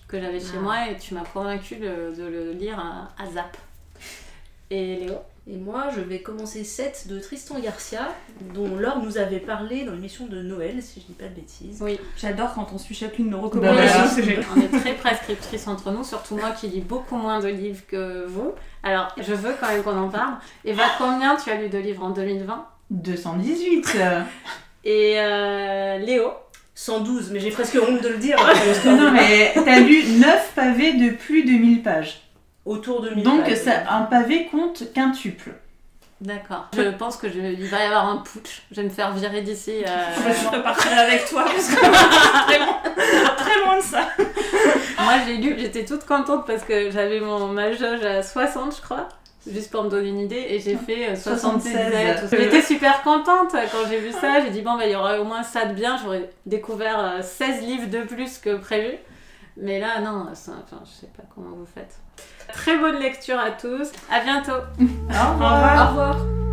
que 0.10 0.19
j'avais 0.19 0.39
chez 0.39 0.58
Ah. 0.58 0.62
moi 0.62 0.89
et 0.89 0.98
tu 0.98 1.13
m'as 1.13 1.24
convaincu 1.24 1.76
de, 1.76 2.13
de 2.17 2.26
le 2.26 2.52
lire 2.52 2.78
à, 2.80 3.10
à 3.24 3.30
Zap. 3.32 3.56
Et 4.72 4.98
Léo? 4.98 5.15
Et 5.52 5.58
moi, 5.58 5.86
je 5.95 6.02
vais 6.02 6.19
commencer 6.19 6.63
7 6.63 7.08
de 7.10 7.17
Tristan 7.19 7.60
Garcia, 7.60 8.10
dont 8.54 8.76
Laure 8.76 9.02
nous 9.02 9.17
avait 9.17 9.39
parlé 9.39 9.84
dans 9.84 9.93
l'émission 9.93 10.28
de 10.28 10.43
Noël, 10.43 10.84
si 10.84 11.00
je 11.02 11.06
dis 11.08 11.13
pas 11.13 11.26
de 11.26 11.34
bêtises. 11.34 11.80
Oui, 11.82 12.00
J'adore 12.17 12.54
quand 12.54 12.67
on 12.72 12.78
suit 12.78 12.93
chacune 12.93 13.32
nos 13.32 13.41
recommandations, 13.41 14.22
on 14.56 14.62
est 14.62 14.80
très 14.80 14.93
prescriptrices 14.93 15.67
entre 15.67 15.89
nous, 15.89 16.04
surtout 16.04 16.38
moi 16.38 16.52
qui 16.52 16.67
lis 16.67 16.82
beaucoup 16.82 17.15
moins 17.15 17.39
de 17.39 17.48
livres 17.48 17.82
que 17.88 18.28
vous. 18.28 18.54
Alors, 18.84 19.08
je 19.17 19.34
veux 19.34 19.54
quand 19.60 19.69
même 19.69 19.82
qu'on 19.82 19.98
en 19.98 20.10
parle. 20.10 20.36
Eva, 20.65 20.84
combien 21.00 21.36
tu 21.36 21.50
as 21.50 21.56
lu 21.56 21.69
de 21.69 21.80
livres 21.80 22.04
en 22.04 22.12
2020 22.12 22.67
218 22.91 23.95
euh. 23.95 24.22
Et 24.84 25.15
euh, 25.17 25.98
Léo? 25.98 26.32
112, 26.84 27.32
mais 27.32 27.39
j'ai 27.42 27.52
presque 27.52 27.76
honte 27.76 28.02
de 28.02 28.08
le 28.08 28.18
dire. 28.18 28.38
Non 28.86 29.12
mais 29.12 29.52
t'as 29.65 29.80
lu 29.80 30.02
9 30.18 30.52
pavés 30.56 30.94
de 30.94 31.10
plus 31.12 31.44
de 31.44 31.52
1000 31.52 31.82
pages. 31.84 32.22
autour 32.65 33.02
de 33.02 33.10
1000 33.10 33.24
Donc 33.24 33.44
pages. 33.46 33.58
ça, 33.58 33.72
un 33.89 34.04
pavé 34.04 34.48
compte 34.50 34.84
quintuple. 34.94 35.52
D'accord. 36.22 36.68
Je 36.76 36.82
pense 36.89 37.15
que 37.18 37.30
je- 37.30 37.38
il 37.39 37.65
va 37.68 37.80
y 37.80 37.86
avoir 37.86 38.08
un 38.10 38.18
putsch. 38.18 38.63
Je 38.72 38.78
vais 38.78 38.84
me 38.84 38.89
faire 38.89 39.12
virer 39.13 39.42
d'ici. 39.42 39.84
euh, 39.86 39.88
Je 40.44 40.48
repartirai 40.56 40.96
avec 41.00 41.26
toi 41.30 41.44
parce 41.46 41.68
que 41.68 41.76
c'est 41.76 41.92
très 42.48 42.60
loin, 42.60 42.78
très 43.38 43.60
loin 43.60 43.78
de 43.78 43.84
ça. 43.84 44.08
Moi, 45.02 45.13
j'ai 45.26 45.36
lu, 45.38 45.56
j'étais 45.58 45.86
toute 45.86 46.06
contente 46.06 46.46
parce 46.46 46.63
que 46.63 46.92
j'avais 46.92 47.20
mon 47.22 47.48
ma 47.48 47.72
jauge 47.72 48.04
à 48.04 48.22
60, 48.24 48.76
je 48.78 48.82
crois. 48.82 49.08
Juste 49.52 49.72
pour 49.72 49.84
me 49.84 49.90
donner 49.90 50.10
une 50.10 50.20
idée, 50.20 50.46
et 50.50 50.60
j'ai 50.60 50.76
fait 50.76 51.10
euh, 51.10 51.16
76. 51.16 51.72
76. 51.72 52.22
tout 52.22 52.28
ça. 52.28 52.38
J'étais 52.38 52.62
super 52.62 53.02
contente 53.04 53.52
quand 53.52 53.90
j'ai 53.90 54.00
vu 54.00 54.12
ça. 54.12 54.42
J'ai 54.42 54.52
dit, 54.52 54.62
bon, 54.62 54.78
bah, 54.78 54.86
il 54.86 54.92
y 54.92 54.96
aura 54.96 55.20
au 55.20 55.24
moins 55.24 55.44
ça 55.44 55.66
de 55.66 55.74
bien. 55.74 55.98
J'aurais 55.98 56.30
découvert 56.46 57.00
euh, 57.00 57.22
16 57.22 57.62
livres 57.62 57.90
de 57.90 58.04
plus 58.04 58.38
que 58.38 58.58
prévu. 58.58 58.98
Mais 59.58 59.80
là, 59.80 60.00
non, 60.00 60.28
ça, 60.34 60.54
enfin, 60.64 60.82
je 60.86 61.02
sais 61.02 61.12
pas 61.16 61.24
comment 61.34 61.56
vous 61.56 61.66
faites. 61.66 62.00
Très 62.54 62.78
bonne 62.78 63.00
lecture 63.00 63.40
à 63.40 63.52
tous. 63.52 63.92
À 64.12 64.22
bientôt. 64.22 64.52
Au 64.52 64.84
Au 65.14 65.34
revoir. 65.34 65.86
Au 65.86 65.90
revoir. 65.90 66.49